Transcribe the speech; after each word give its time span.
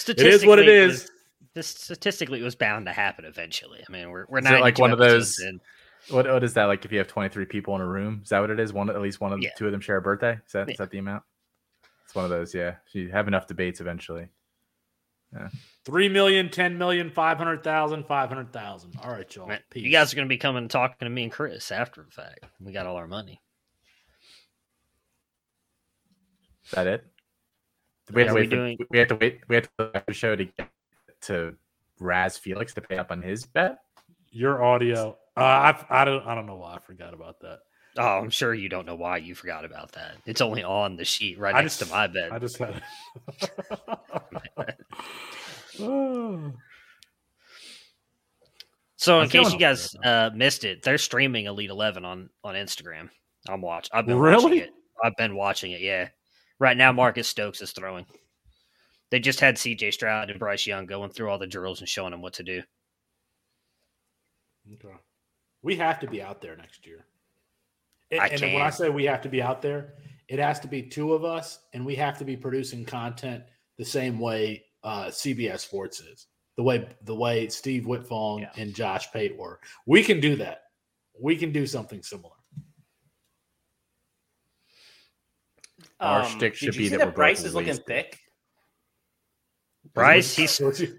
Statistically, 0.00 0.48
what 0.48 0.58
it 0.58 0.68
it 0.68 0.74
is. 0.74 1.02
was- 1.02 1.10
this 1.54 1.66
statistically, 1.66 2.40
it 2.40 2.44
was 2.44 2.54
bound 2.54 2.86
to 2.86 2.92
happen 2.92 3.24
eventually. 3.24 3.80
I 3.86 3.90
mean, 3.92 4.10
we're 4.10 4.24
we're 4.28 4.40
not 4.40 4.60
like 4.60 4.78
one 4.78 4.92
of 4.92 4.98
those- 4.98 5.40
In. 5.40 5.60
What 6.08 6.26
what 6.26 6.42
is 6.44 6.54
that 6.54 6.64
like? 6.64 6.84
If 6.84 6.92
you 6.92 6.98
have 6.98 7.08
twenty 7.08 7.28
three 7.28 7.44
people 7.44 7.74
in 7.74 7.80
a 7.80 7.86
room, 7.86 8.20
is 8.22 8.30
that 8.30 8.38
what 8.40 8.50
it 8.50 8.58
is? 8.60 8.72
One 8.72 8.88
at 8.88 9.00
least 9.02 9.20
one 9.20 9.32
of 9.32 9.40
the 9.40 9.44
Yeah. 9.46 9.50
two 9.56 9.66
of 9.66 9.72
them 9.72 9.80
share 9.80 9.96
a 9.96 10.02
birthday. 10.02 10.38
Is 10.46 10.52
that 10.52 10.68
is 10.68 10.74
Yeah. 10.74 10.76
that 10.84 10.90
the 10.90 10.98
amount? 10.98 11.24
It's 12.04 12.14
one 12.14 12.24
of 12.24 12.30
those. 12.30 12.54
Yeah, 12.54 12.76
if 12.86 12.94
you 12.94 13.10
have 13.10 13.28
enough 13.28 13.46
debates 13.46 13.80
eventually. 13.80 14.28
yeah 15.32 15.48
Three 15.84 16.08
million, 16.08 16.50
ten 16.50 16.78
million, 16.78 17.10
five 17.10 17.36
hundred 17.38 17.62
thousand, 17.62 18.06
five 18.06 18.28
hundred 18.28 18.52
thousand. 18.52 18.96
All 19.02 19.10
right, 19.10 19.32
y'all. 19.34 19.46
Man, 19.46 19.60
Peace. 19.70 19.82
You 19.84 19.90
guys 19.90 20.12
are 20.12 20.16
going 20.16 20.26
to 20.26 20.32
be 20.32 20.38
coming 20.38 20.62
and 20.62 20.70
talking 20.70 20.96
to 21.00 21.10
me 21.10 21.24
and 21.24 21.32
Chris 21.32 21.70
after 21.70 22.02
the 22.02 22.10
fact. 22.10 22.44
We 22.60 22.72
got 22.72 22.86
all 22.86 22.96
our 22.96 23.06
money. 23.08 23.40
Is 26.64 26.70
that 26.72 26.86
it? 26.86 27.04
Do 28.10 28.16
we 28.16 28.22
have, 28.22 28.36
Are 28.36 28.44
to 28.44 28.48
we 28.48 28.56
wait 28.58 28.78
for- 28.78 28.86
we 28.90 28.98
have 28.98 29.08
to 29.08 29.14
wait. 29.16 29.40
We 29.48 29.54
have 29.56 29.64
to 29.64 29.70
wait 29.78 29.92
for 29.94 30.02
the 30.06 30.12
show 30.14 30.36
to 30.36 30.44
get 30.44 30.68
to 31.22 31.54
Raz 31.98 32.36
Felix 32.36 32.74
to 32.74 32.80
pay 32.80 32.98
up 32.98 33.10
on 33.10 33.22
his 33.22 33.44
bet. 33.46 33.78
your 34.30 34.62
audio. 34.62 35.16
Uh, 35.36 35.40
I 35.40 35.84
I 36.02 36.04
don't 36.04 36.26
I 36.26 36.34
don't 36.34 36.46
know 36.46 36.56
why 36.56 36.74
I 36.74 36.78
forgot 36.80 37.14
about 37.14 37.40
that. 37.40 37.60
Oh, 37.96 38.18
I'm 38.18 38.30
sure 38.30 38.54
you 38.54 38.68
don't 38.68 38.86
know 38.86 38.94
why 38.94 39.16
you 39.18 39.34
forgot 39.34 39.64
about 39.64 39.92
that. 39.92 40.16
It's 40.26 40.40
only 40.40 40.62
on 40.62 40.96
the 40.96 41.04
sheet 41.04 41.38
right 41.38 41.54
I 41.54 41.62
next 41.62 41.78
just- 41.78 41.90
to 41.90 41.96
my 41.96 42.06
bed. 42.06 42.30
I 42.32 42.38
just 42.38 42.58
had. 42.58 42.82
Oh. 45.80 46.52
So, 48.96 49.20
I 49.20 49.24
in 49.24 49.30
case 49.30 49.52
you 49.52 49.58
guys 49.58 49.94
uh, 50.04 50.30
missed 50.34 50.64
it, 50.64 50.82
they're 50.82 50.98
streaming 50.98 51.46
Elite 51.46 51.70
Eleven 51.70 52.04
on 52.04 52.28
on 52.44 52.54
Instagram. 52.54 53.08
I'm 53.48 53.62
watching. 53.62 53.90
I've 53.94 54.04
been 54.06 54.18
Really? 54.18 54.44
watching 54.44 54.58
it. 54.58 54.70
I've 55.02 55.16
been 55.16 55.34
watching 55.34 55.72
it. 55.72 55.80
Yeah. 55.80 56.08
Right 56.60 56.76
now, 56.76 56.92
Marcus 56.92 57.26
Stokes 57.26 57.62
is 57.62 57.72
throwing. 57.72 58.04
They 59.10 59.18
just 59.18 59.40
had 59.40 59.58
C.J. 59.58 59.90
Stroud 59.92 60.30
and 60.30 60.38
Bryce 60.38 60.66
Young 60.66 60.86
going 60.86 61.10
through 61.10 61.30
all 61.30 61.38
the 61.38 61.46
drills 61.46 61.80
and 61.80 61.88
showing 61.88 62.12
them 62.12 62.20
what 62.20 62.34
to 62.34 62.44
do. 62.44 62.62
Okay. 64.74 64.94
We 65.62 65.74
have 65.76 65.98
to 66.00 66.06
be 66.06 66.22
out 66.22 66.40
there 66.40 66.56
next 66.56 66.86
year. 66.86 67.06
And, 68.10 68.20
I 68.20 68.26
and 68.26 68.40
when 68.40 68.62
I 68.62 68.70
say 68.70 68.88
we 68.88 69.04
have 69.04 69.22
to 69.22 69.28
be 69.28 69.42
out 69.42 69.62
there, 69.62 69.94
it 70.28 70.38
has 70.38 70.60
to 70.60 70.68
be 70.68 70.82
two 70.82 71.12
of 71.12 71.24
us, 71.24 71.60
and 71.72 71.84
we 71.84 71.96
have 71.96 72.18
to 72.18 72.24
be 72.24 72.36
producing 72.36 72.84
content 72.84 73.42
the 73.78 73.84
same 73.84 74.18
way 74.18 74.64
uh, 74.84 75.06
CBS 75.06 75.60
Sports 75.60 76.00
is. 76.00 76.26
The 76.56 76.62
way 76.62 76.86
the 77.04 77.14
way 77.14 77.48
Steve 77.48 77.84
Wiltfong 77.84 78.42
Yeah. 78.42 78.50
and 78.56 78.74
Josh 78.74 79.10
Pate 79.12 79.36
were. 79.36 79.60
We 79.86 80.02
can 80.02 80.20
do 80.20 80.36
that. 80.36 80.64
We 81.18 81.36
can 81.36 81.52
do 81.52 81.66
something 81.66 82.02
similar. 82.02 82.34
Our 86.00 86.22
Um, 86.22 86.26
shtick 86.28 86.52
did 86.54 86.56
should 86.58 86.74
you 86.74 86.78
be 86.82 86.88
see 86.88 86.96
that 86.96 87.06
we're 87.06 87.12
Bryce 87.12 87.38
both 87.40 87.46
is 87.46 87.54
looking 87.54 87.68
wasted. 87.68 87.86
thick. 87.86 88.18
Bryce, 89.94 90.34
he's 90.36 90.58
What's 90.60 90.80
your- 90.80 90.90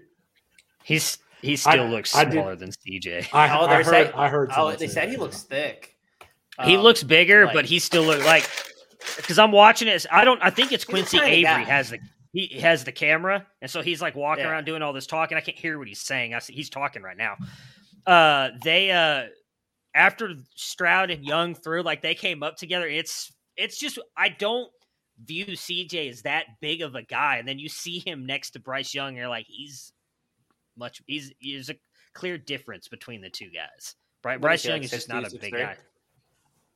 he's 0.84 1.18
he 1.40 1.56
still 1.56 1.86
looks 1.88 2.14
I 2.14 2.24
did- 2.24 2.34
smaller 2.34 2.56
than 2.56 2.70
CJ. 2.70 3.28
I, 3.32 3.48
Oh, 3.58 3.66
I 3.66 3.76
heard. 3.82 3.86
saying- 3.86 4.12
I 4.14 4.28
heard. 4.28 4.50
Oh, 4.56 4.70
they 4.72 4.86
said 4.86 5.04
that, 5.04 5.08
he 5.08 5.14
yeah. 5.14 5.20
looks 5.20 5.42
thick. 5.42 5.96
he 6.64 6.76
Um, 6.76 6.82
looks 6.82 7.02
bigger, 7.02 7.46
like- 7.46 7.54
but 7.54 7.64
he 7.64 7.78
still 7.78 8.04
look 8.04 8.24
like 8.24 8.48
because 9.16 9.38
I'm 9.38 9.50
watching 9.52 9.88
it. 9.88 10.06
I 10.12 10.24
don't. 10.24 10.40
I 10.42 10.50
think 10.50 10.70
it's 10.72 10.84
Quincy 10.84 11.18
Avery 11.18 11.42
guy. 11.42 11.64
has 11.64 11.90
the 11.90 11.98
he 12.32 12.46
has 12.60 12.84
the 12.84 12.92
camera, 12.92 13.46
and 13.60 13.70
so 13.70 13.82
he's 13.82 14.00
like 14.00 14.14
walking 14.14 14.44
Yeah. 14.44 14.50
around 14.52 14.64
doing 14.64 14.82
all 14.82 14.92
this 14.92 15.06
talking. 15.06 15.36
I 15.36 15.40
can't 15.40 15.58
hear 15.58 15.78
what 15.78 15.88
he's 15.88 16.00
saying. 16.00 16.34
I 16.34 16.38
see 16.38 16.54
he's 16.54 16.70
talking 16.70 17.02
right 17.02 17.16
now. 17.16 17.36
Uh, 18.06 18.50
they 18.62 18.90
uh 18.92 19.26
after 19.94 20.34
Stroud 20.54 21.10
and 21.10 21.24
Young 21.24 21.54
threw, 21.54 21.82
like 21.82 22.00
they 22.02 22.14
came 22.14 22.42
up 22.42 22.56
together. 22.56 22.86
It's 22.88 23.32
it's 23.56 23.78
just 23.78 23.98
I 24.16 24.28
don't 24.28 24.70
view 25.24 25.46
CJ 25.46 26.08
as 26.10 26.22
that 26.22 26.46
big 26.60 26.82
of 26.82 26.94
a 26.94 27.02
guy, 27.02 27.36
and 27.36 27.46
then 27.46 27.58
you 27.58 27.68
see 27.68 27.98
him 28.04 28.26
next 28.26 28.50
to 28.52 28.60
Bryce 28.60 28.94
Young, 28.94 29.08
and 29.08 29.16
you're 29.16 29.28
like 29.28 29.46
he's 29.48 29.92
much 30.76 31.02
he's 31.06 31.32
there's 31.42 31.70
a 31.70 31.76
clear 32.14 32.38
difference 32.38 32.88
between 32.88 33.20
the 33.20 33.30
two 33.30 33.50
guys. 33.50 33.94
Bry- 34.22 34.34
What 34.36 34.42
Bryce 34.42 34.64
Young 34.64 34.82
is 34.82 34.90
just 34.90 35.08
not 35.08 35.26
a 35.32 35.36
big 35.38 35.52
guy. 35.52 35.76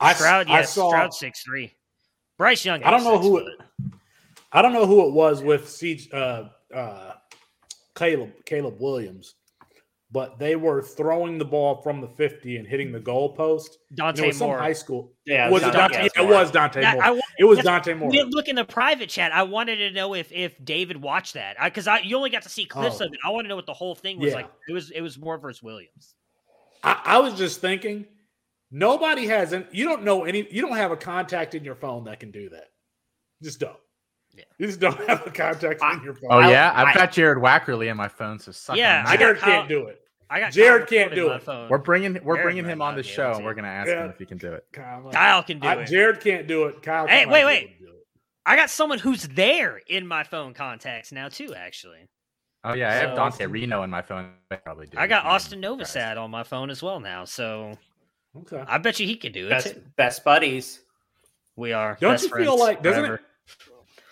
I, 0.00 0.10
s- 0.10 0.16
Stroud, 0.18 0.48
I 0.48 0.58
yes, 0.60 0.72
saw. 0.74 0.90
Stroud 0.90 1.14
six 1.14 1.42
three. 1.42 1.72
Bryce 2.38 2.64
Young. 2.64 2.82
I 2.82 2.90
don't 2.90 3.04
know 3.04 3.18
who 3.18 3.38
it. 3.38 3.46
I 4.52 4.62
don't 4.62 4.72
know 4.72 4.86
who 4.86 5.06
it 5.06 5.12
was 5.12 5.42
with 5.42 5.68
Siege, 5.68 6.08
uh, 6.12 6.48
uh, 6.74 7.12
Caleb 7.94 8.30
Caleb 8.44 8.76
Williams, 8.80 9.34
but 10.12 10.38
they 10.38 10.54
were 10.56 10.82
throwing 10.82 11.38
the 11.38 11.44
ball 11.44 11.80
from 11.82 12.00
the 12.00 12.08
fifty 12.08 12.56
and 12.58 12.66
hitting 12.66 12.92
the 12.92 13.00
goalpost. 13.00 13.76
And 13.88 13.96
Dante 13.96 14.22
it 14.24 14.26
was 14.28 14.36
some 14.38 14.48
Moore. 14.48 14.58
high 14.58 14.72
school. 14.74 15.12
Yeah, 15.24 15.48
was 15.48 15.62
it 15.62 15.72
Dante- 15.72 15.78
Dante? 15.78 15.96
yeah, 15.96 16.02
Yeah, 16.16 16.22
it 16.22 16.24
Moore. 16.28 16.38
was 16.40 16.50
Dante 16.50 16.80
That- 16.82 16.94
Moore. 16.96 17.04
I 17.04 17.10
wa- 17.12 17.20
it 17.38 17.44
was 17.44 17.58
Dante 17.60 17.94
Moore. 17.94 18.08
we 18.10 18.16
didn't 18.16 18.32
look 18.34 18.48
in 18.48 18.56
the 18.56 18.64
private 18.64 19.08
chat. 19.08 19.32
I 19.32 19.42
wanted 19.44 19.76
to 19.76 19.90
know 19.90 20.14
if 20.14 20.30
if 20.32 20.62
David 20.64 21.00
watched 21.02 21.34
that 21.34 21.56
because 21.64 21.86
I, 21.86 21.98
you 22.00 22.16
only 22.16 22.30
got 22.30 22.42
to 22.42 22.48
see 22.48 22.64
clips 22.64 23.00
Oh. 23.00 23.06
of 23.06 23.12
it. 23.12 23.18
I 23.24 23.30
want 23.30 23.44
to 23.44 23.48
know 23.48 23.56
what 23.56 23.66
the 23.66 23.74
whole 23.74 23.94
thing 23.94 24.18
was 24.18 24.30
Yeah. 24.30 24.36
like. 24.36 24.50
It 24.68 24.72
was 24.72 24.90
it 24.90 25.00
was 25.00 25.18
Moore 25.18 25.38
versus 25.38 25.62
Williams. 25.62 26.14
I, 26.82 27.00
I 27.04 27.18
was 27.18 27.34
just 27.34 27.60
thinking, 27.60 28.06
nobody 28.70 29.26
has. 29.26 29.52
An, 29.52 29.66
you 29.72 29.84
don't 29.86 30.02
know 30.04 30.24
any. 30.24 30.46
You 30.50 30.62
don't 30.62 30.76
have 30.76 30.90
a 30.92 30.96
contact 30.96 31.54
in 31.54 31.64
your 31.64 31.74
phone 31.74 32.04
that 32.04 32.20
can 32.20 32.30
do 32.30 32.48
that. 32.50 32.68
Just 33.42 33.60
don't. 33.60 33.76
Yeah. 34.34 34.44
You 34.58 34.66
just 34.66 34.80
don't 34.80 34.98
have 35.08 35.26
a 35.26 35.30
contact 35.30 35.82
in 35.82 36.02
your 36.04 36.14
phone. 36.14 36.30
Oh 36.30 36.40
yeah, 36.40 36.72
I've 36.74 36.94
got 36.94 37.12
Jared 37.12 37.38
Wackerly 37.38 37.90
in 37.90 37.96
my 37.96 38.08
phone. 38.08 38.38
So 38.38 38.52
suck 38.52 38.76
Yeah, 38.76 39.00
on 39.00 39.06
I 39.06 39.16
Jared 39.16 39.38
Kyle- 39.38 39.50
can't 39.50 39.68
do 39.68 39.86
it. 39.86 40.00
I 40.28 40.40
got 40.40 40.52
Jared 40.52 40.82
Kyle 40.88 40.98
can't 40.98 41.14
do 41.14 41.30
it. 41.32 41.42
phone. 41.42 41.68
We're 41.68 41.78
bringing 41.78 42.14
we're 42.24 42.34
Jared 42.36 42.42
bringing 42.44 42.64
him 42.64 42.82
on 42.82 42.96
the 42.96 43.02
show, 43.02 43.32
and 43.34 43.44
we're 43.44 43.54
gonna 43.54 43.68
ask 43.68 43.88
Yeah. 43.88 44.04
him 44.04 44.10
if 44.10 44.18
he 44.18 44.26
can 44.26 44.38
do 44.38 44.52
it. 44.52 44.64
Kyle, 44.72 45.08
Kyle 45.12 45.42
can 45.42 45.60
do 45.60 45.68
I- 45.68 45.74
it. 45.82 45.86
Jared 45.86 46.20
can't 46.20 46.46
do 46.46 46.64
it. 46.66 46.82
Kyle. 46.82 47.06
Hey, 47.06 47.24
might 47.24 47.32
wait, 47.32 47.44
wait. 47.44 47.62
able 47.62 47.72
to 47.72 47.78
do 47.78 47.90
it. 47.98 48.06
I 48.44 48.56
got 48.56 48.70
someone 48.70 48.98
who's 48.98 49.22
there 49.28 49.80
in 49.86 50.06
my 50.06 50.24
phone 50.24 50.54
contacts 50.54 51.12
now 51.12 51.28
too. 51.28 51.54
Actually, 51.54 52.08
Oh 52.64 52.74
yeah, 52.74 52.90
I 52.90 52.94
have 52.94 53.10
So- 53.10 53.16
Dante 53.16 53.46
Reno 53.46 53.82
in 53.84 53.90
my 53.90 54.02
phone. 54.02 54.32
I 54.50 54.56
probably 54.56 54.86
do. 54.86 54.98
I 54.98 55.06
got 55.06 55.24
Austin 55.24 55.60
guys- 55.60 55.70
Novosad 55.70 56.16
on 56.16 56.30
my 56.32 56.42
phone 56.42 56.70
as 56.70 56.82
well 56.82 56.98
now. 57.00 57.24
So 57.24 57.78
Okay. 58.36 58.64
I 58.66 58.78
bet 58.78 58.98
you 59.00 59.06
he 59.06 59.16
could 59.16 59.32
do 59.32 59.46
it 59.46 59.50
Best, 59.50 59.74
too. 59.74 59.82
best 59.96 60.24
buddies. 60.24 60.80
We 61.54 61.72
are. 61.72 61.96
Don't 62.00 62.14
best 62.14 62.24
you 62.24 62.36
feel 62.36 62.58
like 62.58 62.82
doesn't 62.82 63.00
forever. 63.06 63.14
it? 63.16 63.20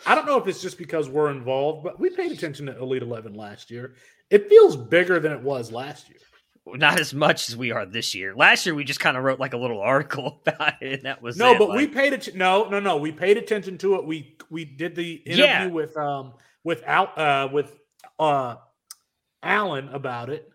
I 0.07 0.15
don't 0.15 0.27
know 0.27 0.39
if 0.39 0.47
it's 0.47 0.63
just 0.63 0.79
because 0.79 1.09
we're 1.09 1.31
involved, 1.31 1.83
but 1.83 1.99
we 1.99 2.11
paid 2.11 2.31
attention 2.33 2.67
to 2.67 2.79
Elite 2.79 3.03
Eleven 3.03 3.35
last 3.35 3.71
year. 3.71 3.95
It 4.35 4.49
feels 4.49 4.77
bigger 4.77 5.21
than 5.21 5.31
it 5.33 5.41
was 5.43 5.71
last 5.71 6.09
year. 6.09 6.19
Not 6.67 6.99
as 6.99 7.13
much 7.15 7.49
as 7.49 7.57
we 7.57 7.71
are 7.73 7.85
this 7.87 8.15
year. 8.15 8.35
Last 8.35 8.65
year 8.67 8.75
we 8.75 8.85
just 8.85 8.99
kind 8.99 9.17
of 9.17 9.23
wrote 9.23 9.39
like 9.39 9.53
a 9.53 9.57
little 9.59 9.81
article 9.81 10.41
about 10.47 10.83
it, 10.83 10.93
and 10.95 11.03
that 11.03 11.23
was 11.23 11.37
No, 11.37 11.53
it. 11.53 11.59
but 11.59 11.71
we 11.77 11.87
paid 11.87 12.13
it. 12.15 12.35
No, 12.35 12.69
no, 12.69 12.81
no. 12.81 12.97
We 12.97 13.13
paid 13.13 13.37
attention 13.37 13.79
to 13.79 13.95
it. 13.97 14.05
We 14.05 14.37
we 14.51 14.65
did 14.65 14.97
the 14.97 15.13
interview 15.15 15.45
Yeah. 15.45 15.67
with 15.67 15.97
um 15.97 16.33
with 16.65 16.83
Al 16.85 17.13
uh 17.17 17.49
with 17.53 17.79
uh 18.19 18.57
Alan 19.43 19.89
about 19.91 20.31
it. 20.31 20.51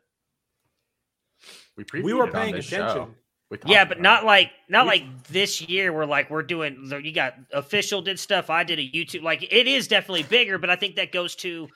We, 1.77 2.01
We 2.01 2.13
were 2.13 2.27
paying 2.29 2.55
attention. 2.55 2.79
show. 2.79 3.09
We 3.49 3.57
yeah, 3.65 3.85
but 3.85 4.01
not 4.01 4.23
it. 4.23 4.25
like 4.25 4.51
not 4.67 4.85
We- 4.85 4.89
like 4.91 5.23
this 5.27 5.61
year. 5.61 5.93
We're 5.93 6.05
like 6.05 6.29
we're 6.29 6.43
doing. 6.43 6.89
You 7.03 7.11
got 7.13 7.35
official 7.53 8.01
did 8.01 8.19
stuff. 8.19 8.49
I 8.49 8.63
did 8.63 8.79
a 8.79 8.81
YouTube. 8.89 9.21
Like 9.23 9.43
it 9.43 9.67
is 9.67 9.87
definitely 9.87 10.23
bigger, 10.23 10.57
but 10.57 10.69
I 10.69 10.75
think 10.75 10.95
that 10.97 11.11
goes 11.11 11.35
to 11.37 11.67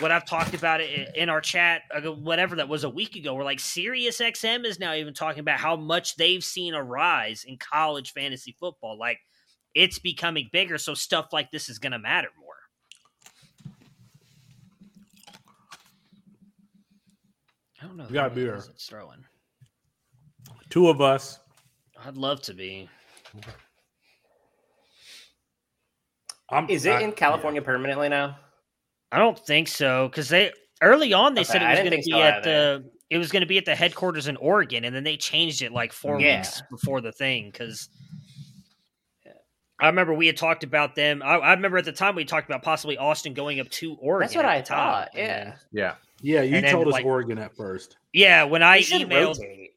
what 0.00 0.10
I've 0.12 0.24
talked 0.26 0.54
about 0.54 0.80
it 0.80 1.14
in 1.16 1.28
our 1.28 1.40
chat, 1.40 1.82
uh, 1.94 2.00
whatever 2.12 2.56
that 2.56 2.68
was 2.68 2.84
a 2.84 2.90
week 2.90 3.16
ago. 3.16 3.34
we're 3.34 3.44
like 3.44 3.58
Sirius 3.60 4.20
XM 4.20 4.64
is 4.64 4.78
now 4.78 4.94
even 4.94 5.12
talking 5.14 5.40
about 5.40 5.58
how 5.58 5.76
much 5.76 6.16
they've 6.16 6.44
seen 6.44 6.74
a 6.74 6.82
rise 6.82 7.44
in 7.44 7.56
college 7.58 8.12
fantasy 8.12 8.54
football. 8.60 8.98
Like 8.98 9.18
it's 9.74 9.98
becoming 9.98 10.48
bigger, 10.52 10.78
so 10.78 10.94
stuff 10.94 11.28
like 11.32 11.50
this 11.50 11.68
is 11.68 11.78
going 11.78 11.92
to 11.92 11.98
matter 11.98 12.28
more. 12.40 12.54
I 17.82 17.86
don't 17.86 17.96
know. 17.96 18.06
We 18.08 18.14
got 18.14 18.34
beer. 18.34 18.56
is 18.56 18.68
It's 18.68 18.86
throwing. 18.86 19.24
Two 20.70 20.88
of 20.88 21.00
us. 21.00 21.38
I'd 22.04 22.16
love 22.16 22.42
to 22.42 22.54
be. 22.54 22.88
I'm, 26.50 26.68
Is 26.70 26.86
it 26.86 26.92
I- 26.92 27.00
in 27.02 27.12
California 27.12 27.62
permanently 27.62 28.08
now? 28.08 28.36
I 29.12 29.18
don't 29.18 29.38
think 29.38 29.68
so 29.68 30.08
because 30.08 30.28
they 30.28 30.52
early 30.82 31.12
on 31.12 31.34
they 31.34 31.40
Okay, 31.42 31.52
said 31.52 31.62
it 31.62 31.68
was 31.70 31.78
going 31.78 31.90
to 31.90 31.96
be 31.96 32.02
so 32.12 32.20
at 32.22 32.42
the 32.42 32.84
it 33.10 33.16
was 33.18 33.32
going 33.32 33.40
to 33.40 33.46
be 33.46 33.56
at 33.58 33.64
the 33.64 33.74
headquarters 33.74 34.28
in 34.28 34.36
Oregon, 34.36 34.84
and 34.84 34.94
then 34.94 35.02
they 35.04 35.16
changed 35.16 35.62
it 35.62 35.72
like 35.72 35.92
four 35.94 36.20
Yeah. 36.20 36.38
weeks 36.38 36.62
before 36.70 37.00
the 37.00 37.12
thing 37.12 37.50
because. 37.50 37.88
I 39.80 39.86
remember 39.86 40.12
we 40.12 40.26
had 40.26 40.36
talked 40.36 40.64
about 40.64 40.96
them. 40.96 41.22
I, 41.24 41.36
I 41.36 41.52
remember 41.54 41.78
at 41.78 41.84
the 41.84 41.92
time 41.92 42.16
we 42.16 42.24
talked 42.24 42.50
about 42.50 42.64
possibly 42.64 42.98
Austin 42.98 43.32
going 43.32 43.60
up 43.60 43.68
to 43.70 43.94
Oregon. 44.00 44.26
That's 44.26 44.34
what 44.34 44.44
I 44.44 44.60
thought. 44.60 45.10
Yeah. 45.14 45.44
then- 45.44 45.54
Yeah, 45.70 45.94
Yeah, 46.20 46.42
you 46.42 46.56
And 46.56 46.64
then, 46.64 46.72
told 46.72 46.88
us 46.88 46.94
like- 46.94 47.04
Oregon 47.04 47.38
at 47.38 47.54
first. 47.54 47.96
yeah. 48.12 48.42
When 48.42 48.60
I 48.64 48.80
emailed 48.80 49.38
rotate. 49.38 49.70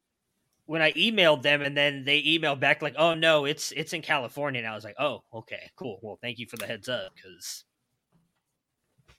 when 0.66 0.82
I 0.82 0.92
emailed 0.94 1.44
them, 1.44 1.62
and 1.62 1.78
then 1.78 2.04
they 2.04 2.20
emailed 2.24 2.60
back 2.60 2.82
like, 2.82 2.96
"Oh 2.98 3.14
no, 3.14 3.46
it's 3.46 3.72
it's 3.74 3.94
in 3.94 4.02
California." 4.02 4.58
And 4.60 4.68
I 4.68 4.74
was 4.74 4.84
like, 4.84 4.96
"Oh, 4.98 5.24
okay, 5.32 5.70
cool. 5.76 6.00
Well, 6.02 6.18
thank 6.20 6.40
you 6.40 6.48
for 6.48 6.58
the 6.58 6.66
heads 6.66 6.90
up." 6.90 7.12
Because 7.16 7.66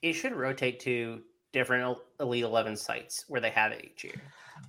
It 0.03 0.13
should 0.13 0.33
rotate 0.33 0.79
to 0.81 1.21
different 1.53 1.97
Elite 2.19 2.43
Eleven 2.43 2.75
sites 2.75 3.23
where 3.29 3.39
they 3.39 3.49
have 3.49 3.71
it 3.71 3.83
each 3.85 4.03
year. 4.03 4.21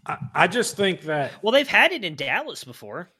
I, 0.06 0.16
I 0.34 0.46
just 0.46 0.76
think 0.76 1.02
that 1.02 1.32
Well, 1.42 1.52
they've 1.52 1.68
had 1.68 1.92
it 1.92 2.04
in 2.04 2.14
Dallas 2.14 2.62
before. 2.62 3.10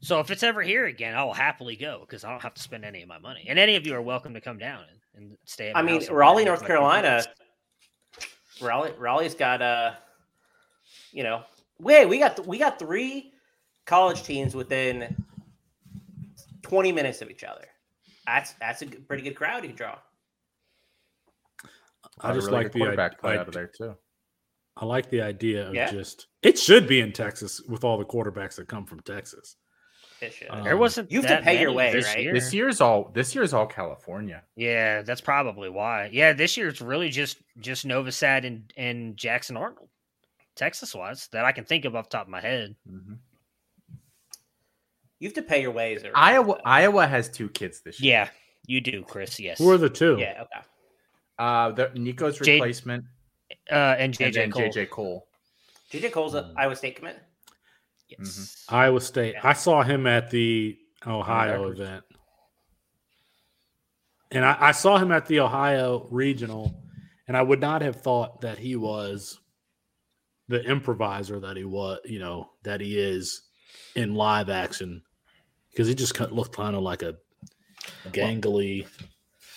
So 0.00 0.20
if 0.20 0.30
it's 0.30 0.42
ever 0.42 0.62
here 0.62 0.86
again, 0.86 1.14
I 1.14 1.24
will 1.24 1.32
happily 1.32 1.76
go 1.76 2.00
because 2.00 2.24
I 2.24 2.30
don't 2.30 2.42
have 2.42 2.54
to 2.54 2.62
spend 2.62 2.84
any 2.84 3.02
of 3.02 3.08
my 3.08 3.18
money. 3.18 3.46
And 3.48 3.58
any 3.58 3.76
of 3.76 3.86
you 3.86 3.94
are 3.94 4.02
welcome 4.02 4.34
to 4.34 4.40
come 4.40 4.58
down 4.58 4.84
and, 5.14 5.28
and 5.28 5.38
stay. 5.44 5.70
At 5.70 5.76
I 5.76 5.82
mean, 5.82 6.00
house 6.00 6.10
Raleigh, 6.10 6.44
North 6.44 6.66
Carolina. 6.66 7.22
Raleigh, 8.60 8.92
Raleigh's 8.98 9.34
got 9.34 9.62
uh, 9.62 9.92
you 11.12 11.22
know, 11.22 11.42
wait, 11.78 12.06
we 12.06 12.18
got 12.18 12.44
we 12.46 12.58
got 12.58 12.78
three 12.80 13.32
college 13.84 14.24
teams 14.24 14.56
within 14.56 15.24
twenty 16.62 16.90
minutes 16.90 17.22
of 17.22 17.30
each 17.30 17.44
other. 17.44 17.64
That's 18.26 18.54
that's 18.54 18.82
a 18.82 18.86
good- 18.86 19.06
pretty 19.06 19.22
good 19.22 19.36
crowd 19.36 19.64
you 19.64 19.72
draw. 19.72 19.96
I 22.20 22.32
just 22.32 22.46
really 22.46 22.58
like 22.64 22.72
the 22.72 22.78
quarterback 22.78 23.20
play 23.20 23.30
idea. 23.32 23.40
out 23.40 23.48
of 23.48 23.54
there 23.54 23.66
too. 23.76 23.94
I 24.76 24.84
like 24.84 25.08
the 25.10 25.22
idea 25.22 25.68
of 25.68 25.74
Yeah. 25.74 25.90
just 25.90 26.26
it 26.42 26.58
should 26.58 26.86
be 26.86 27.00
in 27.00 27.12
Texas 27.12 27.60
with 27.68 27.82
all 27.84 27.96
the 27.98 28.04
quarterbacks 28.04 28.56
that 28.56 28.68
come 28.68 28.84
from 28.86 29.00
Texas. 29.00 29.56
It 30.20 30.32
should. 30.32 30.48
Um, 30.50 30.64
There 30.64 30.76
wasn't. 30.78 31.10
You 31.12 31.20
have 31.22 31.38
to 31.40 31.44
pay 31.44 31.60
your 31.60 31.70
many 31.74 31.76
way, 31.76 31.92
this 31.92 32.06
right? 32.06 32.22
year. 32.22 32.32
This 32.32 32.52
year's 32.54 32.80
all 32.80 33.10
this 33.14 33.34
year's 33.34 33.52
all 33.52 33.66
California. 33.66 34.42
Yeah, 34.54 35.02
that's 35.02 35.20
probably 35.20 35.68
why. 35.68 36.08
Yeah, 36.12 36.32
this 36.32 36.56
year 36.56 36.68
it's 36.68 36.80
really 36.80 37.08
just 37.10 37.36
just 37.58 37.86
Novosad 37.86 38.46
and 38.46 38.72
and 38.76 39.16
Jackson 39.16 39.56
Arnold, 39.58 39.88
Texas 40.54 40.94
wise, 40.94 41.28
that 41.32 41.44
I 41.44 41.52
can 41.52 41.64
think 41.64 41.84
of 41.84 41.94
off 41.94 42.08
the 42.08 42.16
top 42.16 42.26
of 42.26 42.30
my 42.30 42.40
head. 42.40 42.76
Mhm. 42.90 43.18
you 45.18 45.28
have 45.28 45.34
to 45.34 45.42
pay 45.42 45.62
your 45.62 45.70
ways. 45.70 46.02
Iowa 46.14 46.60
Iowa 46.64 47.06
has 47.06 47.28
two 47.30 47.48
kids 47.48 47.80
this 47.80 48.00
year. 48.00 48.12
Yeah, 48.12 48.28
you 48.66 48.80
do, 48.82 49.02
Chris. 49.02 49.38
Yes. 49.40 49.58
Who 49.58 49.70
are 49.70 49.78
the 49.78 49.88
two? 49.90 50.16
Yeah. 50.18 50.42
Okay. 50.42 50.66
Uh, 51.38 51.70
the, 51.72 51.90
Nico's 51.94 52.38
Jade- 52.38 52.60
replacement 52.60 53.04
uh, 53.70 53.74
and 53.98 54.14
JJ 54.14 54.44
and 54.44 54.52
Kohl. 54.52 54.62
JJ 54.62 54.90
Kohl. 54.90 55.26
JJ 55.92 56.12
Kohl's 56.12 56.34
a 56.34 56.42
Mm. 56.42 56.54
Iowa 56.56 56.76
State 56.76 56.96
commit. 56.96 57.18
Yes. 58.08 58.64
Iowa 58.68 59.00
State. 59.00 59.34
Yeah. 59.34 59.40
I 59.48 59.52
saw 59.52 59.82
him 59.82 60.06
at 60.06 60.30
the 60.30 60.78
Ohio 61.06 61.60
Records. 61.62 61.80
event. 61.80 62.04
And 64.32 64.44
I, 64.44 64.56
I 64.60 64.72
saw 64.72 64.98
him 64.98 65.12
at 65.12 65.26
the 65.26 65.40
Ohio 65.40 66.06
regional, 66.10 66.74
and 67.28 67.36
I 67.36 67.42
would 67.42 67.60
not 67.60 67.82
have 67.82 67.96
thought 67.96 68.40
that 68.40 68.58
he 68.58 68.74
was 68.76 69.38
the 70.48 70.62
improviser 70.62 71.40
that 71.40 71.56
he 71.56 71.64
was, 71.64 71.98
you 72.04 72.18
know, 72.18 72.50
that 72.64 72.80
he 72.80 72.98
is 72.98 73.42
in 73.94 74.14
live 74.14 74.48
action 74.50 75.02
because 75.70 75.86
he 75.88 75.94
just 75.94 76.18
looked 76.32 76.54
kind 76.56 76.74
of 76.76 76.82
like 76.82 77.02
a 77.02 77.16
gangly, 78.08 78.86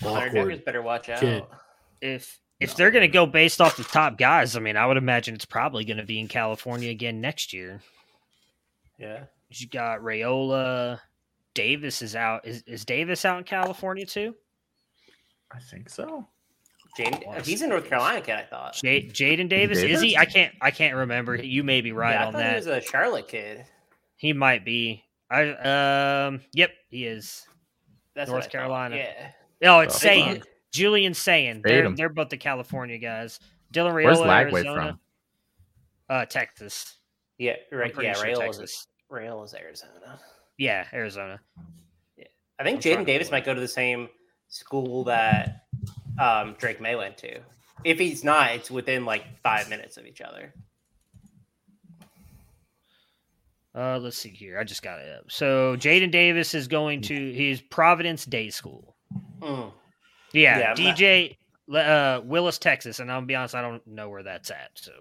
Hunter 0.01 0.27
awkward. 0.29 0.59
Dekkers 0.59 0.65
better 0.65 0.81
watch 0.81 1.09
out. 1.09 1.19
kid. 1.19 1.43
If 2.01 2.39
if 2.59 2.71
No. 2.71 2.75
they're 2.75 2.91
gonna 2.91 3.07
go 3.07 3.25
based 3.25 3.61
off 3.61 3.77
the 3.77 3.83
top 3.83 4.17
guys, 4.17 4.55
I 4.55 4.59
mean, 4.59 4.77
I 4.77 4.85
would 4.85 4.97
imagine 4.97 5.35
it's 5.35 5.45
probably 5.45 5.85
gonna 5.85 6.05
be 6.05 6.19
in 6.19 6.27
California 6.27 6.89
again 6.91 7.21
next 7.21 7.53
year. 7.53 7.81
Yeah. 8.97 9.23
You 9.49 9.67
got 9.67 10.01
Raiola. 10.01 10.99
Davis 11.55 12.01
is 12.01 12.15
out. 12.15 12.45
Is 12.45 12.63
is 12.67 12.85
Davis 12.85 13.25
out 13.25 13.37
in 13.39 13.43
California 13.43 14.05
too? 14.05 14.35
I 15.51 15.59
think 15.59 15.89
so. 15.89 16.27
Jadyn, 16.97 17.45
he's 17.45 17.61
in 17.61 17.69
North. 17.69 17.87
Carolina, 17.87 18.19
kid. 18.21 18.35
I 18.35 18.43
thought. 18.43 18.73
J- 18.73 19.07
Jadyn 19.07 19.47
Davis 19.49 19.79
is 19.79 20.01
he? 20.01 20.17
I 20.17 20.25
can't 20.25 20.53
I 20.61 20.71
can't 20.71 20.95
remember. 20.95 21.35
You 21.35 21.63
may 21.63 21.81
be 21.81 21.91
right 21.91 22.13
yeah, 22.13 22.23
I 22.23 22.27
on 22.27 22.33
that. 22.33 22.49
he 22.51 22.55
was 22.55 22.67
a 22.67 22.81
Charlotte 22.81 23.27
kid. 23.27 23.65
He 24.17 24.33
might 24.33 24.65
be. 24.65 25.03
I 25.31 25.49
um. 26.25 26.41
Yep, 26.53 26.71
he 26.89 27.05
is. 27.05 27.47
That's 28.15 28.29
North 28.29 28.37
what 28.37 28.39
I 28.39 28.41
thought. 28.45 28.51
Carolina. 28.51 28.95
Yeah. 28.97 29.31
Oh, 29.71 29.79
it's 29.79 29.95
Oh, 29.95 29.99
saying 29.99 30.35
fuck. 30.39 30.47
Julian 30.71 31.13
saying 31.13 31.61
they're 31.63 31.89
they're 31.91 32.09
both 32.09 32.29
the 32.29 32.37
California 32.37 32.97
guys. 32.97 33.39
Dylan 33.73 33.91
Raiola, 33.93 34.05
Where's 34.05 34.17
Lagway 34.19 34.53
Arizona, 34.65 34.87
from? 34.87 34.99
uh, 36.15 36.25
Texas. 36.25 36.97
Yeah. 37.37 37.55
Right. 37.71 37.93
Yeah. 38.01 38.13
sure 38.13 38.23
Rail 38.25 38.39
Texas. 38.39 38.71
is 38.71 38.87
Rail 39.09 39.43
is 39.43 39.53
Arizona. 39.53 40.19
Yeah, 40.57 40.85
Arizona. 40.93 41.39
I 42.59 42.63
think 42.63 42.81
Jadyn 42.81 43.05
Davis 43.05 43.31
might 43.31 43.45
go 43.45 43.53
to 43.53 43.61
the 43.61 43.67
same 43.69 44.09
school 44.49 45.05
that 45.05 45.65
um, 46.19 46.55
Drake 46.59 46.81
Maye 46.81 46.95
went 46.95 47.17
to. 47.19 47.39
If 47.85 47.97
he's 47.97 48.25
not, 48.25 48.51
it's 48.51 48.69
within 48.69 49.05
like 49.05 49.23
five 49.41 49.69
minutes 49.69 49.95
of 49.95 50.05
each 50.05 50.19
other. 50.19 50.53
Uh, 53.73 53.97
let's 53.99 54.17
see 54.17 54.29
here. 54.29 54.59
I 54.59 54.63
just 54.63 54.81
got 54.81 54.99
it 54.99 55.09
up. 55.17 55.31
So 55.31 55.77
Jadyn 55.77 56.11
Davis 56.11 56.53
is 56.53 56.67
going 56.67 57.01
to 57.03 57.31
his 57.31 57.61
Providence 57.61 58.25
Day 58.25 58.49
School. 58.49 58.95
Mm. 59.39 59.71
Yeah, 60.31 60.59
Yeah, 60.59 60.73
I'm 60.77 60.83
not- 60.83 60.97
DJ 60.97 61.35
uh, 61.73 62.21
Willis, 62.23 62.57
Texas, 62.57 62.99
and 62.99 63.11
I'll 63.11 63.21
be 63.21 63.35
honest, 63.35 63.55
I 63.55 63.61
don't 63.61 63.85
know 63.87 64.09
where 64.09 64.23
that's 64.23 64.49
at. 64.51 64.71
So 64.75 64.91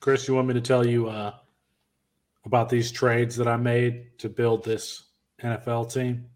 Chris, 0.00 0.28
you 0.28 0.34
want 0.34 0.48
me 0.48 0.54
to 0.54 0.60
tell 0.60 0.86
you 0.86 1.08
uh, 1.08 1.34
about 2.44 2.68
these 2.68 2.92
trades 2.92 3.36
that 3.36 3.48
I 3.48 3.56
made 3.56 4.18
to 4.18 4.28
build 4.28 4.64
this 4.64 5.02
NFL 5.42 5.92
team? 5.92 6.26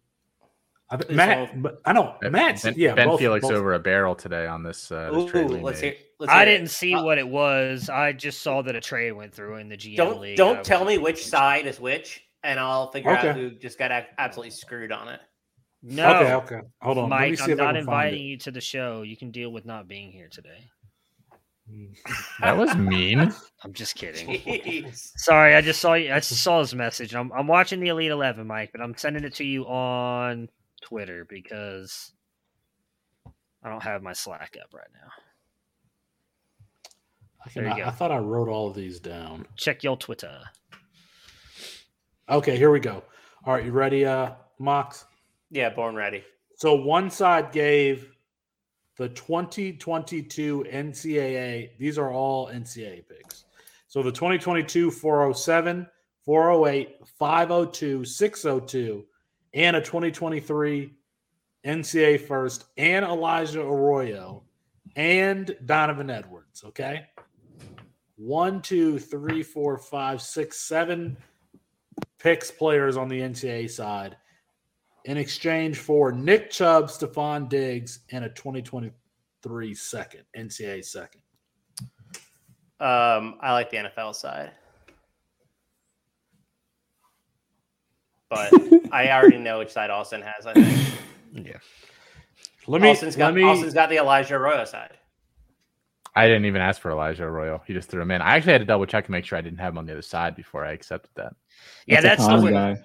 I, 0.91 0.97
th- 0.97 1.11
Is 1.11 1.17
Matt, 1.17 1.39
all- 1.65 1.71
I 1.87 1.93
know 1.95 2.17
Matt's 2.23 2.65
Ben, 2.65 2.75
yeah. 2.77 2.95
ben 2.95 3.09
both- 3.09 3.21
Felix 3.21 3.43
both- 3.43 3.53
over 3.53 3.73
a 3.75 3.79
barrel 3.79 4.15
today 4.15 4.47
on 4.47 4.63
this. 4.63 4.91
Uh, 4.93 5.11
this 5.13 5.23
Ooh, 5.25 5.29
trade 5.31 5.49
we 5.49 5.61
let's 5.61 5.81
hear. 5.81 5.95
Let's 6.19 6.31
I 6.33 6.45
hear 6.45 6.49
it. 6.55 6.59
didn't 6.59 6.71
see 6.71 6.95
Uh, 6.95 7.03
what 7.03 7.19
it 7.19 7.27
was. 7.27 7.89
I 7.89 8.13
just 8.13 8.43
saw 8.43 8.63
that 8.63 8.77
a 8.77 8.81
trade 8.81 9.13
went 9.13 9.33
through 9.33 9.57
in 9.57 9.69
the 9.69 9.77
GM 9.77 9.97
Don't 9.97 10.21
league. 10.21 10.37
don't 10.37 10.59
I 10.59 10.63
tell 10.63 10.85
me 10.85 10.99
which 10.99 11.25
side 11.27 11.67
is 11.67 11.81
which, 11.81 12.23
and 12.45 12.61
I'll 12.61 12.91
figure 12.93 13.11
out 13.11 13.35
who 13.37 13.51
just 13.53 13.79
got 13.79 13.91
absolutely 14.19 14.51
screwed 14.51 14.93
on 14.93 15.09
it. 15.09 15.21
No, 15.83 16.21
Okay, 16.21 16.35
okay. 16.35 16.61
Hold 16.81 16.99
on. 16.99 17.11
Let 17.11 17.21
me 17.21 17.31
Mike, 17.31 17.39
see 17.39 17.53
I'm 17.53 17.59
not 17.59 17.77
inviting 17.77 18.23
you 18.23 18.39
to 18.39 18.51
the 18.51 18.61
show. 18.61 19.03
You 19.03 19.17
can 19.17 19.31
deal 19.33 19.51
with 19.51 19.65
not 19.65 19.89
being 19.89 20.13
here 20.13 20.29
today. 20.31 20.69
That 22.41 22.57
was 22.57 22.75
mean. 22.77 23.33
I'm 23.65 23.73
just 23.73 23.95
kidding. 23.95 24.29
Jeez. 24.29 25.13
Sorry, 25.17 25.55
I 25.55 25.61
just 25.61 25.81
saw 25.81 25.95
you. 25.95 26.13
I 26.13 26.21
just 26.21 26.43
saw 26.43 26.61
his 26.61 26.75
message. 26.75 27.15
I'm 27.15 27.33
I'm 27.33 27.47
watching 27.47 27.81
the 27.81 27.89
Elite 27.89 28.11
Eleven, 28.11 28.47
Mike, 28.47 28.71
but 28.73 28.81
I'm 28.81 28.97
sending 28.97 29.25
it 29.25 29.35
to 29.37 29.45
you 29.45 29.65
on 29.65 30.49
Twitter 30.83 31.27
because 31.29 32.13
I 33.65 33.69
don't 33.69 33.83
have 33.83 34.03
my 34.03 34.13
Slack 34.13 34.57
up 34.61 34.75
right 34.75 34.87
now. 34.93 35.11
I, 37.45 37.51
There 37.55 37.65
you 37.65 37.71
can, 37.71 37.79
go. 37.79 37.85
I 37.87 37.91
thought 37.91 38.13
I 38.13 38.19
wrote 38.19 38.49
all 38.49 38.69
of 38.69 38.75
these 38.77 39.01
down. 39.01 39.47
Check 39.57 39.83
your 39.83 39.97
Twitter. 39.97 40.41
Okay, 42.29 42.57
here 42.57 42.71
we 42.71 42.81
go. 42.81 43.03
All 43.45 43.55
right, 43.55 43.65
you 43.65 43.73
ready, 43.73 44.07
uh, 44.07 44.33
Mox? 44.59 45.05
Yeah, 45.53 45.69
born 45.69 45.95
ready. 45.95 46.25
So 46.57 46.75
one 46.75 47.11
side 47.11 47.53
gave 47.53 48.11
the 48.97 49.11
2022 49.11 50.65
NCAA. 50.67 51.77
These 51.79 51.99
are 51.99 52.11
all 52.11 52.49
NCAA 52.49 53.07
picks. 53.07 53.45
So 53.87 54.03
the 54.03 54.11
2022 54.11 54.91
407, 54.91 55.87
408, 56.25 57.07
502, 57.19 58.03
602, 58.03 59.05
and 59.53 59.77
a 59.77 59.81
2023 59.83 60.95
NCAA 61.67 62.21
first, 62.27 62.65
and 62.79 63.05
Elijah 63.05 63.61
Arroyo, 63.61 64.43
and 64.97 65.55
Donovan 65.67 66.09
Edwards. 66.09 66.65
Okay. 66.65 67.05
One, 68.17 68.63
two, 68.63 68.99
three, 68.99 69.43
four, 69.43 69.77
five, 69.77 70.23
six, 70.23 70.61
seven 70.61 71.19
picks 72.19 72.51
players 72.51 72.97
on 72.97 73.09
the 73.09 73.21
NCAA 73.21 73.71
side 73.71 74.17
in 75.05 75.17
exchange 75.17 75.79
for 75.79 76.13
Nick 76.13 76.51
Chubb, 76.51 76.87
Stefon 76.87 77.49
Diggs, 77.49 78.01
and 78.11 78.25
a 78.25 78.29
2023 78.31 79.75
second, 79.75 80.23
NCAA 80.37 80.85
second. 80.85 81.21
Um, 82.81 83.37
I 83.41 83.53
like 83.53 83.71
the 83.71 83.77
NFL 83.77 84.15
side, 84.15 84.51
but 88.29 88.53
I 88.93 89.11
already 89.11 89.39
know 89.39 89.61
which 89.61 89.71
side 89.71 89.91
Austin 89.91 90.23
has. 90.23 90.47
I 90.47 90.55
think 90.55 91.47
Yeah. 91.47 91.59
Let 92.67 92.81
me 92.81 92.91
Austin's 92.91 93.17
let 93.17 93.35
me 93.35 93.43
Austin's 93.43 93.75
got 93.75 93.89
the 93.89 93.97
Elijah 93.97 94.35
Arroyo 94.35 94.65
side. 94.65 94.99
I 96.15 96.27
didn't 96.27 96.45
even 96.45 96.61
ask 96.61 96.81
for 96.81 96.91
Elijah 96.91 97.25
Arroyo. 97.25 97.63
He 97.67 97.73
just 97.73 97.89
threw 97.89 98.03
him 98.03 98.11
in. 98.11 98.21
I 98.21 98.37
actually 98.37 98.53
had 98.53 98.61
to 98.61 98.67
double 98.67 98.85
check 98.85 99.07
to 99.07 99.11
make 99.11 99.25
sure 99.25 99.39
I 99.39 99.41
didn't 99.41 99.59
have 99.59 99.73
him 99.73 99.79
on 99.79 99.87
the 99.87 99.93
other 99.93 100.03
side 100.03 100.37
before 100.37 100.65
I 100.65 100.73
accepted 100.73 101.11
that. 101.17 101.35
Yeah, 101.87 102.01
a 102.01 102.03
that's 102.03 102.23
the, 102.23 102.29
con 102.29 102.53
guy. 102.53 102.77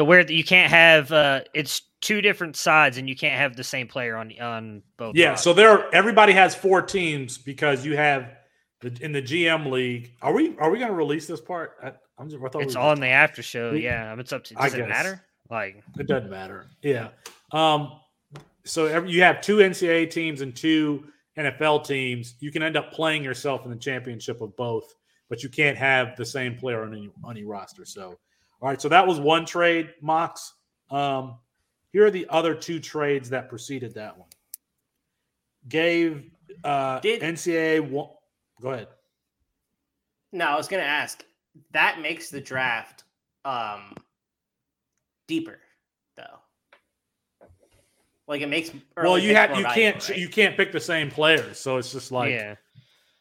The 0.00 0.04
weird 0.06 0.30
you 0.30 0.42
can't 0.42 0.70
have 0.70 1.12
uh 1.12 1.42
it's 1.52 1.82
two 2.00 2.22
different 2.22 2.56
sides 2.56 2.96
and 2.96 3.06
you 3.06 3.14
can't 3.14 3.36
have 3.38 3.54
the 3.54 3.62
same 3.62 3.86
player 3.86 4.16
on 4.16 4.32
on 4.40 4.82
both. 4.96 5.14
Yeah, 5.14 5.32
sides. 5.34 5.42
so 5.42 5.52
there 5.52 5.94
everybody 5.94 6.32
has 6.32 6.54
four 6.54 6.80
teams 6.80 7.36
because 7.36 7.84
you 7.84 7.98
have 7.98 8.32
the, 8.80 8.96
in 9.02 9.12
the 9.12 9.20
GM 9.20 9.70
league. 9.70 10.12
Are 10.22 10.32
we 10.32 10.56
are 10.56 10.70
we 10.70 10.78
going 10.78 10.90
to 10.90 10.96
release 10.96 11.26
this 11.26 11.42
part? 11.42 11.72
I, 11.82 11.92
I'm 12.18 12.30
just, 12.30 12.42
I 12.42 12.48
thought 12.48 12.62
it's 12.62 12.74
we 12.74 12.80
were- 12.80 12.86
on 12.88 12.98
the 13.00 13.08
after 13.08 13.42
show. 13.42 13.72
We- 13.72 13.84
Yeah, 13.84 14.14
it's 14.18 14.32
up 14.32 14.42
to. 14.44 14.54
I 14.58 14.64
Does 14.70 14.74
it 14.74 14.78
guess. 14.78 14.88
matter? 14.88 15.22
Like, 15.50 15.82
It 15.98 16.06
doesn't 16.06 16.30
matter. 16.30 16.64
Yeah. 16.80 17.08
Um. 17.52 17.92
So 18.64 18.86
every, 18.86 19.10
you 19.10 19.22
have 19.22 19.42
two 19.42 19.56
NCAA 19.58 20.10
teams 20.10 20.40
and 20.40 20.56
two 20.56 21.04
NFL 21.36 21.84
teams. 21.84 22.36
You 22.40 22.50
can 22.50 22.62
end 22.62 22.78
up 22.78 22.90
playing 22.90 23.22
yourself 23.22 23.66
in 23.66 23.70
the 23.70 23.76
championship 23.76 24.40
of 24.40 24.56
both, 24.56 24.94
but 25.28 25.42
you 25.42 25.50
can't 25.50 25.76
have 25.76 26.16
the 26.16 26.24
same 26.24 26.56
player 26.56 26.82
on 26.84 26.94
any 26.94 27.10
on 27.22 27.32
any 27.36 27.44
roster. 27.44 27.84
So, 27.84 28.18
all 28.60 28.68
right. 28.68 28.80
So 28.80 28.88
that 28.88 29.06
was 29.06 29.18
one 29.20 29.44
trade, 29.46 29.90
Mox. 30.00 30.54
Um, 30.90 31.36
here 31.92 32.06
are 32.06 32.10
the 32.10 32.26
other 32.28 32.54
two 32.54 32.80
trades 32.80 33.30
that 33.30 33.48
preceded 33.48 33.94
that 33.94 34.16
one. 34.18 34.28
Gave 35.68 36.30
uh, 36.64 37.00
Did- 37.00 37.22
NCAA 37.22 37.88
one. 37.88 38.08
Go 38.60 38.70
ahead. 38.70 38.88
No, 40.32 40.44
I 40.46 40.56
was 40.56 40.68
gonna 40.68 40.82
ask. 40.82 41.24
That 41.72 42.00
makes 42.00 42.30
the 42.30 42.40
draft 42.40 43.04
um 43.44 43.94
deeper, 45.26 45.58
though. 46.16 46.38
Like 48.28 48.42
it 48.42 48.48
makes. 48.48 48.70
well, 48.96 49.18
you 49.18 49.34
have 49.34 49.50
you 49.50 49.62
valuable, 49.62 49.74
can't 49.74 50.08
right? 50.08 50.18
you 50.18 50.28
can't 50.28 50.56
pick 50.56 50.70
the 50.70 50.78
same 50.80 51.10
players, 51.10 51.58
so 51.58 51.78
it's 51.78 51.90
just 51.92 52.12
like 52.12 52.30
yeah. 52.30 52.50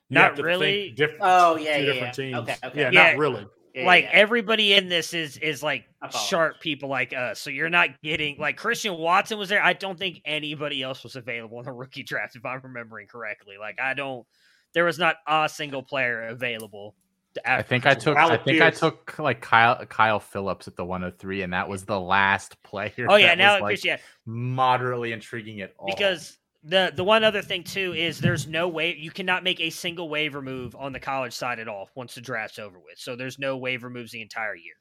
you 0.10 0.13
Not 0.15 0.24
have 0.24 0.31
to 0.36 0.36
think 0.38 0.46
really. 0.46 0.91
Different, 0.91 1.22
Oh, 1.24 1.55
yeah, 1.58 1.77
two 1.77 1.84
yeah, 1.84 1.93
different 1.93 2.17
yeah. 2.17 2.24
teams. 2.24 2.38
Okay, 2.38 2.55
okay. 2.63 2.79
Yeah, 2.81 2.89
Yeah. 2.91 3.12
not 3.12 3.17
really. 3.17 3.48
Yeah, 3.79 3.86
like 3.86 4.05
yeah. 4.05 4.12
everybody 4.13 4.74
in 4.74 4.89
this 4.89 5.13
is 5.13 5.38
is 5.38 5.63
like 5.63 5.86
sharp 6.12 6.59
people 6.59 6.89
like 6.89 7.13
us. 7.13 7.39
So 7.39 7.50
you're 7.50 7.69
not 7.69 7.89
getting 8.01 8.38
like 8.38 8.57
Christian 8.57 8.98
Watson 8.98 9.38
was 9.38 9.50
there. 9.50 9.63
I 9.63 9.74
don't 9.74 9.98
think 9.98 10.21
anybody 10.25 10.81
else 10.83 11.03
was 11.03 11.15
available 11.15 11.59
in 11.59 11.65
the 11.65 11.71
rookie 11.74 12.03
draft, 12.03 12.36
if 12.36 12.45
I'm 12.45 12.62
remembering 12.63 13.07
correctly. 13.07 13.55
Like 13.59 13.79
I 13.79 13.93
don't 13.93 14.25
there 14.74 14.86
was 14.86 15.00
not 15.00 15.17
a 15.27 15.50
single 15.50 15.83
player 15.83 16.27
available. 16.27 16.95
to- 17.36 17.50
I 17.51 17.62
think 17.62 17.86
I 17.86 17.93
Christian 17.93 18.13
took. 18.13 18.17
I 18.17 18.21
Alec 18.21 18.43
think 18.43 18.62
I 18.62 18.69
took 18.71 19.19
like 19.19 19.41
Kyle 19.41 19.86
Kyle 19.86 20.19
Phillips 20.19 20.67
at 20.67 20.75
the 20.75 20.86
103, 20.86 21.43
and 21.43 21.53
that 21.53 21.69
was 21.69 21.86
the 21.86 22.00
last 22.00 22.62
player. 22.63 23.07
Oh 23.07 23.15
yeah, 23.15 23.27
that 23.29 23.38
now 23.38 23.53
was, 23.55 23.62
like, 23.62 23.81
Christian 23.81 24.00
moderately 24.25 25.12
intriguing 25.12 25.62
at 25.62 25.74
all. 25.77 25.88
because 25.88 26.38
the 26.63 26.91
the 26.93 27.03
one 27.03 27.23
other 27.23 27.41
thing 27.41 27.63
too 27.63 27.93
is 27.93 28.19
there's 28.19 28.47
no 28.47 28.67
way 28.67 28.95
you 28.95 29.11
cannot 29.11 29.43
make 29.43 29.61
a 29.61 29.69
single 29.69 30.09
waiver 30.09 30.41
move 30.41 30.75
on 30.75 30.91
the 30.91 30.99
college 30.99 31.33
side 31.33 31.59
at 31.59 31.67
all 31.67 31.89
once 31.95 32.15
the 32.15 32.21
draft's 32.21 32.59
over 32.59 32.77
with. 32.77 32.97
So 32.97 33.15
there's 33.15 33.39
no 33.39 33.57
waiver 33.57 33.89
moves 33.89 34.11
the 34.11 34.21
entire 34.21 34.55
year. 34.55 34.73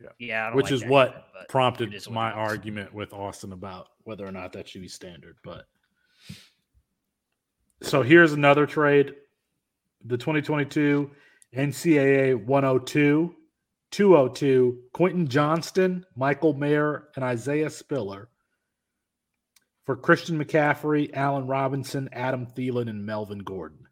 Yeah. 0.00 0.08
yeah, 0.18 0.42
I 0.44 0.46
don't 0.48 0.56
Which 0.56 0.66
like 0.66 0.72
is 0.74 0.84
what 0.84 1.08
either, 1.08 1.46
prompted 1.48 1.92
is 1.92 2.06
what 2.06 2.14
my 2.14 2.30
argument 2.30 2.94
with 2.94 3.12
Austin 3.12 3.52
about 3.52 3.88
whether 4.04 4.24
or 4.24 4.32
not 4.32 4.52
that 4.52 4.68
should 4.68 4.80
be 4.80 4.88
standard. 4.88 5.36
But 5.42 5.64
so 7.82 8.02
here's 8.02 8.32
another 8.32 8.64
trade: 8.64 9.14
the 10.04 10.16
2022 10.16 11.10
NCAA 11.54 12.44
102, 12.44 13.34
202, 13.90 14.78
Quentin 14.92 15.28
Johnston, 15.28 16.06
Michael 16.16 16.54
Mayer, 16.54 17.08
and 17.16 17.24
Isaiah 17.24 17.70
Spiller 17.70 18.28
for 19.88 19.96
Christian 19.96 20.38
McCaffrey, 20.38 21.08
Allen 21.14 21.46
Robinson, 21.46 22.10
Adam 22.12 22.44
Thielen, 22.44 22.90
and 22.90 23.06
Melvin 23.06 23.38
Gordon. 23.38 23.88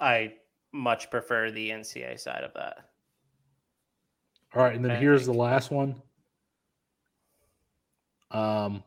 I 0.00 0.32
much 0.72 1.10
prefer 1.10 1.50
the 1.50 1.68
NCA 1.68 2.18
side 2.18 2.44
of 2.44 2.54
that. 2.54 2.78
All 4.54 4.62
right, 4.62 4.74
and 4.74 4.82
then 4.82 4.92
I 4.92 4.96
here's 4.96 5.26
the 5.26 5.34
last 5.34 5.70
one. 5.70 6.00
Um, 8.30 8.82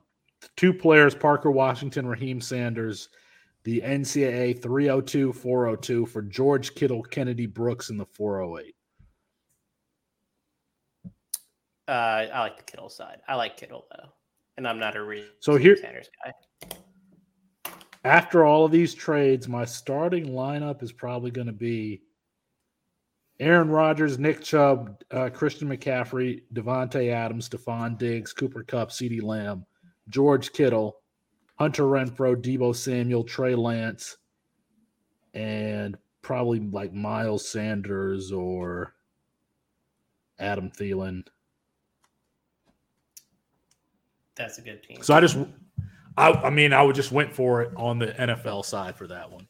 two 0.55 0.73
players: 0.73 1.13
Parker 1.13 1.51
Washington, 1.51 2.07
Raheem 2.07 2.41
Sanders, 2.41 3.09
the 3.65 3.81
NCAA 3.81 4.59
302 4.63 5.31
402 5.31 6.07
for 6.07 6.23
George 6.23 6.73
Kittle, 6.73 7.03
Kennedy 7.03 7.45
Brooks 7.45 7.91
in 7.91 7.97
the 7.97 8.05
408. 8.07 8.73
Uh, 11.87 11.91
I 11.91 12.39
like 12.39 12.57
the 12.57 12.63
Kittle 12.63 12.89
side. 12.89 13.19
I 13.27 13.35
like 13.35 13.57
Kittle 13.57 13.85
though, 13.91 14.09
and 14.57 14.67
I'm 14.67 14.79
not 14.79 14.95
a 14.95 15.03
real 15.03 15.25
So 15.39 15.55
here- 15.55 15.77
Sanders 15.77 16.09
guy. 16.23 16.33
After 18.03 18.45
all 18.45 18.65
of 18.65 18.71
these 18.71 18.93
trades, 18.93 19.47
my 19.47 19.65
starting 19.65 20.27
lineup 20.27 20.81
is 20.81 20.91
probably 20.91 21.31
going 21.31 21.47
to 21.47 21.53
be 21.53 22.01
Aaron 23.39 23.69
Rodgers, 23.69 24.17
Nick 24.17 24.41
Chubb, 24.41 25.03
uh, 25.11 25.29
Christian 25.29 25.67
McCaffrey, 25.67 26.43
Davante 26.53 27.11
Adams, 27.11 27.49
Stefon 27.49 27.97
Diggs, 27.97 28.33
Cooper 28.33 28.63
Kupp, 28.63 28.89
CeeDee 28.89 29.21
Lamb, 29.21 29.65
George 30.09 30.53
Kittle, 30.53 31.01
Hunter 31.59 31.83
Renfrow, 31.83 32.35
Deebo 32.35 32.75
Samuel, 32.75 33.23
Trey 33.23 33.55
Lance, 33.55 34.17
and 35.33 35.97
probably 36.21 36.59
like 36.59 36.93
Miles 36.93 37.47
Sanders 37.47 38.31
or 38.31 38.95
Adam 40.39 40.71
Thielen. 40.71 41.23
That's 44.37 44.57
a 44.57 44.61
good 44.61 44.83
team. 44.83 45.01
So 45.01 45.13
I 45.13 45.21
just, 45.21 45.37
I, 46.15 46.31
I 46.31 46.49
mean, 46.49 46.73
I 46.73 46.81
would 46.81 46.95
just 46.95 47.11
went 47.11 47.33
for 47.33 47.61
it 47.63 47.71
on 47.75 47.99
the 47.99 48.07
NFL 48.07 48.65
side 48.65 48.95
for 48.95 49.07
that 49.07 49.31
one. 49.31 49.47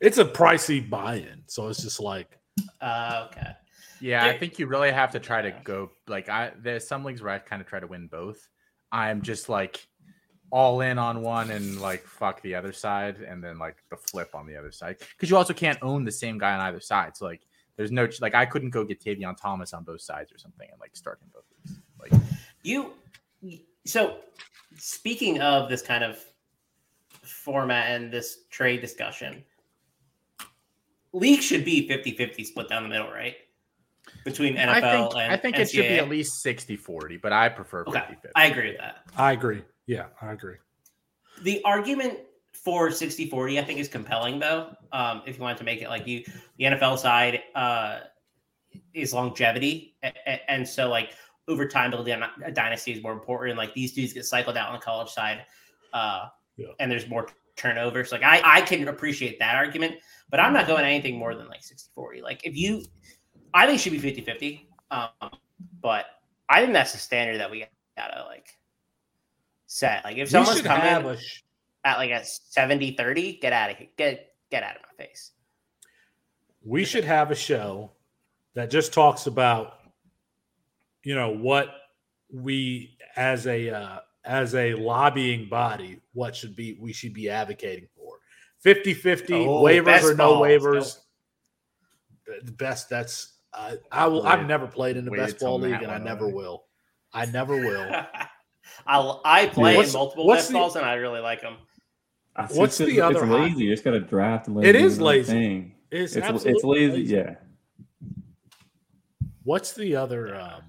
It's 0.00 0.18
a 0.18 0.24
pricey 0.24 0.88
buy-in, 0.88 1.42
so 1.46 1.68
it's 1.68 1.82
just 1.82 2.00
like 2.00 2.38
Uh, 2.80 3.26
okay. 3.30 3.52
Yeah, 4.00 4.24
I 4.24 4.38
think 4.38 4.58
you 4.58 4.66
really 4.66 4.90
have 4.90 5.12
to 5.12 5.20
try 5.20 5.42
to 5.42 5.50
go 5.62 5.90
like 6.08 6.28
I 6.28 6.52
there's 6.58 6.88
some 6.88 7.04
leagues 7.04 7.22
where 7.22 7.34
I 7.34 7.38
kind 7.38 7.60
of 7.60 7.68
try 7.68 7.80
to 7.80 7.86
win 7.86 8.06
both. 8.06 8.48
I'm 8.90 9.20
just 9.20 9.48
like 9.48 9.86
all 10.50 10.80
in 10.80 10.98
on 10.98 11.22
one 11.22 11.50
and 11.50 11.80
like 11.80 12.04
fuck 12.04 12.42
the 12.42 12.54
other 12.54 12.72
side 12.72 13.16
and 13.20 13.44
then 13.44 13.58
like 13.58 13.76
the 13.90 13.96
flip 13.96 14.34
on 14.34 14.46
the 14.46 14.56
other 14.56 14.72
side. 14.72 14.96
Because 14.98 15.30
you 15.30 15.36
also 15.36 15.52
can't 15.52 15.78
own 15.82 16.04
the 16.04 16.12
same 16.12 16.38
guy 16.38 16.54
on 16.54 16.60
either 16.60 16.80
side. 16.80 17.16
So 17.16 17.26
like 17.26 17.42
there's 17.76 17.92
no 17.92 18.08
like 18.20 18.34
I 18.34 18.46
couldn't 18.46 18.70
go 18.70 18.84
get 18.84 19.04
Tavion 19.04 19.36
Thomas 19.36 19.72
on 19.72 19.84
both 19.84 20.00
sides 20.00 20.32
or 20.32 20.38
something 20.38 20.68
and 20.70 20.80
like 20.80 20.96
start 20.96 21.20
him 21.20 21.28
both 21.32 21.44
weeks. 21.50 21.78
Like 22.00 22.22
You 22.62 22.92
so 23.86 24.18
speaking 24.76 25.40
of 25.40 25.68
this 25.68 25.82
kind 25.82 26.04
of 26.04 26.18
format 27.22 27.90
and 27.90 28.12
this 28.12 28.44
trade 28.50 28.80
discussion, 28.80 29.44
league 31.12 31.42
should 31.42 31.64
be 31.64 31.88
50-50 31.88 32.44
split 32.46 32.68
down 32.68 32.82
the 32.82 32.88
middle, 32.88 33.10
right? 33.10 33.36
Between 34.24 34.56
NFL 34.56 34.68
I 34.68 34.80
think 34.80 35.14
and 35.14 35.32
I 35.32 35.36
think 35.36 35.58
it 35.58 35.70
should 35.70 35.88
be 35.88 35.98
at 35.98 36.08
least 36.08 36.44
60-40, 36.44 37.20
but 37.20 37.32
I 37.32 37.48
prefer 37.48 37.84
50 37.84 37.98
Okay, 37.98 38.16
I 38.34 38.46
agree 38.46 38.68
with 38.68 38.78
that. 38.78 39.04
I 39.16 39.32
agree. 39.32 39.62
Yeah, 39.86 40.06
I 40.20 40.32
agree. 40.32 40.56
The 41.42 41.62
argument 41.64 42.18
for 42.52 42.88
60-40, 42.88 43.58
I 43.60 43.64
think, 43.64 43.78
is 43.78 43.88
compelling 43.88 44.38
though. 44.38 44.74
Um, 44.92 45.22
if 45.26 45.36
you 45.36 45.42
wanted 45.42 45.58
to 45.58 45.64
make 45.64 45.80
it 45.80 45.88
like 45.88 46.06
you 46.06 46.24
the 46.58 46.64
NFL 46.64 46.98
side 46.98 47.40
uh 47.54 48.00
is 48.94 49.14
longevity. 49.14 49.96
A- 50.02 50.12
a- 50.26 50.50
And 50.50 50.66
so 50.68 50.88
like 50.88 51.12
over 51.50 51.66
time 51.66 51.90
building 51.90 52.22
a 52.44 52.50
dynasty 52.52 52.92
is 52.92 53.02
more 53.02 53.12
important. 53.12 53.58
Like 53.58 53.74
these 53.74 53.92
dudes 53.92 54.12
get 54.12 54.24
cycled 54.24 54.56
out 54.56 54.68
on 54.68 54.74
the 54.74 54.80
college 54.80 55.10
side. 55.10 55.44
Uh 55.92 56.28
Yeah. 56.56 56.68
and 56.78 56.90
there's 56.90 57.08
more 57.08 57.28
turnovers. 57.56 58.12
Like 58.12 58.22
I, 58.22 58.40
I 58.44 58.60
can 58.62 58.88
appreciate 58.88 59.38
that 59.40 59.56
argument, 59.56 59.96
but 60.30 60.40
I'm 60.40 60.52
not 60.52 60.66
going 60.66 60.84
anything 60.84 61.18
more 61.18 61.34
than 61.34 61.48
like 61.48 61.60
60-40. 61.60 62.22
Like 62.22 62.40
if 62.44 62.56
you 62.56 62.84
I 63.52 63.66
think 63.66 63.78
it 63.78 63.82
should 63.82 63.92
be 63.92 64.00
50-50. 64.00 64.66
Um, 64.92 65.30
but 65.82 66.06
I 66.48 66.60
think 66.60 66.72
that's 66.72 66.92
the 66.92 66.98
standard 66.98 67.38
that 67.40 67.50
we 67.50 67.66
gotta 67.96 68.24
like 68.28 68.56
set. 69.66 70.04
Like 70.04 70.16
if 70.16 70.30
someone's 70.30 70.62
coming 70.62 71.16
sh- 71.18 71.42
at 71.84 71.98
like 71.98 72.10
a 72.10 72.24
70 72.24 72.92
30 72.92 73.38
get 73.40 73.52
out 73.52 73.70
of 73.70 73.76
here 73.76 73.88
get 73.96 74.34
get 74.50 74.62
out 74.62 74.76
of 74.76 74.82
my 74.82 75.04
face 75.04 75.32
we 76.64 76.84
should 76.84 77.04
have 77.04 77.30
a 77.30 77.34
show 77.34 77.90
that 78.54 78.70
just 78.70 78.92
talks 78.92 79.26
about 79.26 79.79
you 81.04 81.14
know 81.14 81.30
what 81.30 81.68
we 82.32 82.96
as 83.16 83.46
a 83.46 83.70
uh, 83.70 83.98
as 84.24 84.54
a 84.54 84.74
lobbying 84.74 85.48
body 85.48 86.00
what 86.12 86.36
should 86.36 86.54
be 86.54 86.76
we 86.80 86.92
should 86.92 87.12
be 87.14 87.28
advocating 87.28 87.88
for 87.96 88.18
50-50 88.64 89.46
Oh, 89.46 89.62
waivers 89.62 90.02
or 90.04 90.14
no 90.14 90.34
balls. 90.34 90.46
waivers 90.46 90.98
the 92.44 92.52
best 92.52 92.88
that's 92.90 93.34
uh, 93.54 93.74
i 93.90 94.06
will 94.06 94.26
i've 94.26 94.46
never 94.46 94.66
played 94.66 94.96
in 94.96 95.04
the 95.04 95.10
best 95.10 95.40
ball 95.40 95.58
league 95.58 95.72
and 95.82 95.90
i 95.90 95.98
never 95.98 96.26
away. 96.26 96.34
will 96.34 96.64
i 97.12 97.24
never 97.26 97.56
will 97.56 97.90
I'll, 98.86 99.20
I 99.24 99.46
play 99.46 99.76
What's- 99.76 99.92
in 99.94 99.98
multiple 99.98 100.26
what's 100.26 100.42
best 100.42 100.48
the- 100.48 100.54
balls 100.54 100.76
and 100.76 100.84
I 100.86 100.94
really 100.94 101.18
like 101.20 101.40
them. 101.42 101.56
I 102.36 102.46
think 102.46 102.60
What's 102.60 102.80
it's- 102.80 102.94
the 102.94 103.00
other 103.02 103.16
It's 103.18 103.24
hot- 103.28 103.40
lazy. 103.40 103.64
You 103.64 103.72
just 103.72 103.82
got 103.84 103.90
to 103.92 104.00
draft 104.00 104.46
and 104.46 104.56
let 104.56 104.64
It 104.66 104.72
do 104.72 104.78
is 104.78 104.96
their 104.96 105.02
own 105.06 105.08
lazy. 105.10 105.32
Thing. 105.32 105.74
it's, 105.90 106.14
It's 106.16 106.24
absolutely 106.26 106.52
it's 106.52 106.64
lazy. 106.64 107.02
Yeah. 107.14 107.34
what's 109.44 109.72
the 109.72 109.96
other 109.96 110.36
um 110.36 110.62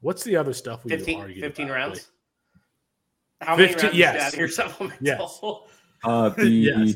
what's 0.00 0.22
the 0.24 0.36
other 0.36 0.52
stuff 0.52 0.84
we 0.84 0.90
15, 0.90 1.20
argue 1.20 1.40
15 1.40 1.66
about, 1.66 1.74
rounds. 1.76 1.98
please? 1.98 2.08
How 3.40 3.56
many 3.56 3.68
15 3.68 3.82
rounds 3.84 3.92
do 3.92 3.96
you 3.98 4.02
yes. 4.04 4.36
your 4.36 4.48
supplemental? 4.48 4.98
Yes. 5.00 5.40
Uh, 6.04 6.28
the 6.36 6.48
Yes. 6.48 6.94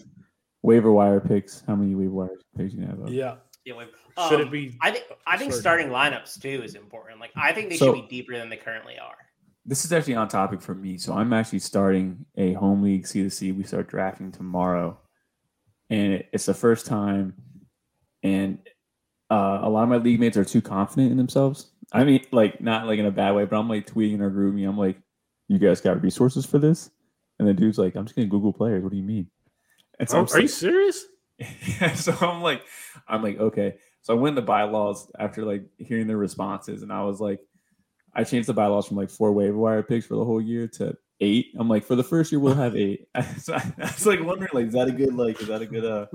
waiver 0.63 0.93
wire 0.93 1.21
picks. 1.21 1.63
How 1.67 1.75
many 1.77 1.95
waiver 1.95 2.11
wire 2.13 2.31
picks 2.57 2.75
you 2.75 2.83
have? 2.87 3.01
Up? 3.03 3.11
yeah 3.11 3.37
Yeah, 3.65 3.75
wait. 3.77 3.89
should 4.29 4.41
Um, 4.41 4.47
it 4.47 4.51
be 4.51 4.77
I 4.81 4.91
think 4.91 5.05
I 5.27 5.37
think 5.37 5.53
starting 5.53 5.89
lineups 5.89 6.41
too 6.41 6.63
is 6.63 6.75
important. 6.75 7.21
Like 7.21 7.31
I 7.37 7.53
think 7.53 7.71
they 7.71 7.77
So- 7.77 7.95
should 7.95 8.03
be 8.03 8.09
deeper 8.09 8.37
than 8.39 8.49
they 8.49 8.57
currently 8.57 8.99
are. 8.99 9.17
This 9.65 9.85
is 9.85 9.93
actually 9.93 10.17
on 10.17 10.27
topic 10.27 10.61
for 10.61 10.75
me. 10.75 10.99
So 10.99 11.13
I'm 11.13 11.33
actually 11.33 11.61
starting 11.61 12.27
a 12.37 12.53
home 12.55 12.83
league 12.83 13.07
C 13.07 13.23
to 13.23 13.31
C. 13.31 13.53
We 13.53 13.63
start 13.63 13.87
drafting 13.89 14.33
tomorrow, 14.33 14.99
and 15.89 16.15
it- 16.15 16.29
it's 16.33 16.47
the 16.47 16.55
first 16.55 16.85
time, 16.87 17.35
and 18.25 18.59
uh, 19.31 19.61
a 19.63 19.69
lot 19.71 19.85
of 19.85 19.89
my 19.89 19.97
league 19.99 20.19
mates 20.21 20.37
are 20.37 20.45
too 20.45 20.61
confident 20.63 21.13
in 21.13 21.17
themselves. 21.17 21.71
I 21.93 22.05
mean, 22.05 22.25
like 22.33 22.61
not 22.61 22.87
like 22.87 22.99
in 22.99 23.07
a 23.07 23.11
bad 23.11 23.35
way, 23.35 23.45
but 23.45 23.59
I'm 23.59 23.69
like 23.69 23.87
tweeting 23.87 24.15
in 24.15 24.23
our 24.23 24.31
group. 24.31 24.55
I'm 24.55 24.79
like, 24.79 24.99
"You 25.49 25.59
guys 25.59 25.81
got 25.81 26.03
resources 26.03 26.47
for 26.47 26.59
this?" 26.59 26.91
And 27.39 27.47
the 27.47 27.55
dude's 27.55 27.79
like, 27.79 27.97
"I'm 27.97 28.05
just 28.05 28.17
gonna 28.17 28.29
Google 28.29 28.53
players. 28.53 28.83
What 28.83 28.93
do 28.93 28.97
you 28.97 29.03
mean?" 29.03 29.29
And 29.99 30.09
so 30.09 30.21
Oh, 30.21 30.27
are 30.33 30.41
you 30.41 30.49
serious 30.49 31.05
yeah, 31.81 31.93
so 31.95 32.15
I'm 32.21 32.43
like, 32.43 32.63
I'm 33.09 33.23
like, 33.23 33.39
okay. 33.39 33.77
So 34.03 34.15
I 34.15 34.19
went 34.19 34.37
the 34.37 34.43
bylaws 34.43 35.11
after 35.19 35.45
like 35.45 35.65
hearing 35.79 36.07
their 36.07 36.17
responses, 36.17 36.83
and 36.83 36.93
I 36.93 37.05
was 37.05 37.21
like, 37.21 37.41
I 38.15 38.25
changed 38.25 38.49
the 38.49 38.55
bylaws 38.55 38.87
from 38.87 38.97
like 38.97 39.11
four 39.11 39.33
waiver 39.33 39.57
wire 39.57 39.83
picks 39.83 40.07
for 40.07 40.17
the 40.17 40.25
whole 40.25 40.41
year 40.41 40.69
to 40.69 40.97
eight. 41.21 41.47
I'm 41.59 41.69
like, 41.69 41.85
for 41.85 41.95
the 41.95 42.03
first 42.03 42.33
year 42.33 42.41
we'll 42.41 42.55
have 42.55 42.77
eight. 42.77 43.09
so 43.39 43.55
I, 43.55 43.73
I 43.79 43.83
was 43.83 44.07
like 44.07 44.23
wondering, 44.23 44.51
like, 44.53 44.67
is 44.67 44.73
that 44.75 44.89
a 44.89 44.93
good 44.93 45.15
like, 45.15 45.41
is 45.41 45.49
that 45.49 45.63
a 45.63 45.67
good 45.67 45.85
uh, 45.85 46.07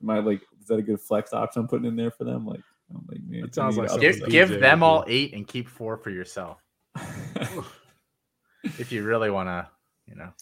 my 0.00 0.18
like, 0.18 0.42
is 0.60 0.66
that 0.66 0.78
a 0.78 0.82
good 0.82 1.00
flex 1.00 1.32
option 1.32 1.62
I'm 1.62 1.68
putting 1.68 1.86
in 1.86 1.96
there 1.96 2.10
for 2.10 2.24
them? 2.24 2.46
Like, 2.46 2.62
I'm 2.90 3.04
like, 3.08 3.20
man, 3.26 3.44
It 3.44 3.54
sounds 3.54 3.76
like 3.76 3.90
need 3.90 4.00
to 4.00 4.12
something 4.12 4.24
up 4.24 4.30
give 4.30 4.50
give 4.50 4.60
them 4.60 4.82
all 4.82 5.04
eight 5.06 5.34
and 5.34 5.46
keep 5.46 5.68
four 5.68 5.96
for 5.96 6.10
yourself. 6.10 6.62
if 8.64 8.92
you 8.92 9.04
really 9.04 9.30
want 9.30 9.48
to, 9.48 9.68
you 10.06 10.14
know. 10.16 10.32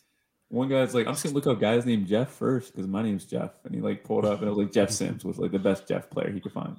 One 0.48 0.68
guy's 0.68 0.94
like, 0.94 1.06
I'm 1.06 1.14
just 1.14 1.24
gonna 1.24 1.34
look 1.34 1.46
up 1.46 1.58
guys 1.58 1.84
named 1.84 2.06
Jeff 2.06 2.30
first 2.30 2.72
because 2.72 2.86
my 2.86 3.02
name's 3.02 3.24
Jeff, 3.24 3.52
and 3.64 3.74
he 3.74 3.80
like 3.80 4.04
pulled 4.04 4.24
up 4.24 4.38
and 4.38 4.46
it 4.46 4.50
was 4.50 4.58
like 4.58 4.72
Jeff 4.72 4.90
Sims 4.90 5.24
was 5.24 5.38
like 5.38 5.50
the 5.50 5.58
best 5.58 5.88
Jeff 5.88 6.10
player 6.10 6.30
he 6.30 6.40
could 6.40 6.52
find. 6.52 6.76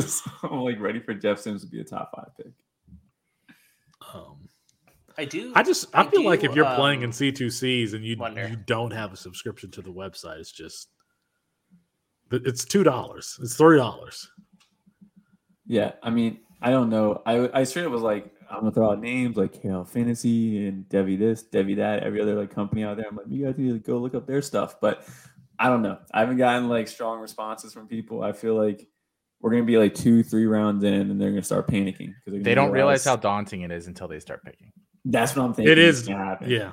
so 0.00 0.30
I'm 0.42 0.60
like 0.62 0.80
ready 0.80 0.98
for 0.98 1.14
Jeff 1.14 1.38
Sims 1.38 1.62
to 1.62 1.68
be 1.68 1.80
a 1.80 1.84
top 1.84 2.10
five 2.16 2.30
pick. 2.36 2.52
Um, 4.12 4.48
I 5.16 5.24
do. 5.26 5.52
I 5.54 5.62
just 5.62 5.86
I, 5.94 6.02
I 6.02 6.10
feel 6.10 6.24
like 6.24 6.42
if 6.42 6.54
you're 6.54 6.74
playing 6.74 7.02
in 7.02 7.10
um, 7.10 7.12
C2Cs 7.12 7.92
and 7.92 8.04
you 8.04 8.16
wonder. 8.16 8.48
you 8.48 8.56
don't 8.56 8.92
have 8.92 9.12
a 9.12 9.16
subscription 9.16 9.70
to 9.72 9.82
the 9.82 9.92
website, 9.92 10.38
it's 10.38 10.50
just 10.50 10.88
it's 12.30 12.64
two 12.64 12.82
dollars. 12.82 13.38
It's 13.42 13.56
three 13.56 13.76
dollars. 13.76 14.30
Yeah, 15.66 15.92
I 16.02 16.10
mean, 16.10 16.40
I 16.62 16.70
don't 16.70 16.90
know. 16.90 17.22
I 17.26 17.50
I 17.52 17.64
straight 17.64 17.86
up 17.86 17.92
was 17.92 18.02
like, 18.02 18.32
I'm 18.50 18.60
gonna 18.60 18.72
throw 18.72 18.90
out 18.90 19.00
names 19.00 19.36
like 19.36 19.52
KL 19.52 19.88
Fantasy 19.88 20.66
and 20.66 20.88
Devy 20.88 21.18
this, 21.18 21.44
Devy 21.44 21.76
that, 21.76 22.02
every 22.02 22.20
other 22.20 22.34
like 22.34 22.52
company 22.52 22.84
out 22.84 22.96
there. 22.96 23.06
I'm 23.08 23.16
like, 23.16 23.26
you 23.28 23.44
guys 23.44 23.56
need 23.56 23.72
to 23.72 23.78
go 23.78 23.98
look 23.98 24.14
up 24.14 24.26
their 24.26 24.42
stuff. 24.42 24.80
But 24.80 25.06
I 25.58 25.68
don't 25.68 25.82
know. 25.82 25.98
I 26.12 26.20
haven't 26.20 26.38
gotten 26.38 26.68
like 26.68 26.88
strong 26.88 27.20
responses 27.20 27.72
from 27.72 27.86
people. 27.86 28.22
I 28.22 28.32
feel 28.32 28.54
like 28.54 28.88
we're 29.40 29.50
gonna 29.50 29.64
be 29.64 29.78
like 29.78 29.94
two, 29.94 30.22
three 30.22 30.46
rounds 30.46 30.84
in, 30.84 31.10
and 31.10 31.20
they're 31.20 31.30
gonna 31.30 31.42
start 31.42 31.68
panicking 31.68 32.14
because 32.24 32.42
They 32.42 32.54
don't 32.54 32.72
realize 32.72 33.04
how 33.04 33.16
daunting 33.16 33.62
it 33.62 33.70
is 33.70 33.86
until 33.86 34.08
they 34.08 34.20
start 34.20 34.44
picking. 34.44 34.72
That's 35.04 35.34
what 35.36 35.44
I'm 35.44 35.54
thinking. 35.54 35.72
It 35.72 35.78
is, 35.78 36.06
gonna 36.06 36.38
yeah. 36.46 36.72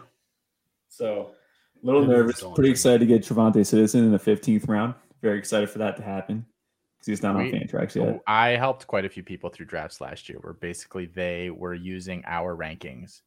So 0.90 1.32
a 1.82 1.86
little 1.86 2.02
It 2.02 2.06
is 2.06 2.10
nervous. 2.10 2.44
Pretty 2.56 2.72
excited 2.72 3.00
to 3.00 3.06
get 3.06 3.22
Trevante 3.22 3.66
Citizen 3.66 4.04
in 4.04 4.12
the 4.12 4.20
15th 4.20 4.68
round. 4.68 4.96
Very 5.22 5.38
excited 5.40 5.70
for 5.70 5.80
that 5.80 5.98
to 5.98 6.04
happen 6.04 6.46
because 6.98 7.08
he's 7.08 7.24
not 7.24 7.36
on 7.36 7.44
We- 7.44 7.52
Fantrax 7.52 7.96
yet. 7.96 8.08
Oh, 8.08 8.22
I 8.28 8.50
helped 8.50 8.88
quite 8.88 9.06
a 9.06 9.10
few 9.10 9.24
people 9.24 9.50
through 9.50 9.66
drafts 9.68 10.00
last 10.02 10.30
year 10.30 10.40
where 10.42 10.54
basically 10.54 11.06
they 11.06 11.50
were 11.50 11.74
using 11.74 12.24
our 12.26 12.56
rankings 12.56 13.22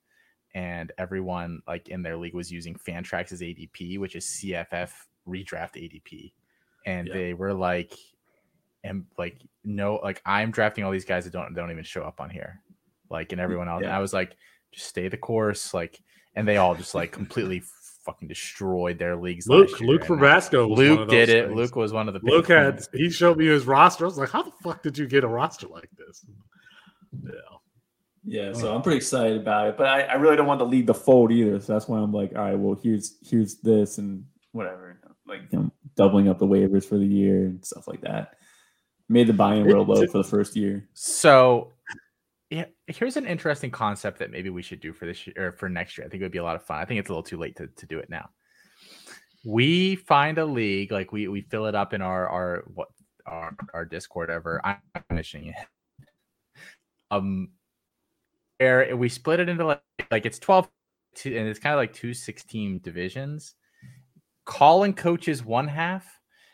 and 0.55 0.91
everyone 0.99 1.63
like 1.69 1.89
in 1.89 2.03
their 2.03 2.17
league 2.17 2.35
was 2.35 2.51
using 2.51 2.75
Fantrax's 2.75 3.41
ADP, 3.41 3.99
which 3.99 4.17
is 4.17 4.25
CFF 4.25 4.91
redraft 5.29 5.77
ADP. 5.77 6.33
And 6.87 7.09
Yeah. 7.09 7.15
they 7.15 7.35
were 7.35 7.55
like, 7.55 7.93
and 8.83 9.05
like, 9.19 9.37
no, 9.65 9.97
like 9.97 10.23
I'm 10.25 10.51
drafting 10.51 10.85
all 10.85 10.91
these 10.91 11.05
guys 11.05 11.25
that 11.25 11.33
don't 11.33 11.55
don't 11.55 11.71
even 11.71 11.85
show 11.85 12.03
up 12.03 12.21
on 12.21 12.31
here. 12.31 12.61
Like, 13.11 13.33
and 13.33 13.41
everyone 13.41 13.69
else. 13.69 13.83
And 13.83 13.93
I 13.93 13.99
was 13.99 14.13
like, 14.13 14.37
just 14.73 14.87
stay 14.89 15.09
the 15.09 15.17
course. 15.17 15.75
Like, 15.75 16.01
and 16.35 16.47
they 16.49 16.57
all 16.57 16.75
just 16.75 16.95
like 16.95 17.13
completely 17.13 17.63
fucking 18.05 18.29
destroyed 18.29 18.99
their 18.99 19.17
leagues. 19.17 19.47
Luke 19.49 19.71
last 19.71 19.81
year. 19.81 19.91
Luke 19.91 20.09
And 20.09 20.21
Verbasco. 20.21 20.77
Luke 20.77 21.09
did 21.09 21.29
it. 21.29 21.47
things. 21.47 21.57
Luke 21.57 21.77
was 21.77 21.93
one 21.93 22.09
of 22.09 22.15
the 22.15 22.21
big 22.21 22.31
Luke 22.31 22.49
had 22.49 22.75
ones. 22.75 22.89
he 22.93 23.11
showed 23.11 23.37
me 23.39 23.47
his 23.47 23.67
roster. 23.67 24.05
I 24.05 24.09
was 24.09 24.19
like, 24.19 24.31
how 24.31 24.43
the 24.43 24.53
fuck 24.63 24.83
did 24.83 24.97
you 24.99 25.07
get 25.07 25.25
a 25.25 25.29
roster 25.29 25.69
like 25.69 25.91
this? 25.97 26.25
Yeah. 27.25 27.31
Yeah, 28.23 28.53
so 28.53 28.75
I'm 28.75 28.83
pretty 28.83 28.99
excited 28.99 29.39
about 29.39 29.69
it, 29.69 29.77
but 29.79 29.87
I, 29.87 30.03
I 30.03 30.15
really 30.15 30.37
don't 30.37 30.47
want 30.47 30.61
to 30.61 30.67
lead 30.67 30.87
the 30.87 30.93
fold 30.95 31.33
either. 31.33 31.59
So 31.59 31.73
that's 31.73 31.89
why 31.89 31.99
I'm 31.99 32.13
like, 32.13 32.33
all 32.37 32.43
right, 32.43 32.55
well, 32.59 32.79
here's 32.81 33.17
here's 33.23 33.57
this 33.57 33.97
and 33.97 34.25
whatever, 34.53 35.01
like 35.27 35.41
you 35.51 35.59
know, 35.59 35.71
doubling 35.97 36.29
up 36.29 36.39
the 36.39 36.47
waivers 36.47 36.85
for 36.85 36.99
the 36.99 37.07
year 37.07 37.47
and 37.47 37.65
stuff 37.65 37.89
like 37.89 38.03
that. 38.03 38.35
Made 39.09 39.27
the 39.27 39.33
buy-in 39.33 39.65
real 39.65 39.85
low 39.87 40.07
for 40.07 40.19
the 40.19 40.25
first 40.25 40.55
year. 40.55 40.87
So, 40.93 41.73
yeah, 42.51 42.65
here's 42.89 43.17
an 43.17 43.27
interesting 43.27 43.71
concept 43.71 44.19
that 44.19 44.33
maybe 44.33 44.51
we 44.51 44.63
should 44.63 44.81
do 44.81 44.93
for 44.93 45.07
this 45.07 45.25
year 45.27 45.37
or 45.39 45.53
for 45.53 45.69
next 45.69 45.97
year. 45.97 46.07
I 46.07 46.11
think 46.11 46.21
it 46.21 46.25
would 46.25 46.33
be 46.33 46.39
a 46.39 46.45
lot 46.45 46.57
of 46.57 46.65
fun. 46.65 46.79
I 46.79 46.85
think 46.85 46.99
it's 46.99 47.09
a 47.09 47.13
little 47.13 47.23
too 47.23 47.37
late 47.37 47.57
to, 47.57 47.69
to 47.69 47.87
do 47.87 47.99
it 48.01 48.11
now. 48.11 48.29
We 49.45 49.95
find 49.95 50.37
a 50.37 50.45
league, 50.45 50.91
like 50.91 51.13
we 51.13 51.29
we 51.29 51.43
fill 51.43 51.67
it 51.67 51.75
up 51.75 51.95
in 51.95 52.03
our 52.03 52.29
our 52.29 52.65
what 52.75 52.89
our 53.25 53.57
our 53.73 53.85
Discord 53.85 54.31
ever. 54.31 54.61
I'm 54.65 54.79
finishing 55.09 55.47
it. 55.47 55.55
Um, 57.13 57.51
where 58.59 58.95
we 58.97 59.09
split 59.09 59.41
it 59.41 59.49
into 59.49 59.65
like 59.65 59.83
like 60.11 60.27
it's 60.27 60.39
12 60.39 60.69
two, 61.15 61.37
and 61.37 61.49
it's 61.49 61.61
kind 61.61 61.73
of 61.73 61.79
like 61.79 61.95
two 61.95 62.13
16 62.13 62.81
divisions. 62.83 63.55
Colin 64.45 64.93
coaches 64.93 65.45
one 65.45 65.69
half, 65.69 66.05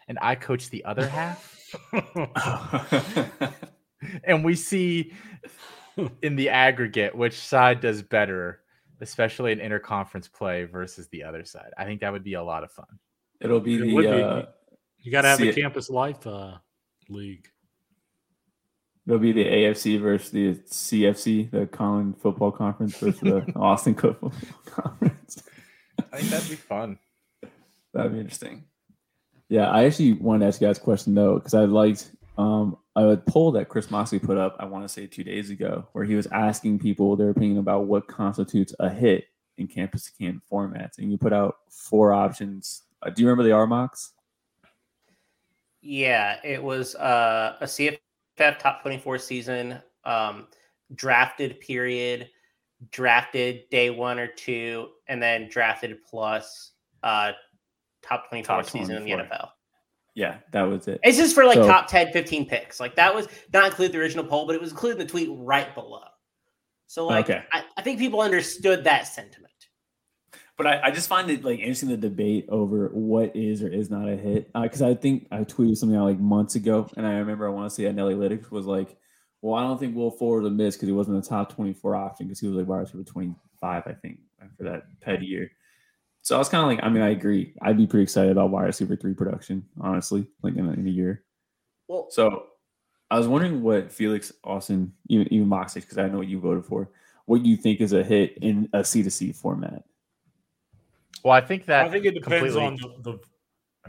and 0.08 0.18
I 0.20 0.34
coach 0.34 0.68
the 0.70 0.84
other 0.84 1.08
half 1.08 1.56
and 4.24 4.44
we 4.44 4.54
see 4.54 5.12
in 6.22 6.36
the 6.36 6.48
aggregate 6.48 7.14
which 7.14 7.38
side 7.38 7.80
does 7.80 8.02
better, 8.02 8.60
especially 9.00 9.52
in 9.52 9.58
interconference 9.58 10.30
play 10.30 10.64
versus 10.64 11.08
the 11.08 11.22
other 11.24 11.44
side. 11.44 11.70
I 11.78 11.84
think 11.84 12.00
that 12.00 12.12
would 12.12 12.24
be 12.24 12.34
a 12.34 12.42
lot 12.42 12.64
of 12.64 12.70
fun. 12.72 12.86
It'll 13.40 13.60
be 13.60 13.76
It 13.76 13.80
the 13.80 13.94
would 13.94 14.02
be. 14.02 14.08
uh, 14.22 14.42
You 14.98 15.12
got 15.12 15.22
to 15.22 15.28
have 15.28 15.38
See 15.38 15.48
a 15.48 15.52
campus 15.54 15.88
life 15.90 16.26
uh, 16.26 16.56
league. 17.08 17.48
it'll 19.06 19.18
be 19.18 19.32
the 19.32 19.44
AFC 19.44 20.00
versus 20.00 20.30
the 20.30 20.54
CFC, 20.54 21.50
the 21.50 21.66
Colin 21.66 22.14
Football 22.14 22.52
Conference 22.52 22.96
versus 22.98 23.20
the 23.20 23.44
Austin 23.56 23.94
Football 23.94 24.32
Conference. 24.66 25.42
I 26.12 26.18
think 26.18 26.30
that'd 26.30 26.48
be 26.50 26.56
fun. 26.56 26.98
That'd 27.94 28.12
be 28.12 28.20
interesting. 28.20 28.64
Yeah, 29.48 29.70
I 29.70 29.84
actually 29.84 30.14
wanted 30.14 30.40
to 30.40 30.46
ask 30.48 30.60
you 30.60 30.66
guys 30.66 30.78
a 30.78 30.80
question 30.80 31.14
though, 31.14 31.34
because 31.36 31.54
I 31.54 31.64
liked 31.66 32.10
um, 32.36 32.76
a 32.96 33.16
poll 33.16 33.52
that 33.52 33.68
Chris 33.68 33.90
Moxley 33.90 34.18
put 34.18 34.38
up, 34.38 34.56
I 34.58 34.64
want 34.64 34.84
to 34.84 34.88
say 34.88 35.06
two 35.06 35.22
days 35.22 35.50
ago, 35.50 35.86
where 35.92 36.04
he 36.04 36.14
was 36.14 36.26
asking 36.28 36.78
people 36.78 37.14
their 37.14 37.30
opinion 37.30 37.58
about 37.58 37.84
what 37.84 38.08
constitutes 38.08 38.74
a 38.80 38.88
hit 38.88 39.26
in 39.58 39.66
campus 39.66 40.04
to 40.04 40.12
camp 40.12 40.42
formats. 40.50 40.98
And 40.98 41.10
you 41.10 41.18
put 41.18 41.32
out 41.32 41.58
four 41.68 42.12
options. 42.12 42.82
Uh, 43.02 43.10
do 43.10 43.22
you 43.22 43.28
remember 43.28 43.44
the 43.44 43.52
R 43.52 43.66
mocks? 43.66 44.12
Yeah, 45.82 46.38
it 46.42 46.62
was 46.62 46.94
uh, 46.96 47.56
a 47.60 47.64
CFF 47.64 47.98
top 48.58 48.82
24 48.82 49.18
season, 49.18 49.78
um, 50.04 50.48
drafted 50.94 51.60
period, 51.60 52.30
drafted 52.90 53.68
day 53.70 53.90
one 53.90 54.18
or 54.18 54.26
two, 54.26 54.88
and 55.06 55.22
then 55.22 55.48
drafted 55.48 55.98
plus 56.04 56.72
uh, 57.02 57.32
top 58.02 58.28
24 58.28 58.56
Top 58.56 58.66
season 58.66 58.96
in 58.96 59.04
the 59.04 59.10
NFL. 59.10 59.50
Yeah, 60.16 60.38
that 60.52 60.62
was 60.62 60.88
it. 60.88 60.98
It's 61.04 61.18
just 61.18 61.34
for 61.34 61.44
like 61.44 61.56
So- 61.56 61.66
top 61.66 61.88
10, 61.88 62.10
15 62.10 62.48
picks. 62.48 62.80
Like 62.80 62.96
that 62.96 63.14
was 63.14 63.28
not 63.52 63.66
included 63.66 63.92
the 63.92 63.98
original 64.00 64.24
poll, 64.24 64.46
but 64.46 64.54
it 64.54 64.60
was 64.62 64.70
included 64.70 64.98
in 64.98 65.06
the 65.06 65.10
tweet 65.10 65.28
right 65.30 65.72
below. 65.74 66.00
So 66.86 67.06
like 67.06 67.26
Okay. 67.28 67.42
I, 67.52 67.64
I 67.76 67.82
think 67.82 67.98
people 67.98 68.20
understood 68.22 68.84
that 68.84 69.06
sentiment. 69.06 69.52
But 70.56 70.66
I, 70.66 70.80
I 70.84 70.90
just 70.90 71.06
find 71.06 71.30
it 71.30 71.44
like 71.44 71.58
interesting 71.58 71.90
the 71.90 71.98
debate 71.98 72.46
over 72.48 72.88
what 72.94 73.36
is 73.36 73.62
or 73.62 73.68
is 73.68 73.90
not 73.90 74.08
a 74.08 74.16
hit. 74.16 74.50
Uh, 74.54 74.62
because 74.62 74.80
I 74.80 74.94
think 74.94 75.26
I 75.30 75.40
tweeted 75.44 75.76
something 75.76 75.98
out 75.98 76.04
like 76.06 76.18
months 76.18 76.54
ago, 76.54 76.88
and 76.96 77.06
I 77.06 77.16
remember 77.18 77.46
I 77.46 77.50
want 77.50 77.68
to 77.68 77.74
say 77.74 77.84
that 77.84 77.94
Analytics 77.94 78.50
was 78.50 78.64
like, 78.64 78.96
"Well, 79.42 79.52
I 79.54 79.64
don't 79.64 79.78
think 79.78 79.94
Will 79.94 80.10
Ford 80.12 80.44
would 80.44 80.56
miss 80.56 80.74
because 80.76 80.88
he 80.88 80.94
wasn't 80.94 81.22
a 81.22 81.28
top 81.28 81.52
twenty-four 81.54 81.94
option 81.94 82.26
because 82.26 82.40
he 82.40 82.48
was 82.48 82.56
like 82.56 82.66
wide 82.66 82.78
receiver 82.78 83.04
twenty-five, 83.04 83.82
I 83.86 83.92
think, 83.92 84.20
for 84.56 84.64
that 84.64 84.84
petty 85.02 85.26
year." 85.26 85.50
So 86.26 86.34
I 86.34 86.40
was 86.40 86.48
kind 86.48 86.60
of 86.60 86.66
like, 86.66 86.80
I 86.82 86.88
mean, 86.88 87.04
I 87.04 87.10
agree. 87.10 87.54
I'd 87.62 87.76
be 87.76 87.86
pretty 87.86 88.02
excited 88.02 88.32
about 88.32 88.50
wide 88.50 88.64
receiver 88.64 88.96
three 88.96 89.14
production, 89.14 89.64
honestly, 89.80 90.26
like 90.42 90.56
in 90.56 90.66
a, 90.66 90.72
in 90.72 90.84
a 90.84 90.90
year. 90.90 91.22
Well, 91.86 92.08
So 92.10 92.48
I 93.12 93.16
was 93.16 93.28
wondering 93.28 93.62
what 93.62 93.92
Felix 93.92 94.32
Austin, 94.42 94.92
even 95.08 95.32
even 95.32 95.46
Moxley, 95.46 95.82
because 95.82 95.98
I 95.98 96.08
know 96.08 96.18
what 96.18 96.26
you 96.26 96.40
voted 96.40 96.64
for, 96.64 96.90
what 97.26 97.44
you 97.46 97.56
think 97.56 97.80
is 97.80 97.92
a 97.92 98.02
hit 98.02 98.38
in 98.38 98.68
a 98.72 98.82
C 98.82 99.04
to 99.04 99.10
C 99.10 99.30
format. 99.30 99.84
Well, 101.22 101.32
I 101.32 101.40
think 101.40 101.64
that 101.66 101.86
I 101.86 101.90
think 101.90 102.06
it 102.06 102.14
depends 102.14 102.52
completely- 102.54 102.60
on 102.60 102.76
the, 103.04 103.12
the 103.12 103.18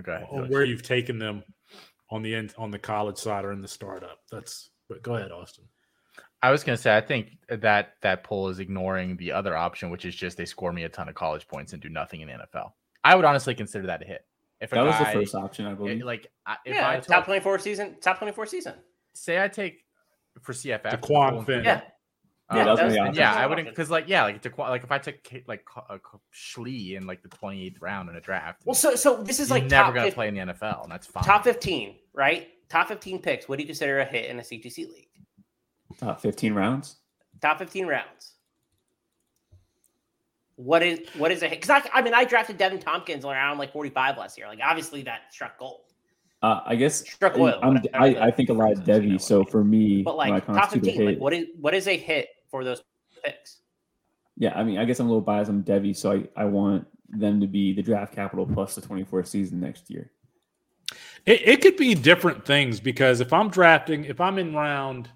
Okay. 0.01 0.23
on 0.29 0.47
where 0.49 0.63
you've 0.63 0.83
taken 0.83 1.17
them 1.17 1.43
on 2.11 2.21
the 2.21 2.35
end 2.35 2.53
on 2.55 2.69
the 2.69 2.77
college 2.77 3.17
side 3.17 3.45
or 3.45 3.51
in 3.51 3.61
the 3.61 3.67
startup. 3.67 4.19
That's 4.31 4.69
but 4.87 5.01
go 5.01 5.15
ahead, 5.15 5.31
Austin. 5.31 5.63
I 6.43 6.51
was 6.51 6.63
gonna 6.63 6.77
say 6.77 6.95
I 6.95 7.01
think 7.01 7.37
that 7.49 7.93
that 8.01 8.23
poll 8.23 8.49
is 8.49 8.59
ignoring 8.59 9.17
the 9.17 9.31
other 9.31 9.55
option, 9.57 9.89
which 9.89 10.05
is 10.05 10.15
just 10.15 10.37
they 10.37 10.45
score 10.45 10.71
me 10.71 10.83
a 10.83 10.89
ton 10.89 11.09
of 11.09 11.15
college 11.15 11.47
points 11.47 11.73
and 11.73 11.81
do 11.81 11.89
nothing 11.89 12.21
in 12.21 12.27
the 12.27 12.33
NFL. 12.33 12.71
I 13.03 13.15
would 13.15 13.25
honestly 13.25 13.55
consider 13.55 13.87
that 13.87 14.01
a 14.03 14.05
hit. 14.05 14.25
If 14.59 14.71
a 14.71 14.75
That 14.75 14.85
was 14.85 14.97
the 14.99 15.05
first 15.05 15.35
option, 15.35 15.65
I 15.65 15.71
it- 15.71 15.77
believe. 15.77 16.03
like 16.03 16.27
if 16.65 16.75
yeah, 16.75 16.89
I 16.89 16.99
top 16.99 17.25
24 17.25 17.59
season, 17.59 17.95
top 18.01 18.17
24 18.19 18.45
season. 18.47 18.73
say 19.13 19.41
I 19.43 19.47
take 19.47 19.83
for 20.41 20.53
CFF 20.53 20.91
The 20.91 20.97
Quan 20.97 21.33
full- 21.33 21.43
Finn. 21.43 21.63
Yeah. 21.63 21.81
Yeah, 22.53 22.63
that 22.63 22.85
was 22.85 22.95
my 22.97 23.11
yeah, 23.11 23.33
I 23.35 23.45
wouldn't 23.45 23.67
because 23.67 23.89
like 23.89 24.05
yeah, 24.07 24.23
like 24.23 24.41
to 24.43 24.51
like 24.57 24.81
if 24.83 24.89
I 24.91 24.99
took 24.99 25.15
like 25.47 25.65
K- 25.65 25.81
uh, 25.89 25.97
K- 25.97 26.17
Schlee 26.33 26.95
in 26.95 27.05
like 27.05 27.21
the 27.21 27.27
twenty 27.27 27.65
eighth 27.65 27.81
round 27.81 28.09
in 28.09 28.15
a 28.15 28.21
draft, 28.21 28.61
Well, 28.63 28.73
so 28.73 28.95
so 28.95 29.21
this 29.21 29.41
is 29.41 29.51
like 29.51 29.65
never 29.65 29.91
gonna 29.91 30.05
50 30.05 30.15
play 30.15 30.27
in 30.29 30.33
the 30.35 30.39
NFL, 30.53 30.83
and 30.83 30.91
that's 30.91 31.05
fine. 31.07 31.25
top 31.25 31.43
15, 31.43 31.97
right? 32.13 32.47
Top 32.69 32.87
15 32.87 33.21
picks. 33.21 33.49
What 33.49 33.57
do 33.57 33.63
you 33.63 33.67
consider 33.67 33.99
a 33.99 34.05
hit 34.05 34.29
in 34.29 34.39
a 34.39 34.43
CTC 34.43 34.77
league? 34.89 35.09
Top 35.97 36.21
15 36.21 36.53
rounds. 36.53 36.97
Top 37.41 37.59
15 37.59 37.87
rounds. 37.87 38.33
What 40.55 40.81
is 40.81 41.07
what 41.17 41.31
is 41.31 41.43
a 41.43 41.47
hit? 41.47 41.61
Because 41.61 41.83
I, 41.83 41.99
I 41.99 42.01
mean, 42.01 42.15
I 42.15 42.25
drafted 42.25 42.57
Devin 42.57 42.79
Tompkins 42.79 43.25
around 43.25 43.59
like 43.59 43.71
45 43.71 44.17
last 44.17 44.37
year. 44.37 44.47
Like, 44.47 44.59
obviously, 44.63 45.03
that 45.03 45.31
struck 45.31 45.59
gold. 45.59 45.81
Uh, 46.41 46.61
I 46.65 46.75
guess 46.75 47.07
Struck 47.09 47.37
oil. 47.37 47.59
I'm, 47.63 47.79
I, 47.93 48.27
I 48.27 48.31
think 48.31 48.49
a 48.49 48.53
lot 48.53 48.71
of 48.71 48.85
phrase 48.85 48.97
is, 48.97 49.03
you 49.03 49.09
know 49.09 49.15
Devy. 49.15 49.21
So 49.21 49.43
for 49.43 49.63
me, 49.63 50.03
But 50.03 50.17
when 50.17 50.27
I 50.27 50.31
like 50.31 50.45
top 50.45 50.55
constitute 50.55 50.87
a 50.87 50.91
15, 50.91 51.05
like 51.05 51.19
what 51.19 51.33
is 51.33 51.45
what 51.59 51.73
is 51.73 51.87
a 51.87 51.97
hit 51.97 52.29
for 52.49 52.63
those 52.63 52.83
picks? 53.23 53.61
yeah, 54.37 54.53
I 54.55 54.63
mean, 54.63 54.77
I 54.77 54.85
guess 54.85 54.99
I'm 54.99 55.07
a 55.07 55.09
little 55.09 55.21
biased. 55.21 55.49
I'm 55.49 55.63
Devy, 55.63 55.95
so 55.95 56.11
I, 56.11 56.41
I 56.41 56.45
want 56.45 56.87
them 57.09 57.41
to 57.41 57.47
be 57.47 57.73
the 57.73 57.81
draft 57.81 58.13
capital 58.13 58.45
plus 58.45 58.75
the 58.75 58.81
24 58.81 59.23
season 59.23 59.59
next 59.59 59.89
year. 59.89 60.11
It, 61.25 61.47
it 61.47 61.61
could 61.61 61.75
be 61.75 61.95
different 61.95 62.45
things 62.45 62.79
because 62.79 63.19
if 63.19 63.33
I'm 63.33 63.49
drafting, 63.49 64.05
if 64.05 64.21
I'm 64.21 64.37
in 64.37 64.53
round 64.53 65.09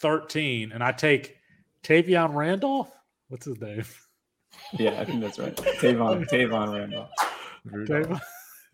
13 0.00 0.72
and 0.72 0.82
I 0.82 0.92
take 0.92 1.36
Tavion 1.82 2.34
Randolph. 2.34 2.90
What's 3.28 3.46
his 3.46 3.60
name? 3.60 3.84
Yeah, 4.72 5.00
I 5.00 5.04
think 5.04 5.20
that's 5.20 5.38
right. 5.38 5.54
Tavon, 5.56 6.28
Tavon 6.28 6.74
Randolph. 6.74 7.10
Tavon- 7.68 8.20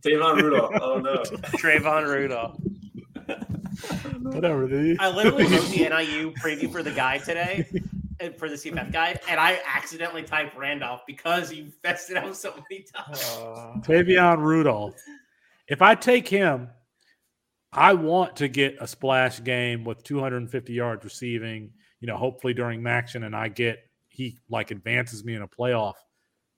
Tavon 0.04 0.42
Rudolph. 0.42 0.72
Oh 0.80 0.98
no. 0.98 1.16
Trayvon 1.58 2.06
Rudolph. 2.06 2.58
Whatever. 4.22 4.66
The, 4.66 4.96
I 4.98 5.10
literally 5.10 5.44
wrote 5.44 5.68
the 5.68 5.88
NIU 5.88 6.32
preview 6.32 6.72
for 6.72 6.82
the 6.82 6.90
guy 6.90 7.18
today, 7.18 7.66
and 8.20 8.34
for 8.36 8.48
the 8.48 8.54
CFF 8.56 8.90
guy, 8.90 9.18
and 9.28 9.38
I 9.38 9.60
accidentally 9.66 10.22
typed 10.22 10.56
Randolph 10.56 11.02
because 11.06 11.52
you 11.52 11.70
messed 11.84 12.10
it 12.10 12.16
up 12.16 12.34
so 12.34 12.54
many 12.70 12.82
times. 12.84 13.20
Tavion 13.86 14.38
Rudolph. 14.38 14.94
If 15.68 15.82
I 15.82 15.94
take 15.94 16.26
him, 16.26 16.68
I 17.76 17.92
want 17.94 18.36
to 18.36 18.48
get 18.48 18.76
a 18.80 18.86
splash 18.86 19.42
game 19.42 19.84
with 19.84 20.02
250 20.02 20.72
yards 20.72 21.04
receiving. 21.04 21.70
You 22.00 22.08
know, 22.08 22.16
hopefully 22.16 22.54
during 22.54 22.80
MACtion, 22.82 23.24
and 23.24 23.34
I 23.34 23.48
get 23.48 23.78
he 24.08 24.38
like 24.48 24.70
advances 24.70 25.24
me 25.24 25.34
in 25.34 25.42
a 25.42 25.48
playoff 25.48 25.94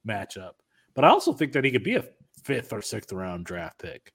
matchup. 0.07 0.53
But 0.95 1.05
I 1.05 1.09
also 1.09 1.33
think 1.33 1.53
that 1.53 1.65
he 1.65 1.71
could 1.71 1.85
be 1.85 1.97
a 1.97 2.05
fifth 2.45 2.73
or 2.73 2.83
sixth 2.83 3.13
round 3.13 3.47
draft 3.47 3.81
pick. 3.81 4.13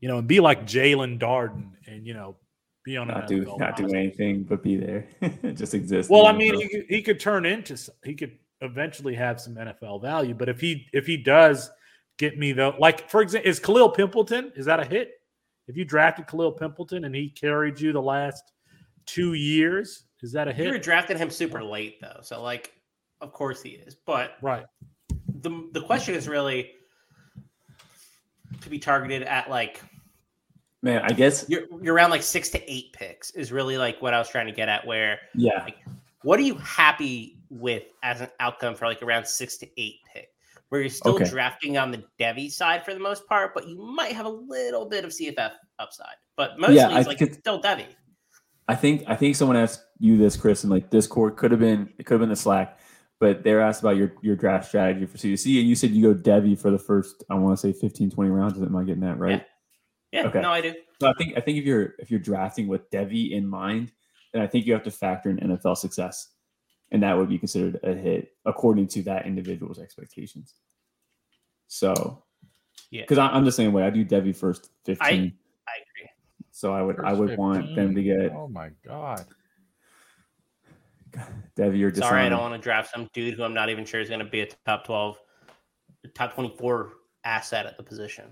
You 0.00 0.08
know, 0.08 0.18
and 0.18 0.28
be 0.28 0.40
like 0.40 0.66
Jaelon 0.66 1.18
Darden, 1.18 1.72
and 1.86 2.06
you 2.06 2.14
know, 2.14 2.36
be 2.84 2.96
on 2.96 3.08
Not 3.08 3.26
do 3.26 3.44
NFL 3.44 3.58
not 3.58 3.76
do 3.76 3.88
anything 3.88 4.44
but 4.44 4.62
be 4.62 4.76
there. 4.76 5.08
Just 5.54 5.74
exist. 5.74 6.08
Well, 6.08 6.26
I 6.26 6.32
mean, 6.32 6.54
he 6.54 6.68
could, 6.68 6.84
he 6.88 7.02
could 7.02 7.20
turn 7.20 7.44
into 7.44 7.76
he 8.04 8.14
could 8.14 8.38
eventually 8.60 9.14
have 9.14 9.40
some 9.40 9.56
NFL 9.56 10.02
value, 10.02 10.34
but 10.34 10.48
if 10.48 10.60
he 10.60 10.86
if 10.92 11.06
he 11.06 11.16
does 11.16 11.70
get 12.18 12.38
me 12.38 12.52
though, 12.52 12.74
like 12.78 13.10
for 13.10 13.20
example, 13.20 13.50
is 13.50 13.58
Kalil 13.58 13.92
Pimpleton 13.92 14.56
is 14.56 14.66
that 14.66 14.80
a 14.80 14.84
hit? 14.84 15.10
If 15.68 15.76
you 15.76 15.84
drafted 15.84 16.26
Kalil 16.26 16.52
Pimpleton 16.52 17.04
and 17.06 17.14
he 17.14 17.28
carried 17.28 17.80
you 17.80 17.92
the 17.92 18.02
last 18.02 18.52
two 19.04 19.34
years, 19.34 20.04
is 20.22 20.32
that 20.32 20.48
a 20.48 20.52
hit? 20.52 20.64
You 20.64 20.70
were 20.70 20.74
hit? 20.76 20.82
drafting 20.82 21.18
him 21.18 21.30
super 21.30 21.62
late 21.62 22.00
though, 22.00 22.20
so 22.22 22.42
like, 22.42 22.72
of 23.20 23.32
course 23.32 23.62
he 23.62 23.70
is. 23.70 23.94
But 23.94 24.36
Right. 24.42 24.66
the 25.40 25.68
the 25.72 25.80
question 25.80 26.14
is 26.14 26.28
really 26.28 26.72
to 28.60 28.70
be 28.70 28.78
targeted 28.78 29.22
at 29.22 29.50
like 29.50 29.80
man, 30.82 31.02
I 31.02 31.12
guess 31.12 31.46
you're 31.48 31.62
you're 31.82 31.94
around 31.94 32.10
like 32.10 32.22
six 32.22 32.48
to 32.50 32.72
eight 32.72 32.92
picks 32.92 33.30
is 33.32 33.52
really 33.52 33.76
like 33.76 34.00
what 34.00 34.14
I 34.14 34.18
was 34.18 34.28
trying 34.28 34.46
to 34.46 34.52
get 34.52 34.68
at. 34.68 34.86
Where 34.86 35.18
yeah. 35.34 35.62
like, 35.64 35.78
what 36.22 36.38
are 36.38 36.42
you 36.42 36.54
happy 36.56 37.38
with 37.50 37.84
as 38.02 38.20
an 38.20 38.28
outcome 38.40 38.74
for 38.74 38.86
like 38.86 39.02
around 39.02 39.26
six 39.26 39.56
to 39.58 39.68
eight 39.80 39.96
pick? 40.12 40.30
Where 40.68 40.80
you're 40.80 40.90
still 40.90 41.14
Okay. 41.14 41.28
drafting 41.30 41.78
on 41.78 41.92
the 41.92 42.02
Devy 42.18 42.50
side 42.50 42.84
for 42.84 42.92
the 42.92 42.98
most 43.00 43.24
part, 43.28 43.54
but 43.54 43.68
you 43.68 43.76
might 43.76 44.12
have 44.12 44.26
a 44.26 44.30
little 44.30 44.84
bit 44.88 45.04
of 45.04 45.12
CFF 45.12 45.52
upside. 45.78 46.16
But 46.36 46.58
mostly 46.58 46.76
Yeah, 46.76 46.88
I 46.88 46.98
it's 46.98 47.06
like 47.08 47.18
think 47.18 47.30
it's- 47.30 47.38
still 47.40 47.62
Devy. 47.62 47.86
I 48.68 48.74
think 48.74 49.04
I 49.06 49.14
think 49.14 49.36
someone 49.36 49.56
asked 49.56 49.84
you 50.00 50.16
this, 50.16 50.36
Chris, 50.36 50.64
and 50.64 50.70
like 50.72 50.90
Discord 50.90 51.36
could 51.36 51.52
have 51.52 51.60
been 51.60 51.88
it 51.98 52.04
could 52.06 52.14
have 52.14 52.20
been 52.20 52.30
the 52.30 52.34
Slack, 52.36 52.80
but 53.20 53.44
they're 53.44 53.60
asked 53.60 53.80
about 53.80 53.96
your 53.96 54.12
your 54.22 54.34
draft 54.34 54.66
strategy 54.66 55.06
for 55.06 55.16
CDC, 55.18 55.60
and 55.60 55.68
you 55.68 55.76
said 55.76 55.90
you 55.92 56.12
go 56.12 56.20
Devy 56.20 56.58
for 56.58 56.72
the 56.72 56.78
first 56.78 57.22
I 57.30 57.34
want 57.36 57.56
to 57.56 57.60
say 57.60 57.72
15, 57.72 58.10
20 58.10 58.28
rounds. 58.30 58.60
Am 58.60 58.74
I 58.74 58.82
getting 58.82 59.02
that 59.02 59.18
right? 59.18 59.46
Yeah, 60.10 60.26
Okay. 60.26 60.40
no, 60.40 60.50
I 60.50 60.60
do. 60.62 60.74
So 61.00 61.08
I 61.08 61.12
think 61.16 61.36
I 61.36 61.40
think 61.40 61.58
if 61.58 61.64
you're 61.64 61.94
if 62.00 62.10
you're 62.10 62.18
drafting 62.18 62.66
with 62.66 62.90
Devi 62.90 63.34
in 63.34 63.46
mind, 63.46 63.92
then 64.32 64.42
I 64.42 64.48
think 64.48 64.66
you 64.66 64.72
have 64.72 64.82
to 64.82 64.90
factor 64.90 65.30
in 65.30 65.38
NFL 65.38 65.76
success, 65.76 66.34
and 66.92 67.02
that 67.02 67.16
would 67.16 67.28
be 67.28 67.38
considered 67.38 67.80
a 67.82 67.94
hit 67.94 68.32
according 68.44 68.86
to 68.88 69.02
that 69.02 69.26
individual's 69.26 69.78
expectations. 69.78 70.54
So, 71.68 72.22
Yeah. 72.90 73.02
because 73.02 73.18
I'm 73.18 73.44
the 73.44 73.52
same 73.52 73.72
way. 73.72 73.82
I 73.82 73.90
do 73.90 74.04
Devy 74.04 74.34
first 74.34 74.70
fifteen, 74.84 75.36
I 75.68 75.72
agree. 75.72 76.10
so 76.50 76.72
I 76.72 76.82
would 76.82 77.00
I 77.00 77.10
First 77.10 77.18
would 77.20 77.38
want 77.38 77.74
them 77.74 77.94
to 77.94 78.02
get 78.02 78.32
Oh 78.32 78.48
my 78.48 78.70
god. 78.84 79.26
Devy 81.56 81.82
or 81.82 81.94
Sorry, 81.94 82.22
I 82.22 82.28
don't 82.28 82.40
want 82.40 82.54
to 82.54 82.60
draft 82.60 82.92
some 82.92 83.08
dude 83.12 83.34
who 83.34 83.42
I'm 83.42 83.54
not 83.54 83.70
even 83.70 83.84
sure 83.84 84.00
is 84.00 84.08
going 84.08 84.20
to 84.20 84.26
be 84.26 84.42
a 84.42 84.46
top 84.66 84.84
12, 84.84 85.16
top 86.14 86.34
24 86.34 86.92
asset 87.24 87.66
at 87.66 87.76
the 87.76 87.82
position. 87.82 88.26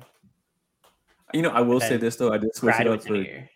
You 1.32 1.42
know, 1.42 1.50
I 1.50 1.60
will 1.60 1.80
say 1.80 1.96
this 1.96 2.16
though. 2.16 2.32
I 2.32 2.38
did 2.38 2.54
switch 2.54 2.74
it 2.76 2.86
up 2.86 3.02
Graduates 3.02 3.06
in 3.06 3.16
a 3.16 3.48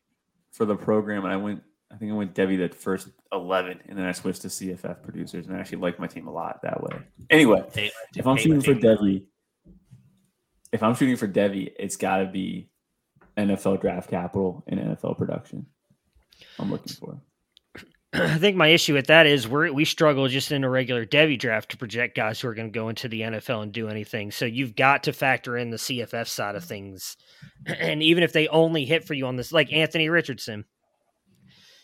for 0.51 0.59
for 0.59 0.65
the 0.65 0.77
program, 0.77 1.25
and 1.25 1.33
I 1.33 1.37
went. 1.37 1.63
I 1.91 1.97
think 1.97 2.13
I 2.13 2.15
went 2.15 2.35
Devy 2.35 2.59
the 2.59 2.75
first 2.75 3.09
eleven, 3.33 3.81
and 3.87 3.99
then 3.99 4.05
I 4.05 4.13
switched 4.13 4.43
to 4.43 4.49
CFF 4.49 5.03
producers, 5.03 5.47
and 5.47 5.57
I 5.57 5.61
actually 5.61 5.79
like 5.79 5.99
my 5.99 6.07
team 6.07 6.27
a 6.27 6.33
lot 6.33 6.61
that 6.63 6.83
way. 6.83 6.99
Anyway, 7.31 7.63
if 8.15 8.27
I'm 8.27 8.37
shooting 8.37 8.61
for 8.61 8.75
Devy, 8.75 9.25
if 10.73 10.83
I'm 10.83 10.95
shooting 10.95 11.17
for 11.17 11.29
Devy, 11.29 11.73
it's 11.79 11.97
got 11.97 12.19
to 12.19 12.27
be 12.27 12.69
NFL 13.37 13.81
draft 13.81 14.11
capital 14.11 14.65
and 14.67 14.81
NFL 14.81 15.17
production. 15.17 15.67
I'm 16.59 16.71
looking 16.71 16.93
for. 16.93 17.21
I 18.13 18.39
think 18.39 18.57
my 18.57 18.69
issue 18.69 18.95
with 18.95 19.07
that 19.09 19.27
is 19.27 19.47
we 19.47 19.71
we 19.71 19.85
struggle 19.85 20.29
just 20.29 20.51
in 20.51 20.65
a 20.65 20.71
regular 20.71 21.05
Devy 21.05 21.39
draft 21.39 21.71
to 21.71 21.77
project 21.77 22.17
guys 22.17 22.41
who 22.41 22.49
are 22.49 22.55
going 22.55 22.73
to 22.73 22.79
go 22.79 22.89
into 22.89 23.09
the 23.09 23.21
NFL 23.21 23.63
and 23.63 23.73
do 23.73 23.89
anything. 23.89 24.31
So 24.31 24.45
you've 24.45 24.75
got 24.75 25.05
to 25.05 25.13
factor 25.13 25.57
in 25.57 25.71
the 25.71 25.77
CFF 25.77 26.27
side 26.27 26.55
of 26.55 26.65
things, 26.65 27.17
and 27.67 28.03
even 28.03 28.23
if 28.23 28.33
they 28.33 28.49
only 28.49 28.85
hit 28.85 29.05
for 29.05 29.15
you 29.15 29.27
on 29.27 29.37
this, 29.37 29.53
like 29.53 29.73
Anthony 29.73 30.09
Richardson, 30.09 30.65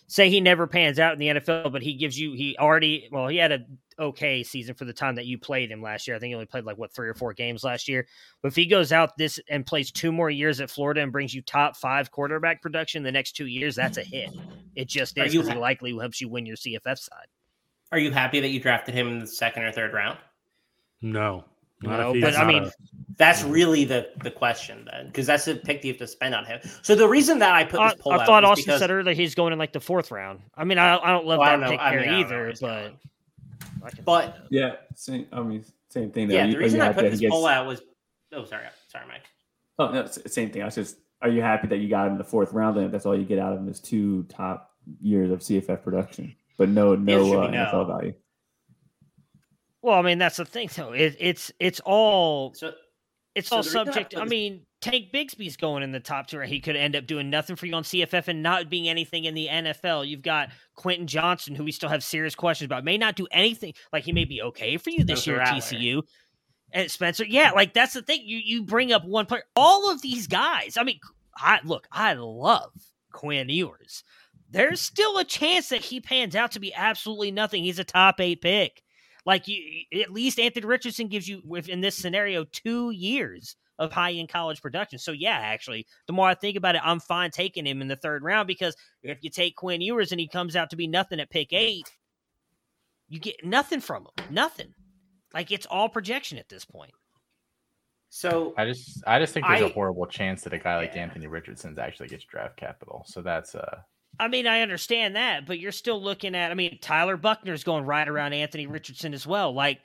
say 0.07 0.29
he 0.29 0.41
never 0.41 0.67
pans 0.67 0.99
out 0.99 1.13
in 1.13 1.19
the 1.19 1.41
NFL, 1.41 1.73
but 1.73 1.83
he 1.83 1.95
gives 1.95 2.19
you 2.19 2.33
he 2.35 2.57
already 2.59 3.09
well 3.11 3.29
he 3.29 3.37
had 3.37 3.53
a 3.53 3.61
okay 3.99 4.43
season 4.43 4.75
for 4.75 4.85
the 4.85 4.93
time 4.93 5.15
that 5.15 5.27
you 5.27 5.39
played 5.39 5.71
him 5.71 5.83
last 5.83 6.07
year. 6.07 6.17
I 6.17 6.19
think 6.19 6.31
he 6.31 6.35
only 6.35 6.47
played 6.47 6.65
like 6.65 6.79
what 6.79 6.93
three 6.93 7.09
or 7.09 7.15
four 7.15 7.33
games 7.33 7.65
last 7.65 7.89
year. 7.89 8.07
But 8.43 8.49
if 8.49 8.57
he 8.57 8.67
goes 8.67 8.93
out 8.93 9.17
this 9.17 9.39
and 9.49 9.65
plays 9.65 9.91
two 9.91 10.13
more 10.13 10.31
years 10.31 10.61
at 10.61 10.71
Florida 10.71 11.01
and 11.01 11.13
brings 11.13 11.35
you 11.35 11.43
top 11.43 11.77
five 11.77 12.11
quarterback 12.11 12.63
production 12.63 13.03
the 13.03 13.13
next 13.13 13.33
two 13.33 13.47
years, 13.47 13.77
that's 13.77 13.99
a 13.99 14.03
hit. 14.05 14.31
It 14.75 14.89
just 14.89 15.17
is 15.19 15.33
you 15.33 15.41
because 15.41 15.55
he 15.55 15.59
likely 15.59 15.97
helps 15.97 16.21
you 16.21 16.29
win 16.29 16.47
your 16.47 16.57
CFF 16.57 16.99
side. 16.99 17.27
Are 17.93 17.99
you 17.99 18.11
happy 18.11 18.41
that 18.41 18.49
you 18.49 18.61
drafted 18.61 18.95
him 18.95 19.09
in 19.09 19.19
the 19.21 19.27
second 19.27 19.63
or 19.63 19.73
third 19.73 19.93
round? 19.93 20.19
No. 21.01 21.45
Not 21.85 22.01
No, 22.01 22.09
if 22.11 22.15
he's 22.17 22.25
but 22.25 22.37
I 22.37 22.45
mean, 22.47 22.65
a- 22.65 22.73
That's 23.17 23.43
really 23.45 23.85
the 23.85 24.09
the 24.23 24.31
question 24.31 24.89
then, 24.91 25.07
because 25.07 25.27
that's 25.27 25.45
the 25.45 25.55
pick 25.57 25.85
you 25.85 25.93
have 25.93 25.99
to 25.99 26.07
spend 26.07 26.35
on 26.35 26.45
him. 26.45 26.61
So 26.83 26.95
the 26.95 27.09
reason 27.09 27.39
that 27.39 27.55
I 27.55 27.65
put 27.65 27.81
I, 27.81 27.91
this 27.93 28.01
poll 28.03 28.13
I 28.13 28.17
out 28.17 28.27
thought 28.27 28.45
Austin 28.45 28.65
because 28.67 28.81
said 28.81 28.91
earlier 28.91 29.15
he's 29.15 29.35
going 29.35 29.53
in 29.53 29.59
like 29.59 29.73
the 29.73 29.81
fourth 29.81 30.11
round. 30.11 30.41
I 30.57 30.65
mean, 30.65 30.79
I, 30.79 30.97
I 30.97 31.11
don't 31.13 31.25
love 31.27 31.39
Well, 31.39 31.49
I 31.49 31.57
that 31.57 31.61
don't 31.61 31.71
pick 31.71 31.81
I 31.81 31.91
mean, 31.91 31.99
I 32.01 32.05
don't 32.05 32.07
know 32.31 32.37
where 32.37 32.49
either, 32.49 32.55
but 32.61 32.83
going. 32.83 32.99
I 33.85 33.91
can- 33.91 34.05
But 34.05 34.39
Yeah, 34.51 34.73
same. 34.97 35.27
I 35.33 35.41
mean, 35.43 35.65
same 35.91 36.11
thing. 36.11 36.29
Though. 36.29 36.35
yeah, 36.35 36.47
the 36.49 36.57
reason 36.59 36.81
I 36.81 36.89
put 36.93 37.03
that 37.03 37.11
this 37.11 37.21
he 37.21 37.27
gets- 37.27 37.33
poll 37.33 37.47
out 37.47 37.67
was 37.67 37.83
oh 38.33 38.45
sorry 38.45 38.65
sorry 38.89 39.05
Mike. 39.07 39.23
Oh 39.79 39.91
no, 39.93 40.07
same 40.07 40.51
thing. 40.51 40.63
I 40.63 40.67
was 40.67 40.75
just. 40.75 40.97
Are 41.23 41.29
you 41.31 41.41
happy 41.41 41.69
that 41.69 41.79
you 41.79 41.89
got 41.89 42.07
him 42.07 42.13
in 42.13 42.19
the 42.19 42.25
fourth 42.25 42.53
round? 42.53 42.77
Then 42.77 42.91
that's 42.91 43.07
all 43.07 43.17
you 43.19 43.25
get 43.25 43.39
out 43.39 43.55
of 43.55 43.59
him 43.61 43.69
is 43.69 43.81
two 43.81 44.25
top 44.25 44.73
years 45.01 45.31
of 45.31 45.39
CFF 45.41 45.83
production, 45.83 46.35
but 46.59 46.69
no 46.69 46.95
no 46.97 47.41
uh, 47.43 47.47
be 47.51 47.57
NFL 47.57 47.87
value. 47.87 48.13
Well, 49.85 49.99
I 49.99 50.03
mean, 50.03 50.17
that's 50.17 50.39
the 50.39 50.47
thing 50.47 50.71
though. 50.75 50.93
It, 50.93 51.15
it's 51.21 51.53
it's 51.61 51.79
all 51.81 52.55
So 52.55 52.73
it's 53.35 53.51
So 53.51 53.57
all 53.57 53.63
the 53.63 53.69
reason 53.69 53.81
I 53.81 53.93
subject. 53.93 54.17
I 54.17 54.25
mean, 54.25 54.63
Tank 54.81 55.13
Bigsby's 55.13 55.59
going 55.59 55.83
in 55.83 55.93
the 55.93 56.01
top 56.01 56.27
two. 56.27 56.41
He 56.41 56.59
could 56.59 56.75
end 56.75 56.97
up 56.97 57.07
doing 57.07 57.29
nothing 57.29 57.55
for 57.55 57.67
you 57.67 57.75
on 57.75 57.83
CFF 57.83 58.29
and 58.29 58.43
not 58.43 58.71
being 58.71 58.89
anything 58.89 59.27
in 59.27 59.35
the 59.35 59.47
NFL. 59.47 60.09
You've 60.09 60.23
got 60.23 60.49
Quentin 60.75 61.07
Johnston, 61.07 61.55
who 61.55 61.65
we 61.65 61.71
still 61.71 61.91
have 61.91 62.03
serious 62.03 62.35
questions 62.35 62.65
about, 62.65 62.83
may 62.83 62.97
not 62.97 63.15
do 63.15 63.27
anything. 63.31 63.75
Like 63.93 64.05
he 64.05 64.13
may 64.13 64.25
be 64.25 64.41
okay 64.41 64.79
for 64.79 64.89
you 64.89 65.05
this 65.05 65.27
year 65.27 65.39
at 65.39 65.53
TCU. 65.53 66.03
And 66.73 66.91
Spencer, 66.91 67.27
yeah, 67.27 67.51
like 67.51 67.75
that's 67.75 67.93
the 67.93 68.01
thing. 68.01 68.23
You 68.25 68.39
you 68.39 68.63
bring 68.63 68.91
up 68.91 69.05
one 69.05 69.27
player. 69.27 69.43
All 69.55 69.91
of 69.91 70.01
these 70.01 70.27
guys. 70.27 70.79
I 70.79 70.85
mean, 70.85 70.99
I 71.37 71.61
look. 71.63 71.87
I 71.93 72.15
love 72.15 72.73
Quinn 73.13 73.51
Ewers. 73.51 74.03
There's 74.49 74.81
still 74.81 75.19
a 75.19 75.25
chance 75.25 75.69
that 75.69 75.83
he 75.83 76.01
pans 76.01 76.35
out 76.35 76.53
to 76.53 76.61
be 76.61 76.73
absolutely 76.73 77.33
nothing. 77.33 77.63
He's 77.63 77.79
a 77.79 77.85
top 77.85 78.19
eight 78.19 78.41
pick. 78.41 78.81
Like 79.27 79.49
you, 79.49 79.85
at 80.03 80.11
least 80.13 80.39
Anthony 80.39 80.67
Richardson 80.67 81.09
gives 81.09 81.27
you, 81.29 81.41
with 81.45 81.69
in 81.69 81.81
this 81.81 81.97
scenario, 81.97 82.45
two 82.45 82.91
years 82.91 83.57
of 83.79 83.91
high 83.93 84.13
end 84.13 84.29
college 84.29 84.61
production. 84.61 84.99
So 84.99 85.13
yeah, 85.13 85.39
actually, 85.39 85.87
the 86.07 86.13
more 86.13 86.29
I 86.29 86.35
think 86.35 86.57
about 86.57 86.75
it, 86.75 86.83
I'm 86.85 87.01
fine 87.01 87.31
taking 87.31 87.67
him 87.67 87.81
in 87.81 87.89
the 87.89 87.97
third 87.97 88.23
round 88.23 88.47
because 88.47 88.77
if 89.03 89.19
you 89.23 89.31
take 89.31 89.57
Quinn 89.57 89.81
Ewers 89.81 90.13
and 90.13 90.21
he 90.21 90.29
comes 90.29 90.55
out 90.57 90.71
to 90.71 90.77
be 90.77 90.87
nothing 90.87 91.21
at 91.21 91.31
pick 91.31 91.53
eight, 91.53 91.91
you 93.09 93.19
get 93.19 93.37
nothing 93.45 93.81
from 93.81 94.03
him. 94.07 94.27
Nothing. 94.31 94.75
Like 95.33 95.51
it's 95.51 95.67
all 95.67 95.89
projection 95.89 96.39
at 96.39 96.49
this 96.49 96.65
point. 96.65 96.93
so 98.11 98.55
I 98.57 98.67
just 98.67 99.03
I 99.07 99.19
just 99.19 99.35
think 99.35 99.47
there's 99.47 99.63
a 99.63 99.67
I- 99.67 99.73
horrible 99.73 100.07
chance 100.07 100.43
that 100.43 100.53
a 100.53 100.59
guy 100.59 100.77
like 100.77 100.93
Yeah. 100.95 101.03
Anthony 101.03 101.27
Richardson's 101.27 101.79
actually 101.79 102.09
gets 102.09 102.25
draft 102.25 102.57
capital. 102.57 103.05
So 103.07 103.23
that's 103.23 103.55
uh 103.55 103.79
I 104.21 104.29
mean, 104.29 104.47
I 104.47 104.61
understand 104.61 105.17
that, 105.17 105.47
but 105.47 105.59
you're 105.59 105.73
still 105.73 106.01
looking 106.03 106.35
at. 106.35 106.51
I 106.51 106.55
mean, 106.55 106.79
Tyler 106.81 107.17
Buchner's 107.17 107.65
going 107.65 107.85
right 107.85 108.09
around 108.09 108.33
Anthony 108.33 108.67
Richardson 108.67 109.13
as 109.15 109.27
well. 109.27 109.53
Like, 109.53 109.81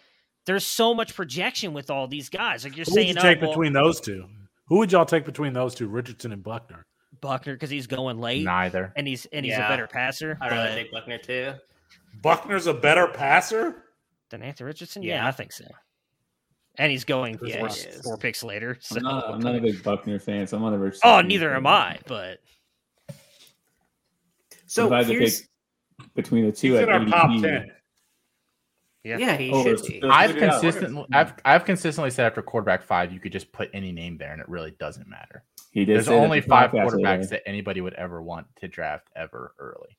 there's 0.45 0.65
so 0.65 0.93
much 0.93 1.15
projection 1.15 1.73
with 1.73 1.89
all 1.89 2.07
these 2.07 2.29
guys. 2.29 2.63
Like 2.63 2.75
you're 2.77 2.85
Who 2.85 2.91
saying, 2.93 3.07
you 3.09 3.13
take 3.15 3.37
oh, 3.39 3.41
well, 3.41 3.49
between 3.51 3.73
those 3.73 3.99
two? 3.99 4.25
Who 4.67 4.77
would 4.77 4.91
y'all 4.91 5.05
take 5.05 5.25
between 5.25 5.53
those 5.53 5.73
two, 5.75 5.87
Richardson 5.87 6.31
and 6.31 6.43
Buchner? 6.43 6.85
Buchner 7.21 7.53
because 7.53 7.69
he's 7.69 7.87
going 7.87 8.19
late 8.19 8.45
neither. 8.45 8.93
and 8.95 9.05
he's 9.07 9.25
and 9.33 9.45
he's 9.45 9.53
Yeah. 9.55 9.65
a 9.65 9.69
better 9.69 9.87
passer. 9.87 10.37
I'd 10.39 10.51
rather 10.51 10.69
but- 10.69 10.75
take 10.75 10.91
Buchner 10.91 11.17
too. 11.17 11.53
Buchner's 12.21 12.67
a 12.67 12.73
better 12.73 13.07
passer. 13.07 13.83
than 14.29 14.41
Anthony 14.43 14.67
Richardson. 14.67 15.01
Yeah, 15.03 15.15
Yeah. 15.15 15.27
I 15.27 15.31
think 15.31 15.51
so. 15.51 15.65
And 16.77 16.91
he's 16.91 17.03
going 17.03 17.39
Yeah, 17.43 17.59
four, 17.59 17.67
he 17.69 17.83
four 18.03 18.17
picks 18.17 18.43
later. 18.43 18.77
So. 18.79 18.97
I'm 18.97 19.03
not, 19.03 19.29
I'm 19.33 19.39
not 19.39 19.55
a 19.55 19.59
big 19.59 19.83
Buchner 19.83 20.19
fan, 20.19 20.47
so 20.47 20.55
I'm 20.57 20.63
on 20.63 20.71
the 20.71 20.77
Richardson. 20.79 21.09
oh, 21.09 21.17
team. 21.21 21.27
neither 21.27 21.53
am 21.53 21.65
I. 21.67 21.99
But 22.07 22.39
So 24.69 24.85
if 24.87 24.91
I 24.93 24.97
had 24.99 25.07
to 25.07 25.13
here's 25.13 25.41
pick 25.41 26.13
between 26.15 26.43
the 26.45 26.51
He's 26.51 26.59
two 26.59 26.77
at 26.77 26.83
in 26.83 26.89
our 26.89 27.05
top 27.05 27.29
ADP, 27.31 27.41
ten. 27.41 27.71
Yeah. 29.03 29.17
Yeah, 29.17 29.37
he 29.37 29.51
Oh, 29.51 29.63
should 29.63 29.81
be. 29.87 30.01
I've 30.03 30.31
figure 30.31 30.45
it 30.45 30.49
out. 30.49 30.61
consistently, 30.61 31.05
I've, 31.13 31.33
I've 31.45 31.65
consistently 31.65 32.11
said 32.11 32.25
after 32.25 32.41
quarterback 32.41 32.83
five, 32.83 33.11
you 33.13 33.19
could 33.19 33.31
just 33.31 33.51
put 33.51 33.69
any 33.73 33.91
name 33.91 34.17
there, 34.17 34.31
and 34.33 34.41
it 34.41 34.47
really 34.49 34.71
doesn't 34.79 35.07
matter. 35.07 35.43
He 35.71 35.85
did. 35.85 35.95
There's 35.95 36.09
only 36.09 36.41
the 36.41 36.47
five 36.47 36.71
quarterbacks 36.71 37.21
today. 37.21 37.37
that 37.37 37.47
anybody 37.47 37.79
would 37.81 37.93
ever 37.93 38.21
want 38.21 38.47
to 38.57 38.67
draft 38.67 39.07
ever 39.15 39.53
early. 39.57 39.97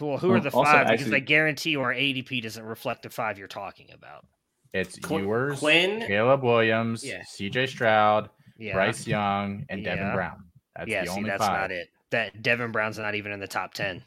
Well, 0.00 0.18
who 0.18 0.32
are 0.32 0.40
the 0.40 0.50
also, 0.50 0.64
five? 0.70 0.86
because 0.88 1.02
actually- 1.06 1.16
I 1.16 1.20
guarantee 1.20 1.70
you 1.70 1.80
our 1.82 1.94
ADP 1.94 2.42
doesn't 2.42 2.64
reflect 2.64 3.04
the 3.04 3.10
five 3.10 3.38
you're 3.38 3.46
talking 3.48 3.90
about. 3.92 4.26
It's 4.72 4.98
Qu- 4.98 5.20
Ewers, 5.20 5.60
Quinn- 5.60 6.04
Caleb 6.06 6.42
Williams, 6.42 7.04
Yeah. 7.04 7.22
C.J. 7.24 7.68
Stroud, 7.68 8.28
Yeah, 8.58 8.72
Bryce 8.74 9.06
Young, 9.06 9.64
and 9.68 9.84
Devin 9.84 10.12
Brown. 10.14 10.44
That's 10.74 10.90
yeah. 10.90 11.02
the 11.04 11.10
See, 11.10 11.16
only 11.18 11.30
that's 11.30 11.44
five. 11.46 11.60
not 11.60 11.70
it. 11.70 11.88
That 12.14 12.42
Devin 12.42 12.70
Brown's 12.70 12.96
not 12.96 13.16
even 13.16 13.32
in 13.32 13.40
the 13.40 13.48
top 13.48 13.74
ten. 13.74 14.04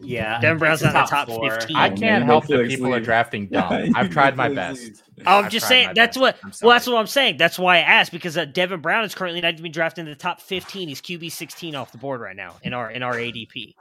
Yeah, 0.00 0.40
Devin 0.40 0.58
Brown's 0.58 0.82
not 0.82 0.94
in 0.94 1.00
the 1.00 1.06
top 1.08 1.26
four. 1.26 1.50
15. 1.50 1.76
I 1.76 1.88
can't 1.88 2.22
you 2.22 2.26
help 2.26 2.44
make 2.44 2.48
that 2.48 2.56
Felix 2.58 2.74
people 2.76 2.94
are 2.94 3.00
drafting 3.00 3.48
dumb. 3.48 3.72
Yeah, 3.72 3.90
I've 3.96 4.10
tried 4.10 4.36
my 4.36 4.48
best. 4.48 4.80
Felix. 4.80 5.02
I'm 5.26 5.46
I've 5.46 5.50
just 5.50 5.66
saying 5.66 5.90
that's 5.96 6.16
best. 6.16 6.42
what. 6.44 6.62
Well, 6.62 6.70
that's 6.76 6.86
what 6.86 6.96
I'm 6.96 7.08
saying. 7.08 7.38
That's 7.38 7.58
why 7.58 7.78
I 7.78 7.80
asked 7.80 8.12
because 8.12 8.38
uh, 8.38 8.44
Devin 8.44 8.82
Brown 8.82 9.02
is 9.02 9.16
currently 9.16 9.40
not 9.40 9.54
even 9.54 9.72
drafted 9.72 10.04
in 10.04 10.10
the 10.12 10.14
top 10.14 10.40
15. 10.40 10.86
He's 10.86 11.00
QB 11.00 11.32
16 11.32 11.74
off 11.74 11.90
the 11.90 11.98
board 11.98 12.20
right 12.20 12.36
now 12.36 12.54
in 12.62 12.72
our 12.72 12.88
in 12.88 13.02
our 13.02 13.14
ADP. 13.14 13.74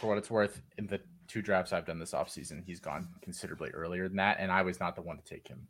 For 0.00 0.06
what 0.06 0.16
it's 0.16 0.30
worth, 0.30 0.62
in 0.78 0.86
the 0.86 1.02
two 1.28 1.42
drafts 1.42 1.74
I've 1.74 1.84
done 1.84 1.98
this 1.98 2.12
offseason, 2.12 2.62
he's 2.64 2.80
gone 2.80 3.08
considerably 3.20 3.68
earlier 3.72 4.08
than 4.08 4.16
that, 4.16 4.38
and 4.40 4.50
I 4.50 4.62
was 4.62 4.80
not 4.80 4.96
the 4.96 5.02
one 5.02 5.18
to 5.18 5.22
take 5.22 5.46
him 5.48 5.68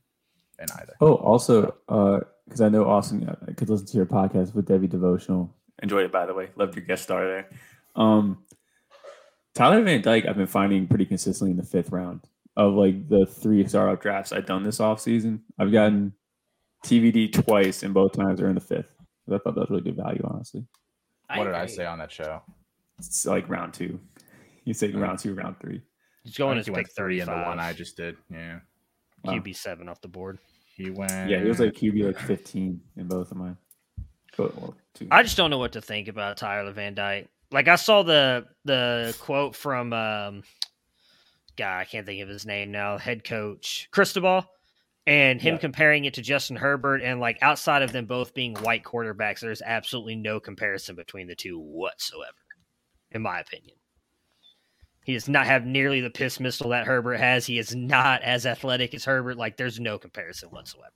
in 0.58 0.66
either. 0.80 0.94
Oh, 1.00 1.14
also, 1.14 1.74
because 2.46 2.60
I 2.60 2.68
know 2.68 2.86
Austin 2.88 3.28
I 3.48 3.52
could 3.52 3.70
listen 3.70 3.86
to 3.86 3.96
your 3.96 4.06
podcast 4.06 4.54
with 4.54 4.68
Devy 4.68 4.88
Devotional. 4.88 5.54
Enjoyed 5.82 6.04
it, 6.04 6.12
by 6.12 6.26
the 6.26 6.34
way. 6.34 6.50
Loved 6.56 6.76
your 6.76 6.84
guest 6.84 7.04
star 7.04 7.26
there. 7.26 7.50
Um, 7.96 8.44
Tyler 9.54 9.82
Van 9.82 10.02
Dyke, 10.02 10.26
I've 10.26 10.36
been 10.36 10.46
finding 10.46 10.86
pretty 10.86 11.06
consistently 11.06 11.52
in 11.52 11.56
the 11.56 11.62
fifth 11.62 11.90
round 11.90 12.20
of 12.56 12.74
like 12.74 13.08
the 13.08 13.26
three 13.26 13.66
startup 13.66 14.00
drafts 14.00 14.32
I've 14.32 14.46
done 14.46 14.62
this 14.62 14.78
offseason. 14.78 15.40
I've 15.58 15.72
gotten 15.72 16.12
TVD 16.84 17.32
twice, 17.32 17.82
and 17.82 17.94
both 17.94 18.12
times 18.12 18.40
are 18.40 18.48
in 18.48 18.54
the 18.54 18.60
fifth. 18.60 18.90
I 19.28 19.38
thought 19.38 19.54
that 19.54 19.60
was 19.60 19.70
really 19.70 19.82
good 19.82 19.96
value, 19.96 20.22
honestly. 20.24 20.66
What 21.34 21.44
did 21.44 21.54
I 21.54 21.66
say 21.66 21.86
on 21.86 21.98
that 21.98 22.12
show? 22.12 22.42
It's 22.98 23.26
like 23.26 23.48
round 23.48 23.74
two. 23.74 23.98
You 24.64 24.74
say 24.74 24.90
round 24.90 25.18
two, 25.18 25.34
round 25.34 25.56
three. 25.60 25.82
He's 26.22 26.36
going 26.36 26.54
to 26.54 26.60
as 26.60 26.66
he 26.66 26.70
pick 26.70 26.76
went 26.76 26.92
three 26.96 27.20
in 27.20 27.26
the 27.26 27.32
one 27.32 27.58
I 27.58 27.72
just 27.72 27.96
did. 27.96 28.16
Yeah, 28.30 28.60
Wow. 29.24 29.34
QB 29.34 29.56
seven 29.56 29.88
off 29.88 30.00
the 30.00 30.08
board. 30.08 30.38
he 30.76 30.90
went. 30.90 31.28
Yeah, 31.30 31.40
he 31.40 31.48
was 31.48 31.60
like 31.60 31.72
QB 31.72 32.04
like 32.06 32.18
15 32.18 32.80
in 32.96 33.06
both 33.08 33.30
of 33.30 33.36
mine. 33.36 33.56
Well. 34.36 34.74
I 35.10 35.22
just 35.22 35.36
don't 35.36 35.50
know 35.50 35.58
what 35.58 35.72
to 35.72 35.80
think 35.80 36.08
about 36.08 36.36
Tyler 36.36 36.72
Van 36.72 36.94
Dyke. 36.94 37.28
Like 37.50 37.68
I 37.68 37.76
saw 37.76 38.02
the 38.02 38.46
the 38.64 39.16
quote 39.20 39.54
from 39.54 39.92
um 39.92 40.42
guy, 41.56 41.80
I 41.80 41.84
can't 41.84 42.04
think 42.04 42.20
of 42.22 42.28
his 42.28 42.44
name 42.44 42.72
now, 42.72 42.98
head 42.98 43.22
coach 43.22 43.88
Cristobal, 43.92 44.44
and 45.06 45.40
him 45.40 45.54
Yeah. 45.54 45.60
comparing 45.60 46.04
it 46.04 46.14
to 46.14 46.22
Justin 46.22 46.56
Herbert 46.56 47.00
and 47.02 47.20
like 47.20 47.38
outside 47.42 47.82
of 47.82 47.92
them 47.92 48.06
both 48.06 48.34
being 48.34 48.56
white 48.56 48.82
quarterbacks, 48.82 49.38
there's 49.40 49.62
absolutely 49.62 50.16
no 50.16 50.40
comparison 50.40 50.96
between 50.96 51.28
the 51.28 51.36
two 51.36 51.58
whatsoever, 51.58 52.32
in 53.12 53.22
my 53.22 53.38
opinion. 53.38 53.76
He 55.04 55.12
does 55.12 55.28
not 55.28 55.46
have 55.46 55.66
nearly 55.66 56.00
the 56.00 56.10
piss 56.10 56.40
missile 56.40 56.70
that 56.70 56.86
Herbert 56.86 57.16
has. 57.18 57.46
He 57.46 57.58
is 57.58 57.74
not 57.74 58.22
as 58.22 58.46
athletic 58.46 58.94
as 58.94 59.04
Herbert. 59.04 59.36
Like 59.36 59.56
there's 59.56 59.78
no 59.78 59.98
comparison 59.98 60.48
whatsoever. 60.50 60.90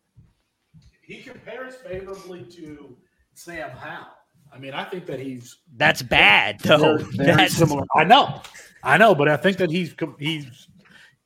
He 1.02 1.22
compares 1.22 1.74
favorably 1.76 2.42
to 2.44 2.96
Sam 3.34 3.70
Howell. 3.70 4.06
I 4.52 4.58
mean, 4.58 4.72
I 4.72 4.84
think 4.84 5.04
that 5.06 5.20
he's 5.20 5.58
That's 5.76 6.02
bad 6.02 6.58
though. 6.60 6.96
very, 6.98 7.02
very 7.16 7.36
That's 7.36 7.54
similar. 7.56 7.84
I 7.94 8.04
know, 8.04 8.40
I 8.82 8.96
know, 8.96 9.14
but 9.14 9.28
I 9.28 9.36
think 9.36 9.58
that 9.58 9.70
he's 9.70 9.94
he's 10.18 10.68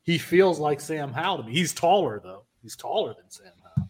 he 0.03 0.19
feels 0.19 0.59
like 0.59 0.81
Sam 0.81 1.13
Howell 1.13 1.39
to 1.39 1.43
me. 1.45 1.53
He's 1.53 1.73
taller 1.73 2.21
though. 2.23 2.43
He's 2.63 2.75
taller 2.77 3.15
than 3.15 3.31
Sam 3.31 3.53
Howell. 3.77 3.89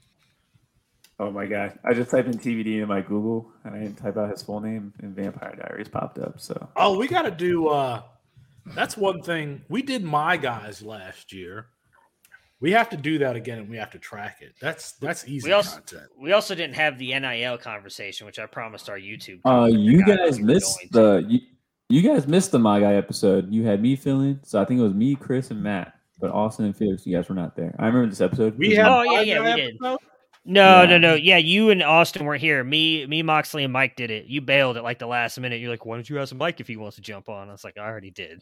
Oh 1.19 1.31
my 1.31 1.47
god! 1.47 1.79
I 1.85 1.95
just 1.95 2.11
typed 2.11 2.29
in 2.29 2.39
TVD 2.39 2.83
in 2.83 2.89
my 2.89 3.01
Google 3.01 3.51
and 3.65 3.75
I 3.75 3.79
didn't 3.79 3.97
type 3.97 4.17
out 4.19 4.31
his 4.31 4.43
full 4.43 4.61
name, 4.61 4.93
and 5.01 5.15
Vampire 5.17 5.55
Diaries 5.57 5.89
popped 5.89 6.19
up. 6.19 6.39
So 6.41 6.69
Oh, 6.77 6.99
we 6.99 7.07
got 7.09 7.23
to 7.23 7.31
do. 7.31 7.69
uh 7.69 8.03
That's 8.67 8.97
one 8.97 9.23
thing 9.23 9.63
we 9.69 9.83
did. 9.83 10.03
My 10.05 10.37
guys 10.37 10.83
last 10.83 11.33
year. 11.33 11.67
We 12.61 12.71
have 12.73 12.91
to 12.91 12.97
do 12.97 13.19
that 13.19 13.35
again, 13.35 13.59
and 13.59 13.69
we 13.69 13.77
have 13.77 13.91
to 13.91 13.99
track 13.99 14.39
it. 14.41 14.55
That's 14.61 14.93
that's 14.93 15.27
easy 15.27 15.49
We 15.49 15.53
also- 15.53 15.79
content. 15.79 16.05
We 16.17 16.31
also 16.33 16.55
didn't 16.55 16.77
have 16.77 16.97
the 16.97 17.19
NIL 17.19 17.59
conversation, 17.59 18.25
which 18.25 18.39
I 18.39 18.47
promised 18.47 18.89
our 18.89 18.99
YouTube. 18.99 19.41
Uh, 19.45 19.67
you 19.67 20.01
forgot 20.03 20.19
guys 20.19 20.39
missed 20.39 20.79
the 20.93 21.25
you, 21.29 21.41
you 21.89 22.03
guys 22.03 22.29
missed 22.29 22.53
the 22.53 22.61
My 22.61 22.79
Guy 22.79 22.95
episode. 22.95 23.53
You 23.53 23.67
had 23.67 23.83
me 23.83 23.97
filling, 23.97 24.39
so 24.45 24.63
I 24.63 24.65
think 24.65 24.79
it 24.79 24.83
was 24.85 24.95
me, 24.95 25.17
Chris, 25.17 25.51
and 25.51 25.61
Matt. 25.61 25.95
But 26.21 26.31
Austin 26.31 26.67
and 26.67 26.77
Felix, 26.77 27.05
you 27.05 27.17
guys 27.17 27.29
were 27.29 27.35
not 27.35 27.57
there. 27.57 27.75
I 27.81 27.87
remember 27.89 28.09
this 28.09 28.21
episode. 28.21 28.57
We 28.57 28.67
It 28.67 28.69
was 28.69 28.79
have. 28.79 28.87
Oh, 28.93 29.03
yeah, 29.03 29.11
my 29.17 29.23
yeah, 29.23 29.41
we 29.41 29.47
guy 29.47 29.57
did. 29.57 29.99
Episode? 30.45 30.53
No, 30.53 30.83
Yeah. 30.83 30.87
no, 30.89 30.99
no. 30.99 31.15
Yeah, 31.15 31.37
you 31.39 31.71
and 31.71 31.83
Austin 31.83 32.25
were 32.25 32.37
here. 32.37 32.63
Me, 32.65 33.07
me, 33.07 33.23
Moxley, 33.23 33.65
and 33.65 33.73
Mike 33.73 33.97
did 33.97 34.11
it. 34.11 34.27
You 34.27 34.41
bailed 34.41 34.77
at 34.77 34.83
like 34.83 34.99
the 34.99 35.07
last 35.07 35.39
minute. 35.39 35.61
You're 35.61 35.71
like, 35.71 35.85
"Why 35.87 35.97
don't 35.97 36.09
you 36.09 36.19
ask 36.21 36.35
Mike 36.35 36.61
if 36.61 36.69
he 36.69 36.77
wants 36.77 36.97
to 36.97 37.03
jump 37.03 37.29
on?" 37.29 37.49
I 37.49 37.53
was 37.53 37.65
like, 37.65 37.79
"I 37.79 37.83
already 37.87 38.11
did." 38.11 38.41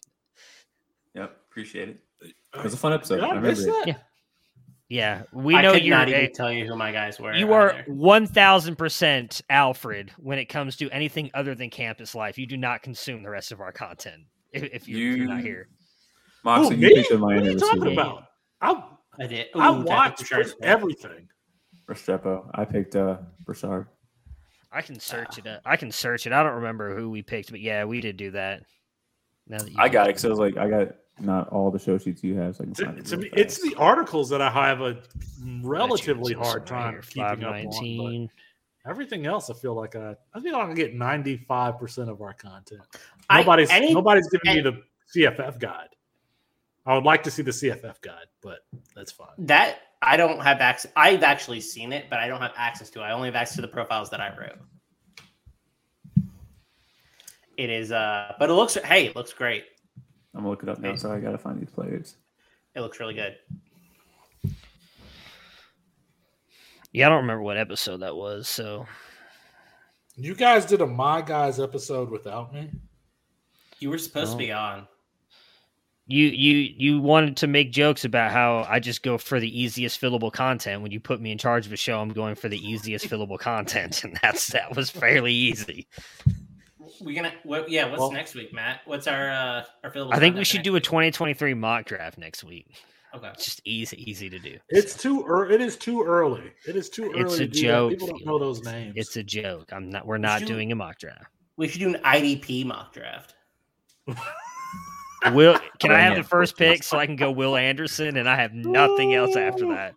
Yep, 1.14 1.36
appreciate 1.50 1.88
it. 1.90 2.00
It 2.22 2.62
was 2.62 2.74
a 2.74 2.76
fun 2.76 2.92
episode. 2.92 3.16
Did 3.16 3.24
I 3.24 3.26
I 3.26 3.30
remember 3.30 3.48
miss 3.50 3.60
it. 3.64 3.66
that? 3.66 3.84
Yeah. 3.88 3.94
Yeah, 4.92 5.22
we 5.32 5.54
I 5.54 5.62
know 5.62 5.72
could 5.74 5.84
you're. 5.84 5.96
not 5.96 6.08
even 6.08 6.32
tell 6.32 6.50
you 6.52 6.66
who 6.66 6.74
my 6.74 6.90
guys 6.90 7.20
were. 7.20 7.32
you 7.32 7.52
are 7.52 7.84
one 7.86 8.26
thousand 8.26 8.74
percent 8.74 9.40
Alfred 9.48 10.10
when 10.18 10.40
it 10.40 10.46
comes 10.46 10.74
to 10.78 10.90
anything 10.90 11.30
other 11.32 11.54
than 11.54 11.70
campus 11.70 12.12
life. 12.12 12.38
You 12.38 12.46
do 12.46 12.56
not 12.56 12.82
consume 12.82 13.22
the 13.22 13.30
rest 13.30 13.52
of 13.52 13.60
our 13.60 13.70
content 13.70 14.24
if, 14.52 14.64
if, 14.64 14.88
you're, 14.88 15.12
if 15.12 15.18
you're 15.18 15.28
not 15.28 15.42
here. 15.42 15.68
Moxley, 16.42 16.74
Who, 16.74 16.82
you 16.82 16.88
me? 16.88 16.94
picked 17.02 17.12
up 17.12 17.20
my 17.20 17.26
What 17.26 17.36
are 17.36 17.44
you 17.44 17.50
end 17.52 17.60
talking 17.60 17.92
about? 17.92 18.24
I 18.60 18.82
I 19.20 19.26
did. 19.28 19.46
I 19.54 19.70
Ooh, 19.70 19.82
watched 19.82 20.26
Sharp. 20.26 20.48
everything. 20.60 21.28
Restrepo. 21.90 22.48
I 22.54 22.64
picked 22.64 22.96
uh 22.96 23.18
Broussard. 23.44 23.86
I 24.72 24.82
can 24.82 25.00
search 25.00 25.38
it. 25.38 25.46
Up. 25.46 25.62
I 25.64 25.76
can 25.76 25.90
search 25.90 26.26
it. 26.26 26.32
I 26.32 26.42
don't 26.44 26.54
remember 26.54 26.94
who 26.96 27.10
we 27.10 27.22
picked, 27.22 27.50
but 27.50 27.60
yeah, 27.60 27.84
we 27.84 28.00
did 28.00 28.16
do 28.16 28.30
that. 28.32 28.62
Now 29.48 29.58
that 29.58 29.70
you 29.70 29.76
I 29.78 29.88
got 29.88 30.06
it 30.06 30.10
because 30.10 30.24
I 30.24 30.28
was 30.28 30.38
like, 30.38 30.56
I 30.56 30.68
got 30.68 30.88
not 31.18 31.48
all 31.48 31.70
the 31.72 31.78
show 31.78 31.98
sheets 31.98 32.22
you 32.22 32.36
have, 32.36 32.54
so 32.56 32.62
I 32.62 32.66
can 32.66 32.74
To, 32.74 32.84
find 32.86 32.98
it. 32.98 33.06
to 33.06 33.16
real 33.18 33.32
it's 33.36 33.60
the 33.60 33.74
articles 33.76 34.28
that 34.30 34.40
I 34.40 34.50
have 34.50 34.80
a 34.80 35.02
relatively 35.62 36.34
hard 36.34 36.66
time 36.66 36.92
here, 36.94 37.02
keeping 37.02 37.44
up 37.44 37.54
on. 37.74 38.30
Everything 38.86 39.26
else, 39.26 39.50
I 39.50 39.54
feel 39.54 39.74
like 39.74 39.94
I, 39.94 40.14
I 40.32 40.40
think 40.40 40.54
I 40.54 40.64
can 40.64 40.74
get 40.74 40.94
ninety 40.94 41.36
five 41.36 41.78
percent 41.78 42.08
of 42.08 42.22
our 42.22 42.32
content. 42.32 42.80
I- 43.28 43.40
Nobody's 43.40 43.70
any- 43.70 43.92
nobody's 43.92 44.28
giving 44.30 44.54
me 44.64 44.70
the 44.70 44.82
CFF 45.14 45.58
guide. 45.58 45.88
I 46.86 46.94
would 46.94 47.04
like 47.04 47.22
to 47.24 47.30
see 47.30 47.42
the 47.42 47.50
CFF 47.50 48.00
guide, 48.00 48.26
but 48.40 48.60
that's 48.96 49.12
fine. 49.12 49.28
That 49.38 49.80
I 50.02 50.16
don't 50.16 50.40
have 50.40 50.60
access. 50.60 50.90
I've 50.96 51.22
actually 51.22 51.60
seen 51.60 51.92
it, 51.92 52.06
but 52.08 52.18
I 52.18 52.26
don't 52.28 52.40
have 52.40 52.54
access 52.56 52.88
to 52.90 53.00
it. 53.00 53.02
I 53.02 53.12
only 53.12 53.28
have 53.28 53.34
access 53.36 53.56
to 53.56 53.62
the 53.62 53.68
profiles 53.68 54.08
that 54.10 54.20
I 54.20 54.34
wrote. 54.36 54.58
It 57.56 57.68
is, 57.68 57.92
uh, 57.92 58.32
but 58.38 58.48
it 58.48 58.54
looks. 58.54 58.74
Hey, 58.74 59.06
it 59.06 59.16
looks 59.16 59.32
great. 59.34 59.64
I'm 60.34 60.40
gonna 60.40 60.48
look 60.50 60.62
it 60.62 60.68
up 60.68 60.78
now. 60.78 60.96
So 60.96 61.12
I 61.12 61.20
gotta 61.20 61.36
find 61.38 61.60
these 61.60 61.68
players. 61.70 62.16
It 62.74 62.80
looks 62.80 62.98
really 63.00 63.14
good. 63.14 63.36
Yeah, 66.92 67.06
I 67.06 67.08
don't 67.10 67.20
remember 67.22 67.42
what 67.42 67.56
episode 67.56 67.98
that 67.98 68.16
was. 68.16 68.48
So 68.48 68.86
You 70.16 70.34
guys 70.34 70.64
did 70.66 70.80
a 70.80 70.86
My 70.86 71.22
Guys 71.22 71.58
episode 71.60 72.10
without 72.10 72.52
me. 72.52 72.70
You 73.78 73.90
were 73.90 73.98
supposed 73.98 74.30
Oh. 74.30 74.34
to 74.34 74.38
be 74.38 74.52
on. 74.52 74.86
You 76.10 76.26
you 76.26 76.74
you 76.76 77.00
wanted 77.00 77.36
to 77.38 77.46
make 77.46 77.70
jokes 77.70 78.04
about 78.04 78.32
how 78.32 78.66
I 78.68 78.80
just 78.80 79.02
go 79.02 79.16
for 79.16 79.38
the 79.38 79.60
easiest 79.60 80.00
fillable 80.00 80.32
content. 80.32 80.82
When 80.82 80.90
you 80.90 80.98
put 80.98 81.20
me 81.20 81.30
in 81.30 81.38
charge 81.38 81.66
of 81.66 81.72
a 81.72 81.76
show, 81.76 82.00
I'm 82.00 82.08
going 82.12 82.34
for 82.34 82.48
the 82.48 82.58
easiest 82.58 83.06
fillable 83.08 83.38
content, 83.38 84.02
and 84.04 84.18
that's 84.20 84.48
that 84.48 84.74
was 84.74 84.90
fairly 84.90 85.32
easy. 85.32 85.86
We 87.00 87.14
gonna. 87.14 87.32
What, 87.44 87.70
yeah. 87.70 87.88
What's 87.88 88.00
Well- 88.00 88.12
next 88.12 88.34
week, 88.34 88.52
Matt? 88.52 88.80
What's 88.86 89.06
our 89.06 89.30
uh 89.30 89.64
our 89.84 89.92
fillable 89.92 90.12
I 90.12 90.18
think 90.18 90.36
we 90.36 90.44
should 90.44 90.62
do 90.62 90.74
a 90.76 90.80
2023 90.80 91.54
mock 91.54 91.86
draft 91.86 92.18
next 92.18 92.42
week. 92.42 92.66
Okay. 93.14 93.28
It's 93.28 93.44
just 93.44 93.60
easy 93.64 94.10
easy 94.10 94.28
to 94.30 94.38
do. 94.38 94.58
It's 94.68 94.94
too 94.94 95.24
early. 95.26 95.54
It 95.54 95.60
is 95.60 95.76
too 95.76 96.02
early. 96.02 96.52
It 96.66 96.76
is 96.76 96.90
too 96.90 97.10
early. 97.12 97.20
It's 97.20 97.36
to 97.38 97.44
a 97.44 97.46
do 97.46 97.62
joke, 97.62 97.90
People 97.92 98.08
don't 98.08 98.26
know 98.26 98.38
those 98.38 98.62
names. 98.62 98.94
It's 98.96 99.16
a 99.16 99.22
joke. 99.22 99.72
I'm 99.72 99.90
not. 99.90 100.06
We're 100.06 100.18
not 100.18 100.40
do- 100.40 100.46
doing 100.46 100.72
a 100.72 100.74
mock 100.74 100.98
draft. 100.98 101.24
We 101.56 101.68
should 101.68 101.80
do 101.80 101.94
an 101.94 102.00
IDP 102.02 102.66
mock 102.66 102.92
draft. 102.92 103.34
Will 105.32 105.58
can 105.78 105.92
I 105.92 106.00
have 106.00 106.16
the 106.16 106.22
first 106.22 106.56
pick 106.56 106.82
so 106.82 106.98
I 106.98 107.06
can 107.06 107.16
go 107.16 107.30
Will 107.30 107.56
Anderson 107.56 108.16
and 108.16 108.28
I 108.28 108.36
have 108.36 108.54
nothing 108.54 109.14
else 109.14 109.36
after 109.36 109.66
that? 109.68 109.94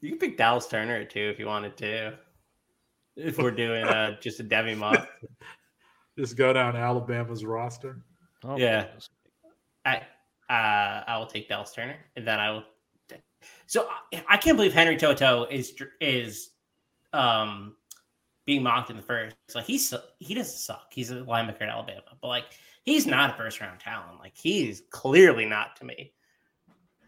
You 0.00 0.10
can 0.10 0.18
pick 0.18 0.36
Dallas 0.36 0.66
Turner 0.66 0.96
at 0.96 1.10
two 1.10 1.20
if 1.20 1.38
you 1.38 1.46
wanted 1.46 1.76
to. 1.78 2.18
If 3.16 3.38
we're 3.38 3.50
doing 3.50 3.84
uh 3.84 4.18
just 4.20 4.40
a 4.40 4.44
Devy 4.44 4.76
mock, 4.76 5.08
Just 6.18 6.36
go 6.36 6.52
down 6.52 6.76
Alabama's 6.76 7.44
roster. 7.44 8.02
Oh, 8.44 8.56
Yeah. 8.56 8.86
I 9.84 9.96
uh 10.48 11.04
I 11.06 11.18
will 11.18 11.26
take 11.26 11.48
Dallas 11.48 11.72
Turner, 11.72 11.96
and 12.16 12.26
then 12.26 12.38
I 12.40 12.50
will. 12.50 12.64
So 13.66 13.88
I, 14.12 14.24
I 14.28 14.36
can't 14.36 14.56
believe 14.56 14.72
Henry 14.72 14.96
To'oTo'o 14.96 15.50
is 15.50 15.74
is 16.00 16.50
um 17.12 17.76
being 18.46 18.62
mocked 18.62 18.90
in 18.90 18.96
the 18.96 19.02
first. 19.02 19.36
Like 19.54 19.64
he's 19.64 19.94
he 20.18 20.34
doesn't 20.34 20.58
suck. 20.58 20.88
He's 20.92 21.10
a 21.10 21.16
linebacker 21.16 21.62
in 21.62 21.68
Alabama, 21.68 22.02
but 22.20 22.28
like 22.28 22.44
he's 22.84 23.06
not 23.06 23.30
a 23.30 23.32
first 23.34 23.60
round 23.60 23.80
talent. 23.80 24.18
Like 24.18 24.36
he's 24.36 24.82
clearly 24.90 25.46
not 25.46 25.76
to 25.76 25.84
me. 25.84 26.12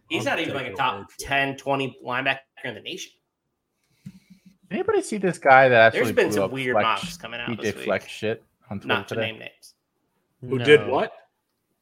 He's 0.09 0.27
I'll 0.27 0.37
not 0.37 0.41
even 0.41 0.55
like 0.55 0.67
a 0.67 0.75
top 0.75 0.99
word 0.99 1.07
10, 1.21 1.57
20 1.57 1.99
linebacker 2.05 2.39
in 2.65 2.75
the 2.75 2.81
nation. 2.81 3.13
Anybody 4.71 5.03
see 5.03 5.19
this 5.19 5.39
guy 5.39 5.69
that 5.69 5.95
actually 5.95 6.01
There's 6.05 6.17
been 6.17 6.27
blew 6.29 6.35
some 6.35 6.45
up 6.45 6.51
weird 6.53 6.75
Flex, 6.75 6.85
mocks 7.03 7.17
coming 7.17 7.41
out 7.41 7.49
PJ 7.51 7.61
this. 7.61 7.85
Flex 7.85 8.07
shit 8.07 8.43
on 8.71 8.79
Twitter 8.79 8.89
Not 8.89 9.09
to 9.09 9.15
today? 9.15 9.31
name 9.33 9.41
names. 9.41 9.75
Who 10.41 10.59
did 10.59 10.87
what? 10.87 11.13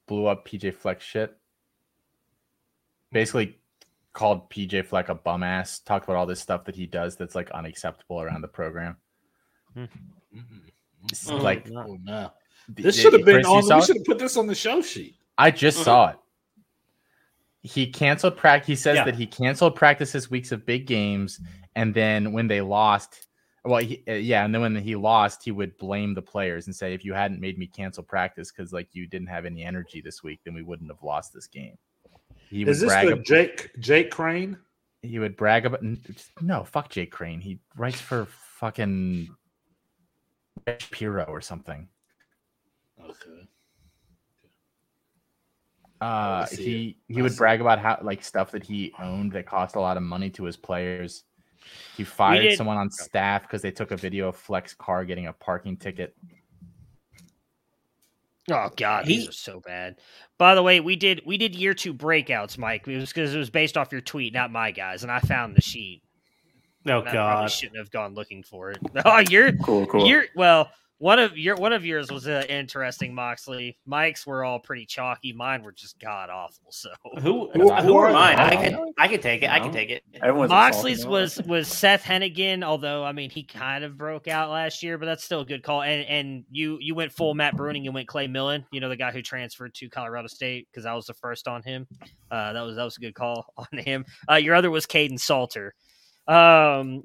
Blew 0.06 0.26
up 0.26 0.46
PJ 0.46 0.74
Fleck's 0.74 1.04
shit. 1.04 1.36
Basically 3.12 3.58
called 4.12 4.50
PJ 4.50 4.86
Fleck 4.86 5.08
a 5.08 5.14
bum 5.14 5.42
ass. 5.42 5.78
Talked 5.80 6.04
about 6.04 6.16
all 6.16 6.26
this 6.26 6.40
stuff 6.40 6.64
that 6.64 6.74
he 6.74 6.86
does 6.86 7.16
that's 7.16 7.34
like 7.34 7.50
unacceptable 7.52 8.20
around 8.20 8.42
the 8.42 8.48
program. 8.48 8.96
It's 9.76 11.30
Mhm. 11.30 11.42
Like 11.42 11.68
Oh 11.70 11.96
no! 12.02 12.32
Th- 12.66 12.84
This 12.84 13.00
should 13.00 13.12
have 13.12 13.24
been 13.24 13.42
Chris, 13.42 13.46
on. 13.70 13.78
We 13.78 13.84
should 13.84 13.96
have 13.96 14.04
put 14.06 14.18
this 14.18 14.36
on 14.36 14.46
the 14.46 14.54
show 14.54 14.80
sheet. 14.82 15.16
I 15.38 15.50
just 15.50 15.78
Mhm. 15.80 15.84
saw 15.84 16.08
it. 16.10 16.16
He 17.62 17.86
canceled 17.86 18.36
practice. 18.36 18.66
He 18.66 18.76
says 18.76 18.96
Yeah. 18.96 19.04
that 19.04 19.14
he 19.16 19.26
canceled 19.26 19.76
practices 19.76 20.30
weeks 20.30 20.50
of 20.52 20.64
big 20.64 20.86
games, 20.86 21.40
and 21.76 21.92
then 21.94 22.32
when 22.32 22.46
they 22.46 22.60
lost, 22.62 23.28
well, 23.64 23.80
he, 23.82 24.02
uh, 24.08 24.12
yeah, 24.12 24.44
and 24.44 24.54
then 24.54 24.62
when 24.62 24.76
he 24.76 24.96
lost, 24.96 25.44
he 25.44 25.50
would 25.50 25.76
blame 25.76 26.14
the 26.14 26.22
players 26.22 26.66
and 26.66 26.74
say, 26.74 26.94
"If 26.94 27.04
you 27.04 27.12
hadn't 27.12 27.40
made 27.40 27.58
me 27.58 27.66
cancel 27.66 28.02
practice 28.02 28.50
because 28.50 28.72
like 28.72 28.88
you 28.94 29.06
didn't 29.06 29.28
have 29.28 29.44
any 29.44 29.62
energy 29.62 30.00
this 30.00 30.22
week, 30.22 30.40
then 30.44 30.54
we 30.54 30.62
wouldn't 30.62 30.90
have 30.90 31.02
lost 31.02 31.34
this 31.34 31.46
game." 31.46 31.76
He 32.48 32.64
would 32.64 32.70
Is 32.70 32.80
this 32.80 32.88
brag. 32.88 33.06
the 33.08 33.12
ab- 33.12 33.24
Jake 33.24 33.70
Jake 33.78 34.10
Crane? 34.10 34.56
he 35.02 35.18
would 35.18 35.36
brag 35.36 35.66
about. 35.66 35.82
No, 36.40 36.64
fuck 36.64 36.88
Jake 36.90 37.10
Crane. 37.12 37.40
He 37.40 37.58
writes 37.76 38.00
for 38.00 38.26
fucking 38.58 39.28
Piro 40.90 41.24
or 41.24 41.40
something. 41.40 41.88
Okay. 43.10 43.48
Uh, 46.00 46.46
see 46.46 46.96
he 47.08 47.14
he 47.14 47.20
I 47.20 47.22
would 47.22 47.32
see 47.32 47.38
brag 47.38 47.60
about 47.60 47.78
how 47.78 47.98
like 48.02 48.24
stuff 48.24 48.52
that 48.52 48.64
he 48.64 48.92
owned 48.98 49.32
that 49.32 49.44
cost 49.46 49.76
a 49.76 49.80
lot 49.80 49.96
of 49.98 50.02
money 50.02 50.30
to 50.30 50.44
his 50.44 50.56
players. 50.56 51.24
He 51.96 52.04
fired 52.04 52.40
did- 52.42 52.56
someone 52.56 52.78
on 52.78 52.90
staff 52.90 53.42
because 53.42 53.60
they 53.60 53.70
took 53.70 53.90
a 53.90 53.96
video 53.96 54.28
of 54.28 54.36
Fleck's 54.36 54.72
car 54.74 55.04
getting 55.04 55.26
a 55.26 55.32
parking 55.34 55.76
ticket. 55.76 56.16
Oh 58.50 58.70
God, 58.76 59.06
He- 59.06 59.18
these 59.18 59.28
are 59.28 59.32
so 59.32 59.60
bad. 59.60 59.96
By 60.38 60.54
the 60.54 60.62
way, 60.62 60.80
we 60.80 60.96
did 60.96 61.20
we 61.26 61.36
did 61.36 61.54
year 61.54 61.74
two 61.74 61.92
breakouts, 61.92 62.56
Mike. 62.56 62.88
It 62.88 62.96
was 62.96 63.10
because 63.12 63.34
it 63.34 63.38
was 63.38 63.50
based 63.50 63.76
off 63.76 63.92
your 63.92 64.00
tweet, 64.00 64.32
not 64.32 64.50
my 64.50 64.70
guys, 64.70 65.02
and 65.02 65.12
I 65.12 65.20
found 65.20 65.54
the 65.54 65.60
sheet. 65.60 66.02
Oh 66.88 67.00
And 67.02 67.18
I 67.18 67.46
shouldn't 67.46 67.76
have 67.76 67.90
gone 67.90 68.14
looking 68.14 68.42
for 68.42 68.70
it. 68.70 68.78
Oh, 69.04 69.18
you're 69.18 69.52
Cool, 69.52 69.86
cool. 69.86 70.06
you're 70.08 70.24
well. 70.34 70.70
One 71.00 71.18
of 71.18 71.38
your 71.38 71.56
one 71.56 71.72
of 71.72 71.82
yours 71.86 72.10
was 72.12 72.28
uh, 72.28 72.44
interesting, 72.46 73.14
Moxley. 73.14 73.78
Mike's 73.86 74.26
were 74.26 74.44
all 74.44 74.58
pretty 74.60 74.84
chalky. 74.84 75.32
Mine 75.32 75.62
were 75.62 75.72
just 75.72 75.98
god 75.98 76.28
awful. 76.28 76.66
So 76.70 76.90
Who 77.20 77.20
Who- 77.20 77.50
who, 77.54 77.74
who 77.74 77.96
are 77.96 78.08
are 78.08 78.12
mine? 78.12 78.38
I 78.38 78.54
can 78.54 78.92
I 78.98 79.08
can 79.08 79.18
take 79.22 79.42
it. 79.42 79.48
I 79.50 79.60
can 79.60 79.72
take 79.72 79.88
it. 79.88 80.02
Everyone's 80.22 80.50
Moxley's 80.50 81.06
was 81.06 81.40
was 81.46 81.68
Seth 81.68 82.04
Henigan, 82.04 82.62
although 82.62 83.02
I 83.02 83.12
mean 83.12 83.30
he 83.30 83.42
kind 83.44 83.82
of 83.82 83.96
broke 83.96 84.28
out 84.28 84.50
last 84.50 84.82
year, 84.82 84.98
but 84.98 85.06
that's 85.06 85.24
still 85.24 85.40
a 85.40 85.46
good 85.46 85.62
call. 85.62 85.80
And 85.82 86.04
and 86.06 86.44
you 86.50 86.76
you 86.82 86.94
went 86.94 87.12
full 87.12 87.32
Matt 87.32 87.56
Bruning 87.56 87.86
and 87.86 87.94
went 87.94 88.06
Clay 88.06 88.26
Millen, 88.26 88.66
you 88.70 88.80
know 88.80 88.90
the 88.90 88.96
guy 88.96 89.10
who 89.10 89.22
transferred 89.22 89.72
to 89.76 89.88
Colorado 89.88 90.28
State 90.28 90.68
because 90.70 90.84
I 90.84 90.92
was 90.92 91.06
the 91.06 91.14
first 91.14 91.48
on 91.48 91.62
him. 91.62 91.86
Uh, 92.30 92.52
that 92.52 92.60
was 92.60 92.76
that 92.76 92.84
was 92.84 92.98
a 92.98 93.00
good 93.00 93.14
call 93.14 93.46
on 93.56 93.78
him. 93.78 94.04
Uh, 94.30 94.34
your 94.34 94.54
other 94.54 94.70
was 94.70 94.84
Caden 94.84 95.18
Salter. 95.18 95.72
Um, 96.28 97.02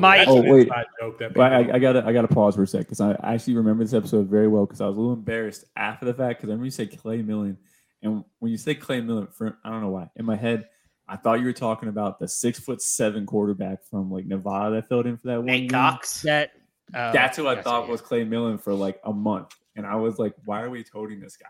Mike- 0.00 0.20
That's 0.20 0.30
Oh, 0.30 0.40
wait. 0.42 0.68
joke 1.00 1.18
that 1.18 1.38
I, 1.38 1.74
I 1.74 1.78
gotta 1.78 2.04
I 2.06 2.12
gotta 2.12 2.28
pause 2.28 2.54
for 2.56 2.62
a 2.62 2.66
sec 2.66 2.80
because 2.80 3.00
I 3.00 3.12
actually 3.22 3.54
remember 3.56 3.84
this 3.84 3.92
episode 3.92 4.28
very 4.28 4.48
well 4.48 4.64
because 4.66 4.80
I 4.80 4.86
was 4.86 4.96
a 4.96 5.00
little 5.00 5.14
embarrassed 5.14 5.64
after 5.76 6.06
the 6.06 6.14
fact 6.14 6.38
because 6.40 6.48
I 6.48 6.52
remember 6.52 6.64
you 6.66 6.70
said 6.70 6.96
Clay 6.98 7.20
Millen 7.22 7.58
and 8.02 8.24
when 8.38 8.50
you 8.50 8.56
say 8.58 8.74
Clay 8.74 9.00
Millen, 9.00 9.28
for, 9.28 9.58
I 9.64 9.70
don't 9.70 9.80
know 9.82 9.90
why 9.90 10.08
in 10.16 10.24
my 10.24 10.36
head 10.36 10.68
I 11.08 11.16
thought 11.16 11.40
you 11.40 11.46
were 11.46 11.52
talking 11.52 11.88
about 11.90 12.18
the 12.18 12.26
six 12.28 12.58
foot 12.58 12.80
seven 12.80 13.26
quarterback 13.26 13.84
from 13.84 14.10
like 14.10 14.24
Nevada 14.24 14.76
that 14.76 14.88
filled 14.88 15.06
in 15.06 15.18
for 15.18 15.26
that 15.28 15.36
one. 15.38 15.46
Nate 15.46 15.62
game. 15.62 15.70
Cox. 15.70 16.22
that 16.22 16.52
uh, 16.94 17.12
That's 17.12 17.36
who 17.36 17.48
I 17.48 17.56
that's 17.56 17.64
thought 17.64 17.84
it. 17.84 17.90
was 17.90 18.00
Clay 18.00 18.24
Millen 18.24 18.56
for 18.58 18.72
like 18.72 19.00
a 19.04 19.12
month, 19.12 19.54
and 19.76 19.84
I 19.86 19.96
was 19.96 20.18
like, 20.18 20.34
why 20.44 20.62
are 20.62 20.70
we 20.70 20.82
toting 20.84 21.20
this 21.20 21.36
guy? 21.36 21.48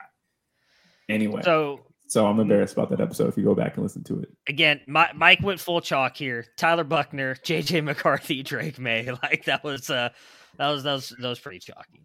Anyway, 1.09 1.43
so, 1.45 1.81
So 2.13 2.27
I'm 2.27 2.39
embarrassed 2.41 2.75
about 2.75 2.91
that 2.91 3.01
episode. 3.01 3.29
If 3.29 3.39
you 3.39 3.45
go 3.45 3.55
back 3.55 3.77
and 3.77 3.83
listen 3.83 4.05
to 4.05 4.21
it, 4.21 4.29
again, 4.47 4.83
Mi- 4.87 5.15
Mike 5.15 5.41
went 5.41 5.59
full 5.61 5.81
chalk 5.81 6.15
here. 6.15 6.45
Tyler 6.59 6.85
Buchner, 6.85 7.37
JJ 7.37 7.83
McCarthy, 7.83 8.43
Drake 8.43 8.79
Maye, 8.79 9.09
like 9.23 9.47
that 9.47 9.65
was 9.65 9.89
uh 9.89 10.11
that 10.59 10.69
was 10.69 10.83
that 10.83 10.93
was 10.93 11.09
that 11.19 11.27
was 11.27 11.39
pretty 11.41 11.59
chalky. 11.61 12.05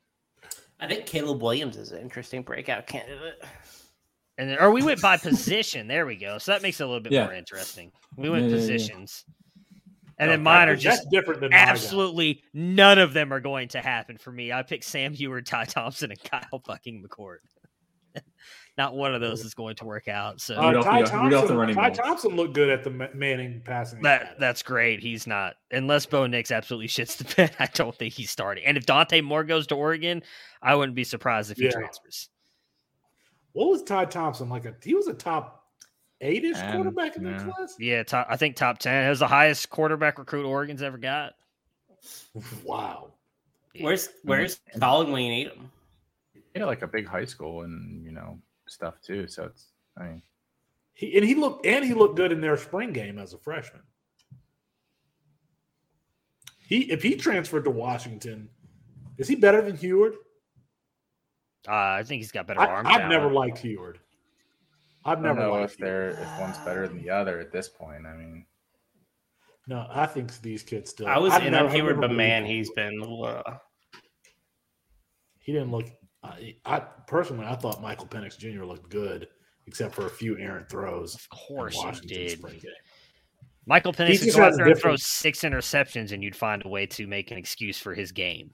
I 0.79 0.87
think 0.87 1.07
Caleb 1.07 1.41
Williams 1.41 1.75
is 1.75 1.91
an 1.91 1.99
interesting 1.99 2.41
breakout 2.41 2.87
candidate. 2.87 3.43
And 4.37 4.49
then, 4.49 4.59
or 4.59 4.71
we 4.71 4.81
went 4.81 5.01
by 5.01 5.17
position. 5.17 5.89
There 5.89 6.05
we 6.05 6.15
go. 6.15 6.37
So 6.37 6.53
that 6.53 6.61
makes 6.61 6.79
it 6.79 6.83
a 6.83 6.87
little 6.87 7.01
bit 7.01 7.11
Yeah. 7.11 7.25
more 7.25 7.33
interesting. 7.33 7.91
We 8.15 8.29
went 8.29 8.43
Yeah, 8.45 8.51
yeah, 8.51 8.55
yeah. 8.55 8.61
positions. 8.61 9.25
And 10.19 10.29
then 10.31 10.39
Okay, 10.39 10.43
mine 10.43 10.69
are 10.69 10.77
just 10.77 11.09
different 11.11 11.41
than 11.41 11.49
my 11.51 11.57
absolutely 11.57 12.43
none 12.53 12.97
of 12.97 13.11
them 13.11 13.33
are 13.33 13.41
going 13.41 13.67
to 13.69 13.81
happen 13.81 14.17
for 14.17 14.31
me. 14.31 14.53
I 14.53 14.63
picked 14.63 14.85
Sam 14.85 15.13
Huard, 15.13 15.45
Ty 15.45 15.65
Thompson, 15.65 16.11
and 16.11 16.23
Kyle 16.31 16.61
fucking 16.65 17.03
McCord. 17.03 17.39
Not 18.77 18.95
one 18.95 19.15
of 19.15 19.21
those 19.21 19.43
is 19.43 19.55
going 19.55 19.75
to 19.77 19.85
work 19.85 20.07
out. 20.07 20.39
So 20.39 20.55
Uh, 20.55 20.67
Rudolph 20.67 20.85
Ty 20.85 21.01
the- 21.01 21.17
Rudolph 21.17 21.29
the 21.31 21.37
Thompson, 21.39 21.57
running 21.57 21.75
Ty 21.75 21.89
back. 21.89 21.93
Thompson 21.97 22.35
looked 22.35 22.53
good 22.53 22.69
at 22.69 22.83
the 22.83 22.91
Manning 22.91 23.61
passing. 23.65 24.01
that 24.03 24.21
academy. 24.21 24.37
that's 24.39 24.61
great. 24.61 24.99
He's 24.99 25.25
not 25.25 25.55
unless 25.71 26.05
Bo 26.05 26.27
Nix 26.27 26.51
absolutely 26.51 26.87
shits 26.89 27.17
the 27.17 27.23
bed. 27.35 27.55
I 27.59 27.65
don't 27.73 27.95
think 27.95 28.13
he's 28.13 28.29
starting. 28.29 28.65
And 28.65 28.77
if 28.77 28.85
Dante 28.85 29.21
Moore 29.21 29.43
goes 29.43 29.65
to 29.67 29.75
Oregon, 29.75 30.21
I 30.61 30.75
wouldn't 30.75 30.95
be 30.95 31.03
surprised 31.03 31.49
if 31.51 31.57
he 31.57 31.65
Yeah. 31.65 31.71
transfers. 31.71 32.29
what 33.53 33.69
was 33.69 33.81
Ty 33.81 34.05
Thompson 34.05 34.49
like? 34.49 34.65
A 34.65 34.75
he 34.83 34.93
was 34.93 35.07
a 35.07 35.13
top 35.15 35.65
eight-ish 36.21 36.57
Um, 36.57 36.71
quarterback 36.73 37.15
in 37.15 37.23
that 37.23 37.39
yeah. 37.47 37.51
class. 37.51 37.75
Yeah, 37.79 38.03
top, 38.03 38.27
I 38.29 38.37
think 38.37 38.55
top 38.55 38.77
ten. 38.77 39.05
It 39.05 39.09
was 39.09 39.19
the 39.19 39.27
highest 39.27 39.69
quarterback 39.71 40.19
recruit 40.19 40.45
Oregon's 40.45 40.83
ever 40.83 40.99
got. 40.99 41.33
Wow. 42.63 43.13
Where's 43.79 44.09
Where's 44.23 44.59
Colin 44.79 45.11
when 45.11 45.23
you 45.23 45.29
need 45.31 45.47
him? 45.47 45.71
Yeah, 46.55 46.65
like 46.65 46.81
a 46.83 46.87
big 46.87 47.07
high 47.07 47.25
school 47.25 47.63
and 47.63 48.03
you 48.05 48.11
know 48.11 48.39
stuff 48.69 49.01
too. 49.01 49.27
So 49.27 49.45
it's 49.45 49.67
I 49.97 50.03
mean 50.03 50.21
He 50.93 51.15
and 51.17 51.25
he 51.25 51.35
looked 51.35 51.65
and 51.65 51.83
he 51.85 51.93
looked 51.93 52.15
good 52.15 52.31
in 52.31 52.41
their 52.41 52.57
spring 52.57 52.91
game 52.93 53.17
as 53.19 53.33
a 53.33 53.37
freshman. 53.37 53.81
He 56.59 56.91
if 56.91 57.01
he 57.01 57.15
transferred 57.15 57.63
to 57.65 57.71
Washington, 57.71 58.49
is 59.17 59.27
he 59.27 59.35
better 59.35 59.61
than 59.61 59.77
Huard? 59.77 60.13
Uh, 61.67 61.71
I 61.99 62.03
think 62.03 62.21
he's 62.21 62.31
got 62.31 62.47
better 62.47 62.61
I, 62.61 62.65
arm. 62.67 62.87
I've 62.87 62.93
talent. 63.01 63.09
never 63.09 63.31
liked 63.31 63.57
Huard. 63.59 63.99
I've 65.05 65.11
I 65.19 65.21
don't 65.21 65.23
never 65.23 65.39
know 65.39 65.51
liked 65.53 65.71
if 65.73 65.77
they're 65.77 66.11
Huard. 66.15 66.21
if 66.27 66.39
one's 66.39 66.57
better 66.59 66.87
than 66.87 67.01
the 67.01 67.09
other 67.09 67.39
at 67.39 67.51
this 67.51 67.67
point. 67.69 68.05
I 68.05 68.13
mean, 68.15 68.45
No, 69.67 69.85
I 69.89 70.05
think 70.05 70.39
these 70.41 70.63
kids 70.63 70.91
still. 70.91 71.07
I 71.07 71.17
was 71.17 71.33
I've 71.33 71.45
in 71.45 71.51
never- 71.51 71.65
on 71.65 71.71
I've 71.71 71.75
Huard, 71.79 72.01
but 72.01 72.11
man, 72.11 72.45
he's 72.45 72.69
been. 72.71 73.01
Uh, 73.03 73.41
he 75.39 75.51
didn't 75.53 75.71
look. 75.71 75.85
I, 76.27 76.55
I 76.65 76.79
personally, 76.79 77.45
I 77.45 77.55
thought 77.55 77.81
Michael 77.81 78.07
Penix 78.07 78.37
Jr. 78.37 78.63
looked 78.63 78.89
good, 78.89 79.27
except 79.65 79.95
for 79.95 80.05
a 80.05 80.09
few 80.09 80.37
errant 80.37 80.69
throws. 80.69 81.15
Of 81.15 81.29
course 81.29 81.81
in 81.83 81.93
he 81.93 82.07
did. 82.07 82.31
spring 82.31 82.59
game. 82.59 82.71
Michael 83.65 83.91
He 83.91 84.03
Penix 84.03 84.25
would 84.25 84.33
go 84.35 84.43
out 84.43 84.53
there 84.55 84.67
and 84.67 84.79
throw 84.79 84.95
six 84.95 85.39
interceptions, 85.41 86.11
and 86.11 86.23
you'd 86.23 86.35
find 86.35 86.63
a 86.65 86.69
way 86.69 86.85
to 86.87 87.05
make 87.07 87.31
an 87.31 87.37
excuse 87.37 87.77
for 87.77 87.93
his 87.93 88.11
game. 88.11 88.51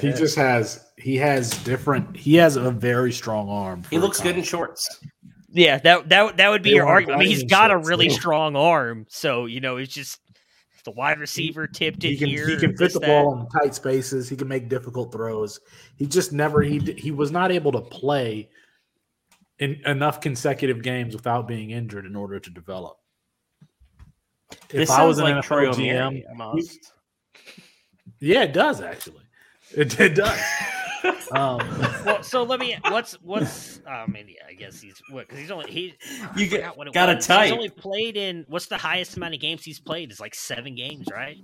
He 0.00 0.12
just 0.12 0.34
has 0.36 0.86
he 0.96 1.16
has 1.16 1.50
different. 1.62 2.16
He 2.16 2.34
has 2.34 2.56
a 2.56 2.70
very 2.70 3.12
strong 3.12 3.48
arm. 3.48 3.84
he 3.90 3.98
looks 3.98 4.20
good 4.20 4.36
in 4.36 4.42
shorts. 4.42 4.98
Yeah, 5.50 5.78
that 5.78 6.08
that 6.08 6.36
that 6.36 6.48
would 6.48 6.62
be 6.62 6.70
They 6.70 6.76
your 6.76 6.86
want 6.86 6.94
argument. 6.94 7.16
I 7.16 7.20
mean, 7.20 7.28
he's 7.28 7.44
got 7.44 7.70
a 7.70 7.78
really 7.78 8.08
too. 8.08 8.14
strong 8.14 8.56
arm, 8.56 9.06
so 9.08 9.46
you 9.46 9.60
know 9.60 9.76
it's 9.76 9.94
just 9.94 10.20
the 10.84 10.90
wide 10.92 11.18
receiver 11.18 11.66
tipped 11.66 12.04
it 12.04 12.10
He 12.10 12.16
can, 12.18 12.28
here. 12.28 12.48
he 12.48 12.56
can 12.56 12.76
fit 12.76 12.92
the 12.92 13.00
that. 13.00 13.06
ball 13.06 13.38
in 13.40 13.48
tight 13.48 13.74
spaces. 13.74 14.28
He 14.28 14.36
can 14.36 14.48
make 14.48 14.68
difficult 14.68 15.12
throws. 15.12 15.60
He 15.96 16.06
just 16.06 16.32
never 16.32 16.62
he 16.62 16.78
he 16.96 17.10
was 17.10 17.30
not 17.30 17.50
able 17.52 17.72
to 17.72 17.80
play 17.80 18.48
in 19.58 19.80
enough 19.86 20.20
consecutive 20.20 20.82
games 20.82 21.14
without 21.14 21.48
being 21.48 21.70
injured 21.70 22.06
in 22.06 22.14
order 22.14 22.38
to 22.38 22.50
develop. 22.50 22.98
If 24.52 24.68
This 24.70 24.90
I 24.90 25.04
was 25.04 25.18
an 25.18 25.24
like 25.24 25.44
NFL 25.44 25.74
GM, 25.74 26.22
almost. 26.30 26.92
yeah, 28.20 28.44
it 28.44 28.52
does 28.52 28.80
actually. 28.80 29.24
It, 29.76 29.98
it 30.00 30.14
does. 30.14 30.40
um, 31.32 31.58
Well, 32.04 32.22
so 32.22 32.42
let 32.42 32.60
me. 32.60 32.76
What's 32.84 33.14
what's? 33.22 33.80
I 33.86 34.06
mean, 34.06 34.28
yeah, 34.28 34.46
I 34.48 34.54
guess 34.54 34.80
he's 34.80 35.00
what 35.10 35.26
because 35.26 35.40
he's 35.40 35.50
only 35.50 35.70
he. 35.70 35.94
You 36.36 36.46
get- 36.46 36.76
what 36.76 36.86
it 36.88 36.94
gotta 36.94 37.16
was. 37.16 37.26
type. 37.26 37.44
He's 37.44 37.52
only 37.52 37.68
played 37.70 38.16
in 38.16 38.44
what's 38.48 38.66
the 38.66 38.76
highest 38.78 39.16
amount 39.16 39.34
of 39.34 39.40
games 39.40 39.62
he's 39.64 39.80
played? 39.80 40.10
Is 40.12 40.20
like 40.20 40.34
seven 40.34 40.74
games, 40.74 41.06
right? 41.12 41.36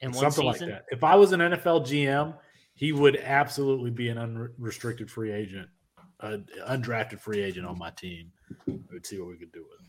In 0.00 0.10
one 0.12 0.20
something 0.22 0.44
like 0.46 0.56
season. 0.56 0.70
that. 0.70 0.84
If 0.90 1.04
I 1.04 1.14
was 1.14 1.32
an 1.32 1.40
NFL 1.40 1.86
GM, 1.86 2.34
he 2.74 2.92
would 2.92 3.16
absolutely 3.16 3.90
be 3.90 4.08
an 4.08 4.18
unrestricted 4.18 5.10
free 5.10 5.32
agent, 5.32 5.68
an 6.20 6.46
undrafted 6.68 7.20
free 7.20 7.40
agent 7.40 7.66
on 7.66 7.78
my 7.78 7.90
team. 7.90 8.32
We'd 8.66 9.06
see 9.06 9.18
what 9.20 9.28
we 9.28 9.36
could 9.36 9.52
do 9.52 9.64
with 9.68 9.80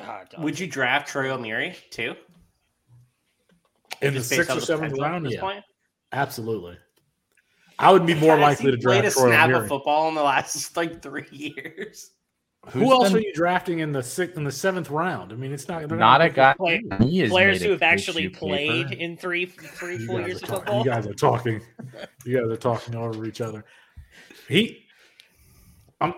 him. 0.00 0.02
God, 0.06 0.34
Would 0.42 0.58
you 0.58 0.66
draft 0.66 1.08
Troy 1.08 1.26
Omeire 1.26 1.76
too? 1.90 2.14
In 4.02 4.12
the 4.14 4.20
Just 4.20 4.30
sixth 4.30 4.50
or 4.50 4.54
the 4.56 4.60
seventh 4.62 4.98
round, 4.98 5.30
yeah. 5.30 5.40
point? 5.40 5.64
Absolutely. 6.12 6.76
I 7.78 7.92
would 7.92 8.06
be 8.06 8.14
more 8.14 8.36
Has 8.36 8.40
likely 8.42 8.70
he 8.70 8.76
to 8.76 8.82
played 8.82 9.02
draft 9.02 9.16
a 9.16 9.20
Troy 9.20 9.28
snap 9.30 9.50
Omeire. 9.50 9.62
of 9.62 9.68
football 9.68 10.08
in 10.08 10.14
the 10.14 10.22
last 10.22 10.76
like 10.76 11.02
three 11.02 11.26
years. 11.30 12.10
Who 12.68 12.90
else 12.92 13.08
been- 13.10 13.18
are 13.18 13.20
you 13.20 13.32
drafting 13.34 13.80
in 13.80 13.92
the 13.92 14.02
sixth 14.02 14.36
in 14.38 14.44
the 14.44 14.50
seventh 14.52 14.88
round? 14.90 15.32
I 15.32 15.36
mean, 15.36 15.52
it's 15.52 15.68
not 15.68 15.86
they're 15.88 15.98
Not 15.98 16.22
a 16.22 16.30
guy. 16.30 16.54
Play- 16.54 16.82
He 17.00 17.28
Players 17.28 17.62
who 17.62 17.70
have 17.72 17.82
actually 17.82 18.28
played 18.30 18.88
paper. 18.88 19.00
in 19.00 19.16
three, 19.18 19.44
three, 19.46 19.96
You 19.98 20.06
four 20.06 20.20
guys 20.20 20.28
years 20.28 20.42
are 20.42 20.44
of 20.44 20.48
talking- 20.48 20.64
football. 20.64 20.78
You 20.84 20.90
guys 20.90 21.06
are 21.06 21.14
talking. 21.14 21.60
You 22.24 22.40
guys 22.40 22.50
are 22.50 22.56
talking 22.56 22.94
over 22.94 23.26
each 23.26 23.40
other. 23.42 23.64
He. 24.48 24.86
I'm 26.00 26.14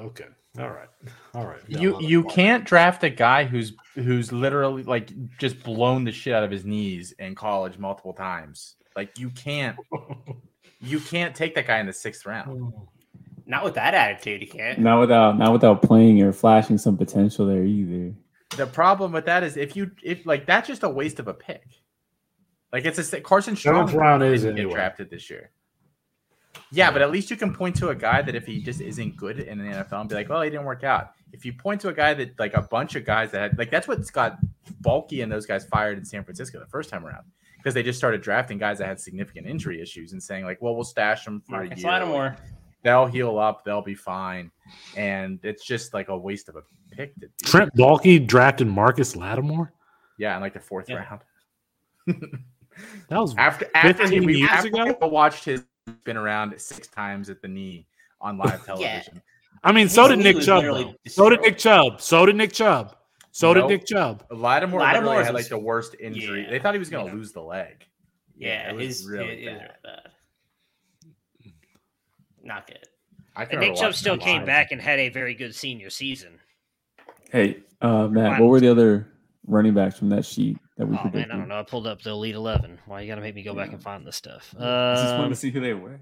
okay. 0.00 0.24
All 0.58 0.70
right. 0.70 0.88
All 1.34 1.46
right. 1.46 1.60
We 1.68 1.76
You 1.76 2.00
you 2.00 2.24
can't 2.24 2.64
draft 2.64 3.04
a 3.04 3.10
guy 3.10 3.44
who's 3.44 3.74
who's 3.94 4.32
literally 4.32 4.82
like 4.84 5.10
just 5.38 5.62
blown 5.62 6.04
the 6.04 6.12
shit 6.12 6.32
out 6.34 6.42
of 6.44 6.50
his 6.50 6.64
knees 6.64 7.12
in 7.18 7.34
college 7.34 7.78
multiple 7.78 8.12
times. 8.14 8.74
Like 8.96 9.18
you 9.18 9.30
can't 9.30 9.76
you 10.80 11.00
can't 11.00 11.34
take 11.34 11.54
that 11.54 11.66
guy 11.66 11.78
in 11.80 11.86
the 11.86 11.92
sixth 11.92 12.26
round. 12.26 12.58
Hmm. 12.58 12.68
Not 13.46 13.64
with 13.64 13.74
that 13.74 13.94
attitude, 13.94 14.42
you 14.42 14.46
can't. 14.48 14.78
Not 14.78 15.00
without 15.00 15.36
not 15.36 15.52
without 15.52 15.82
playing 15.82 16.22
or 16.22 16.32
flashing 16.32 16.78
some 16.78 16.96
potential 16.96 17.46
there 17.46 17.64
either. 17.64 18.14
The 18.56 18.66
problem 18.66 19.12
with 19.12 19.26
that 19.26 19.42
is 19.42 19.56
if 19.56 19.74
you 19.76 19.90
if 20.02 20.24
like 20.24 20.46
that's 20.46 20.68
just 20.68 20.82
a 20.82 20.88
waste 20.88 21.18
of 21.18 21.28
a 21.28 21.34
pick. 21.34 21.64
Like 22.72 22.84
it's 22.84 22.98
a 22.98 23.02
s- 23.16 23.22
Carson 23.24 23.56
Strong 23.56 23.88
Seventh 23.88 23.94
round 24.00 24.22
is 24.22 24.42
didn't 24.42 24.54
get 24.56 24.60
anyway. 24.62 24.74
drafted 24.74 25.10
this 25.10 25.28
year. 25.28 25.50
Yeah, 26.72 26.92
but 26.92 27.02
at 27.02 27.10
least 27.10 27.30
you 27.30 27.36
can 27.36 27.52
point 27.52 27.74
to 27.76 27.88
a 27.88 27.94
guy 27.94 28.22
that 28.22 28.34
if 28.36 28.46
he 28.46 28.62
just 28.62 28.80
isn't 28.80 29.16
good 29.16 29.40
in 29.40 29.58
the 29.58 29.64
NFL 29.64 30.00
and 30.00 30.08
be 30.08 30.14
like, 30.14 30.28
well, 30.28 30.42
he 30.42 30.50
didn't 30.50 30.66
work 30.66 30.84
out. 30.84 31.10
If 31.32 31.44
you 31.44 31.52
point 31.52 31.80
to 31.80 31.88
a 31.88 31.92
guy 31.92 32.14
that 32.14 32.38
like 32.38 32.54
a 32.54 32.62
bunch 32.62 32.94
of 32.94 33.04
guys 33.04 33.32
that 33.32 33.40
had 33.40 33.58
like 33.58 33.70
that's 33.70 33.88
what 33.88 34.00
got 34.12 34.38
Baalke 34.82 35.22
and 35.22 35.30
those 35.30 35.46
guys 35.46 35.64
fired 35.66 35.98
in 35.98 36.04
San 36.04 36.22
Francisco 36.22 36.60
the 36.60 36.66
first 36.66 36.90
time 36.90 37.04
around 37.04 37.24
because 37.62 37.74
they 37.74 37.82
just 37.82 37.98
started 37.98 38.22
drafting 38.22 38.58
guys 38.58 38.78
that 38.78 38.86
had 38.86 38.98
significant 38.98 39.46
injury 39.46 39.80
issues 39.80 40.12
and 40.12 40.22
saying 40.22 40.44
like, 40.44 40.60
well, 40.62 40.74
we'll 40.74 40.84
stash 40.84 41.24
them 41.24 41.40
for 41.46 41.52
Marcus 41.52 41.78
a 41.78 41.80
year. 41.82 41.90
Lattimore. 41.90 42.36
They'll 42.82 43.06
heal 43.06 43.38
up. 43.38 43.64
They'll 43.64 43.82
be 43.82 43.94
fine. 43.94 44.50
And 44.96 45.38
it's 45.42 45.66
just 45.66 45.92
like 45.92 46.08
a 46.08 46.16
waste 46.16 46.48
of 46.48 46.56
a 46.56 46.62
pick. 46.90 47.12
To 47.14 47.20
do. 47.20 47.28
Trent 47.44 47.74
Baalke 47.76 48.26
drafted 48.26 48.66
Marcus 48.68 49.14
Lattimore. 49.16 49.72
Yeah, 50.18 50.34
in 50.36 50.40
like 50.42 50.54
the 50.54 50.60
fourth 50.60 50.88
Yeah. 50.88 51.04
round. 51.06 51.20
That 53.08 53.18
was 53.18 53.34
After 53.36 53.68
after 53.74 53.92
15 54.04 54.24
we 54.24 54.38
years 54.38 54.50
after 54.50 54.68
ago? 54.68 54.96
watched 55.08 55.44
his 55.44 55.64
spin 55.86 56.16
around 56.16 56.58
six 56.58 56.88
times 56.88 57.28
at 57.28 57.42
the 57.42 57.48
knee 57.48 57.86
on 58.22 58.38
live 58.38 58.64
television. 58.66 59.20
I 59.64 59.72
mean, 59.72 59.88
so 59.88 60.08
His 60.08 60.16
did 60.16 60.24
Nick 60.24 60.42
Chubb. 60.42 60.94
So 61.06 61.28
did. 61.28 61.40
Nick 61.42 61.58
Chubb. 61.58 62.00
So 62.00 62.24
did 62.24 62.36
Nick 62.36 62.52
Chubb. 62.52 62.96
So 63.32 63.52
Nope. 63.52 63.68
did 63.68 63.78
Nick 63.78 63.86
Chubb. 63.86 64.24
Lattimore, 64.30 64.80
Lattimore 64.80 65.04
literally 65.10 65.24
had 65.24 65.34
like 65.34 65.48
the 65.48 65.58
worst 65.58 65.94
injury. 66.00 66.42
yeah. 66.44 66.50
They 66.50 66.58
thought 66.58 66.74
he 66.74 66.78
was 66.80 66.90
going 66.90 67.06
to 67.06 67.12
Yeah. 67.12 67.16
lose 67.18 67.32
the 67.32 67.42
leg. 67.42 67.86
Yeah, 68.36 68.70
it 68.70 68.74
was 68.74 68.86
his 68.98 69.06
really 69.08 69.24
it- 69.28 69.48
it 69.48 69.52
was 69.52 69.60
bad. 69.60 69.76
bad. 69.84 71.52
Not 72.42 72.66
good. 72.66 72.84
I 73.36 73.44
And 73.44 73.60
Nick 73.60 73.76
Chubb 73.76 73.94
still 73.94 74.16
came 74.18 74.38
live. 74.38 74.46
back 74.46 74.72
and 74.72 74.80
had 74.80 74.98
a 74.98 75.08
very 75.08 75.34
good 75.34 75.54
senior 75.54 75.90
season. 75.90 76.40
Hey, 77.30 77.62
uh, 77.80 78.08
Matt, 78.08 78.40
what 78.40 78.48
were 78.48 78.60
the 78.60 78.70
other 78.70 79.12
running 79.46 79.74
backs 79.74 79.98
from 79.98 80.08
that 80.10 80.24
sheet 80.24 80.58
that 80.76 80.86
we 80.86 80.96
Oh 80.96 81.02
predicted? 81.02 81.28
man, 81.28 81.36
I 81.36 81.38
don't 81.40 81.48
know. 81.48 81.60
I 81.60 81.62
pulled 81.62 81.86
up 81.86 82.02
the 82.02 82.10
Elite 82.10 82.34
Eleven. 82.34 82.78
Why 82.86 83.02
you 83.02 83.08
got 83.08 83.14
to 83.16 83.20
make 83.20 83.34
me 83.34 83.42
go 83.42 83.54
back 83.54 83.72
and 83.72 83.80
find 83.82 84.04
this 84.06 84.16
stuff? 84.16 84.54
I 84.58 84.94
just 84.94 85.12
wanted 85.14 85.24
Um, 85.26 85.30
to 85.30 85.36
see 85.36 85.50
who 85.50 85.60
they 85.60 85.74
were. 85.74 86.00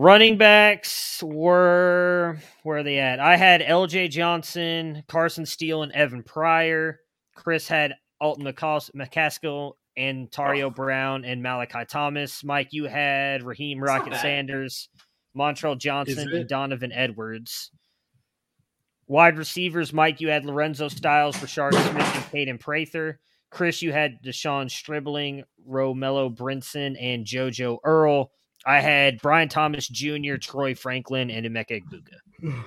Running 0.00 0.38
backs 0.38 1.24
were 1.24 2.38
where 2.62 2.78
are 2.78 2.82
they 2.84 3.00
at? 3.00 3.18
I 3.18 3.36
had 3.36 3.60
L.J. 3.62 4.06
Johnson, 4.06 5.02
Carson 5.08 5.44
Steele, 5.44 5.82
and 5.82 5.90
Evan 5.90 6.22
Pryor. 6.22 7.00
Chris 7.34 7.66
had 7.66 7.94
Alton 8.20 8.44
McCas- 8.44 8.92
McCaskill, 8.94 9.72
Antario 9.98 10.72
Brown, 10.72 11.24
and 11.24 11.42
Malachi 11.42 11.84
Thomas. 11.84 12.44
Mike, 12.44 12.68
you 12.70 12.84
had 12.84 13.42
Raheem 13.42 13.80
Rocket. 13.82 14.14
Sanders, 14.14 14.88
Montrell 15.36 15.76
Johnson, 15.76 16.32
and 16.32 16.48
Donovan 16.48 16.92
Edwards. 16.92 17.72
Wide 19.08 19.36
receivers, 19.36 19.92
Mike, 19.92 20.20
you 20.20 20.28
had 20.28 20.44
Lorenzo 20.44 20.86
Styles, 20.86 21.34
Rashard 21.38 21.72
Smith, 21.72 22.14
and 22.14 22.24
Kaden 22.26 22.60
Prather. 22.60 23.18
Chris, 23.50 23.82
you 23.82 23.92
had 23.92 24.22
Deshaun 24.22 24.70
Stribling, 24.70 25.42
Romello 25.68 26.32
Brinson, 26.32 26.96
and 27.00 27.26
JoJo 27.26 27.78
Earle. 27.82 28.30
I 28.68 28.80
had 28.80 29.18
Brian 29.22 29.48
Thomas 29.48 29.88
Jr., 29.88 30.36
Troy 30.36 30.74
Franklin, 30.74 31.30
and 31.30 31.46
Emeka 31.46 31.82
Egbuka. 31.82 32.62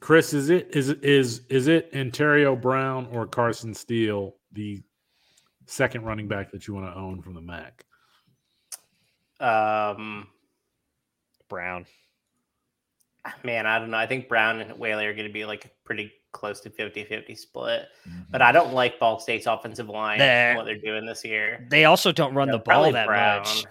Chris, 0.00 0.32
is 0.32 0.48
it 0.48 0.74
is 0.74 0.88
is 0.88 1.42
is 1.50 1.68
it 1.68 1.92
Antario 1.92 2.58
Brown 2.58 3.06
or 3.12 3.26
Carson 3.26 3.74
Steele, 3.74 4.34
the 4.52 4.82
second 5.66 6.04
running 6.04 6.26
back 6.26 6.50
that 6.52 6.66
you 6.66 6.72
want 6.74 6.86
to 6.86 6.98
own 6.98 7.20
from 7.20 7.34
the 7.34 7.42
MAC? 7.42 7.84
Um, 9.40 10.26
Brown. 11.48 11.84
man, 13.44 13.66
I 13.66 13.78
don't 13.78 13.90
know. 13.90 13.98
I 13.98 14.06
think 14.06 14.26
Brown 14.26 14.60
and 14.60 14.78
Whaley 14.78 15.04
are 15.06 15.12
going 15.14 15.26
to 15.28 15.32
be 15.32 15.44
like 15.44 15.70
pretty 15.84 16.10
close 16.32 16.60
to 16.60 16.70
50-50 16.70 17.36
split. 17.36 17.88
Mhm. 18.08 18.24
But 18.30 18.40
I 18.40 18.52
don't 18.52 18.72
like 18.72 18.98
Ball 18.98 19.18
State's 19.20 19.46
offensive 19.46 19.88
line 19.90 20.18
There. 20.18 20.56
what 20.56 20.64
they're 20.64 20.78
doing 20.78 21.04
this 21.04 21.24
year. 21.24 21.66
They 21.70 21.84
also 21.84 22.10
don't 22.12 22.32
run 22.34 22.48
Yeah, 22.48 22.52
the 22.52 22.58
ball 22.60 22.90
that 22.92 23.06
Brown. 23.06 23.40
much. 23.40 23.64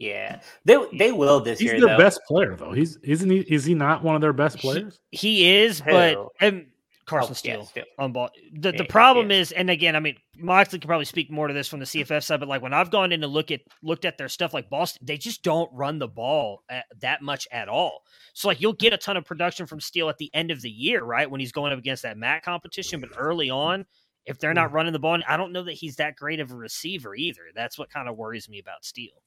Yeah, 0.00 0.40
they 0.64 0.78
they 0.94 1.12
will 1.12 1.40
this 1.40 1.58
He's 1.58 1.66
year 1.66 1.74
He's 1.74 1.84
their 1.84 1.96
though. 1.96 2.02
best 2.02 2.20
player 2.26 2.56
though. 2.56 2.72
He's 2.72 2.96
isn't 3.02 3.28
he? 3.28 3.40
Is 3.40 3.66
he 3.66 3.74
not 3.74 4.02
one 4.02 4.14
of 4.14 4.22
their 4.22 4.32
best 4.32 4.58
players? 4.58 4.98
He 5.10 5.58
is, 5.58 5.82
but 5.82 6.14
Who? 6.14 6.30
um, 6.40 6.66
Carson 7.04 7.32
Oh, 7.32 7.34
Steele 7.34 7.58
yeah, 7.60 7.64
Steele. 7.66 7.84
on 7.98 8.12
ball. 8.12 8.30
The, 8.54 8.72
the 8.72 8.84
problem 8.84 9.30
yeah. 9.30 9.38
is, 9.38 9.52
and 9.52 9.68
again, 9.68 9.96
I 9.96 10.00
mean, 10.00 10.16
Moxley 10.38 10.78
can 10.78 10.88
probably 10.88 11.04
speak 11.04 11.30
more 11.30 11.48
to 11.48 11.52
this 11.54 11.68
from 11.68 11.80
the 11.80 11.84
CFF 11.84 12.22
side, 12.22 12.40
but 12.40 12.48
like 12.48 12.62
when 12.62 12.72
I've 12.72 12.90
gone 12.90 13.12
in 13.12 13.20
to 13.20 13.26
look 13.26 13.50
at 13.50 13.60
looked 13.82 14.06
at 14.06 14.16
their 14.16 14.28
stuff, 14.30 14.54
like 14.54 14.70
Boston, 14.70 15.04
they 15.04 15.18
just 15.18 15.42
don't 15.42 15.70
run 15.74 15.98
the 15.98 16.08
ball 16.08 16.62
at, 16.70 16.86
that 17.00 17.20
much 17.20 17.46
at 17.52 17.68
all. 17.68 18.02
So 18.32 18.48
like 18.48 18.60
you'll 18.60 18.72
get 18.72 18.94
a 18.94 18.98
ton 18.98 19.18
of 19.18 19.26
production 19.26 19.66
from 19.66 19.80
Steele 19.80 20.08
at 20.08 20.16
the 20.16 20.30
end 20.32 20.50
of 20.50 20.62
the 20.62 20.70
year, 20.70 21.04
right 21.04 21.30
when 21.30 21.40
he's 21.40 21.52
going 21.52 21.72
up 21.74 21.78
against 21.78 22.04
that 22.04 22.16
MAC 22.16 22.42
competition, 22.42 23.00
but 23.00 23.10
early 23.18 23.50
on. 23.50 23.84
If 24.26 24.38
they're 24.38 24.54
not 24.54 24.72
running 24.72 24.92
the 24.92 24.98
ball, 24.98 25.18
I 25.26 25.36
don't 25.36 25.50
know 25.52 25.64
that 25.64 25.72
he's 25.72 25.96
that 25.96 26.14
great 26.14 26.40
of 26.40 26.52
a 26.52 26.54
receiver 26.54 27.14
either. 27.16 27.40
That's 27.54 27.78
what 27.78 27.90
kind 27.90 28.08
of 28.08 28.16
worries 28.16 28.48
me 28.48 28.60
about 28.60 28.84
Steele. 28.84 29.22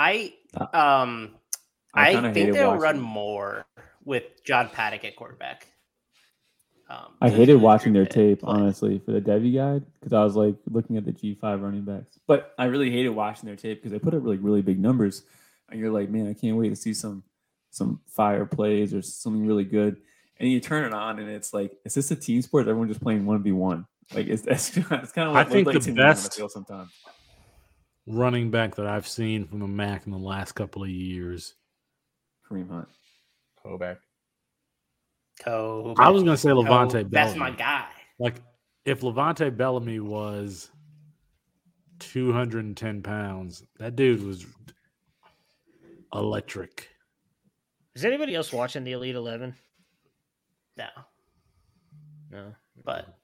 I 0.00 0.32
Uh, 0.56 0.66
um 0.76 1.30
I 1.94 2.10
I, 2.16 2.32
think 2.32 2.52
they'll 2.54 2.68
watching- 2.68 2.80
run 2.82 3.00
more 3.00 3.66
with 4.04 4.24
John 4.44 4.68
Paddock 4.68 5.04
at 5.04 5.16
quarterback. 5.16 5.66
Um, 6.88 7.12
I 7.20 7.28
hated 7.28 7.54
watching 7.56 7.92
their 7.92 8.06
tape, 8.06 8.40
play. 8.40 8.52
honestly, 8.52 8.98
for 9.04 9.12
the 9.12 9.20
Devy 9.20 9.54
guide 9.54 9.84
because 10.00 10.12
I 10.12 10.24
was 10.24 10.34
like 10.34 10.56
looking 10.68 10.96
at 10.96 11.04
the 11.04 11.12
G5 11.12 11.62
running 11.62 11.82
backs. 11.84 12.18
But 12.26 12.52
I 12.58 12.64
really 12.64 12.90
hated 12.90 13.10
watching 13.10 13.46
their 13.46 13.54
tape 13.56 13.78
because 13.78 13.92
they 13.92 13.98
put 14.00 14.14
up 14.14 14.24
like 14.24 14.40
really 14.42 14.62
big 14.62 14.80
numbers, 14.80 15.22
and 15.68 15.78
you're 15.78 15.92
like, 15.92 16.10
man, 16.10 16.26
I 16.28 16.34
can't 16.34 16.56
wait 16.56 16.70
to 16.70 16.76
see 16.76 16.94
some 16.94 17.22
some 17.70 18.00
fire 18.08 18.44
plays 18.44 18.92
or 18.92 19.02
something 19.02 19.46
really 19.46 19.62
good. 19.64 19.98
And 20.40 20.50
you 20.50 20.58
turn 20.58 20.84
it 20.84 20.92
on, 20.92 21.20
and 21.20 21.28
it's 21.28 21.52
like, 21.54 21.72
is 21.84 21.94
this 21.94 22.10
a 22.10 22.16
team 22.16 22.42
sport? 22.42 22.66
Everyone 22.66 22.88
just 22.88 23.02
playing 23.02 23.24
one 23.26 23.40
v 23.42 23.52
one. 23.52 23.86
Like 24.12 24.26
it's 24.26 24.42
that's 24.48 24.76
it's 24.76 25.12
kind 25.12 25.28
of 25.28 25.36
I 25.36 25.40
like 25.42 25.48
think 25.48 25.66
like 25.68 25.74
the 25.74 25.80
to 25.80 25.90
me 25.92 25.96
best- 25.96 26.34
field 26.34 26.50
sometimes. 26.50 26.90
Running 28.06 28.50
back 28.50 28.74
that 28.76 28.86
I've 28.86 29.06
seen 29.06 29.46
from 29.46 29.60
the 29.60 29.68
MAC 29.68 30.06
in 30.06 30.12
the 30.12 30.18
last 30.18 30.52
couple 30.52 30.82
of 30.82 30.88
years. 30.88 31.54
Kareem 32.50 32.68
Hunt. 32.70 32.88
Kovac. 33.64 33.98
Kobe. 35.40 35.94
I 35.98 36.10
was 36.10 36.22
going 36.22 36.34
to 36.34 36.40
say 36.40 36.52
Levante 36.52 36.98
Kobe, 37.02 37.10
That's 37.10 37.36
my 37.36 37.50
guy. 37.50 37.86
Like 38.18 38.36
if 38.84 39.02
Levante 39.02 39.48
Bellamy 39.50 40.00
was 40.00 40.70
210 42.00 43.02
pounds, 43.02 43.62
that 43.78 43.96
dude 43.96 44.22
was 44.22 44.46
electric. 46.14 46.88
Is 47.94 48.04
anybody 48.04 48.34
else 48.34 48.52
watching 48.52 48.84
the 48.84 48.92
Elite 48.92 49.14
Eleven? 49.14 49.54
No, 50.76 50.86
No. 52.30 52.54
but 52.84 53.18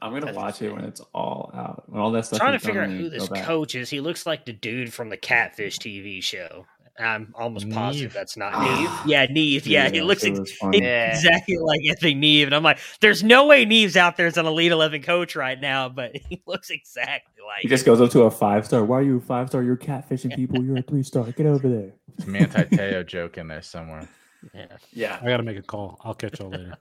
I'm 0.00 0.12
gonna 0.12 0.26
That's 0.26 0.36
watch 0.36 0.62
it 0.62 0.72
when 0.72 0.84
it's 0.84 1.00
all 1.14 1.50
out. 1.54 1.84
When 1.86 2.00
all 2.00 2.10
that 2.12 2.26
stuff. 2.26 2.38
trying 2.38 2.52
to 2.52 2.56
is 2.56 2.62
done, 2.62 2.68
figure 2.68 2.82
out 2.82 2.90
who 2.90 3.10
this 3.10 3.28
go 3.28 3.34
back. 3.34 3.44
coach 3.44 3.74
is. 3.74 3.90
He 3.90 4.00
looks 4.00 4.26
like 4.26 4.44
the 4.46 4.52
dude 4.52 4.92
from 4.92 5.08
the 5.08 5.16
Catfish 5.16 5.78
TV 5.78 6.22
show. 6.22 6.66
I'm 7.00 7.32
almost 7.38 7.70
positive 7.70 8.12
that's 8.12 8.36
not 8.36 8.60
Nev? 8.60 8.80
Nev. 8.80 9.00
Yeah, 9.06 9.26
Nev. 9.30 9.66
Yeah, 9.68 9.88
he 9.88 10.02
looks 10.02 10.24
ex- 10.24 10.38
was 10.38 10.52
funny. 10.52 10.78
Yeah. 10.82 11.10
exactly 11.10 11.56
like 11.56 11.78
Anthony 11.88 12.14
Nev. 12.14 12.48
And 12.48 12.54
I'm 12.56 12.64
like, 12.64 12.80
there's 13.00 13.22
no 13.22 13.46
way 13.46 13.64
Nev's 13.64 13.96
out 13.96 14.16
there 14.16 14.26
as 14.26 14.36
an 14.36 14.46
Elite 14.46 14.72
11 14.72 15.02
coach 15.02 15.36
right 15.36 15.60
now, 15.60 15.88
but 15.94 16.16
he 16.16 16.42
looks 16.46 16.70
exactly 16.70 17.34
like 17.46 17.60
He 17.62 17.68
just 17.68 17.86
goes 17.86 18.00
up 18.00 18.10
to 18.10 18.22
a 18.22 18.30
five 18.32 18.66
star. 18.66 18.84
Why 18.84 18.98
are 18.98 19.02
you 19.02 19.18
a 19.18 19.20
five 19.20 19.48
star? 19.48 19.62
You're 19.62 19.76
catfishing 19.76 20.34
people. 20.36 20.60
You're 20.64 20.78
a 20.78 20.82
three 20.82 21.04
star. 21.04 21.24
Get 21.30 21.46
over 21.46 21.68
there. 21.68 21.92
Some 22.18 22.32
Manti 22.32 22.64
Te'o 22.76 23.04
joke 23.06 23.38
in 23.38 23.46
there 23.46 23.62
somewhere. 23.62 24.08
Yeah. 24.52 24.66
Yeah. 24.92 25.18
I 25.22 25.26
got 25.26 25.36
to 25.36 25.44
make 25.44 25.56
a 25.58 25.62
call. 25.62 26.00
I'll 26.02 26.14
catch 26.14 26.40
y'all 26.40 26.50
later. 26.50 26.74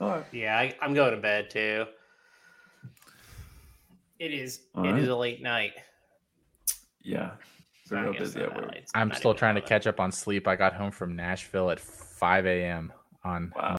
All 0.00 0.08
right. 0.08 0.24
yeah, 0.30 0.56
I, 0.56 0.74
I'm 0.80 0.94
going 0.94 1.14
to 1.16 1.20
bed 1.20 1.50
too. 1.50 1.86
It 4.18 4.32
is. 4.32 4.60
All 4.74 4.84
it 4.84 4.96
is 4.98 5.08
right. 5.08 5.12
a 5.12 5.16
late 5.16 5.42
night. 5.42 5.72
Yeah. 7.02 7.32
It's 7.82 7.92
Real 7.92 8.12
busy 8.14 8.40
at 8.40 8.54
work. 8.54 8.74
I'm 8.94 9.12
still 9.12 9.34
trying 9.34 9.56
to 9.56 9.60
11. 9.60 9.68
catch 9.68 9.86
up 9.86 10.00
on 10.00 10.10
sleep. 10.10 10.48
I 10.48 10.56
got 10.56 10.72
home 10.72 10.90
from 10.90 11.14
Nashville 11.16 11.70
at 11.70 11.78
5 11.78 12.46
a.m. 12.46 12.92
on 13.24 13.52
Wow. 13.54 13.72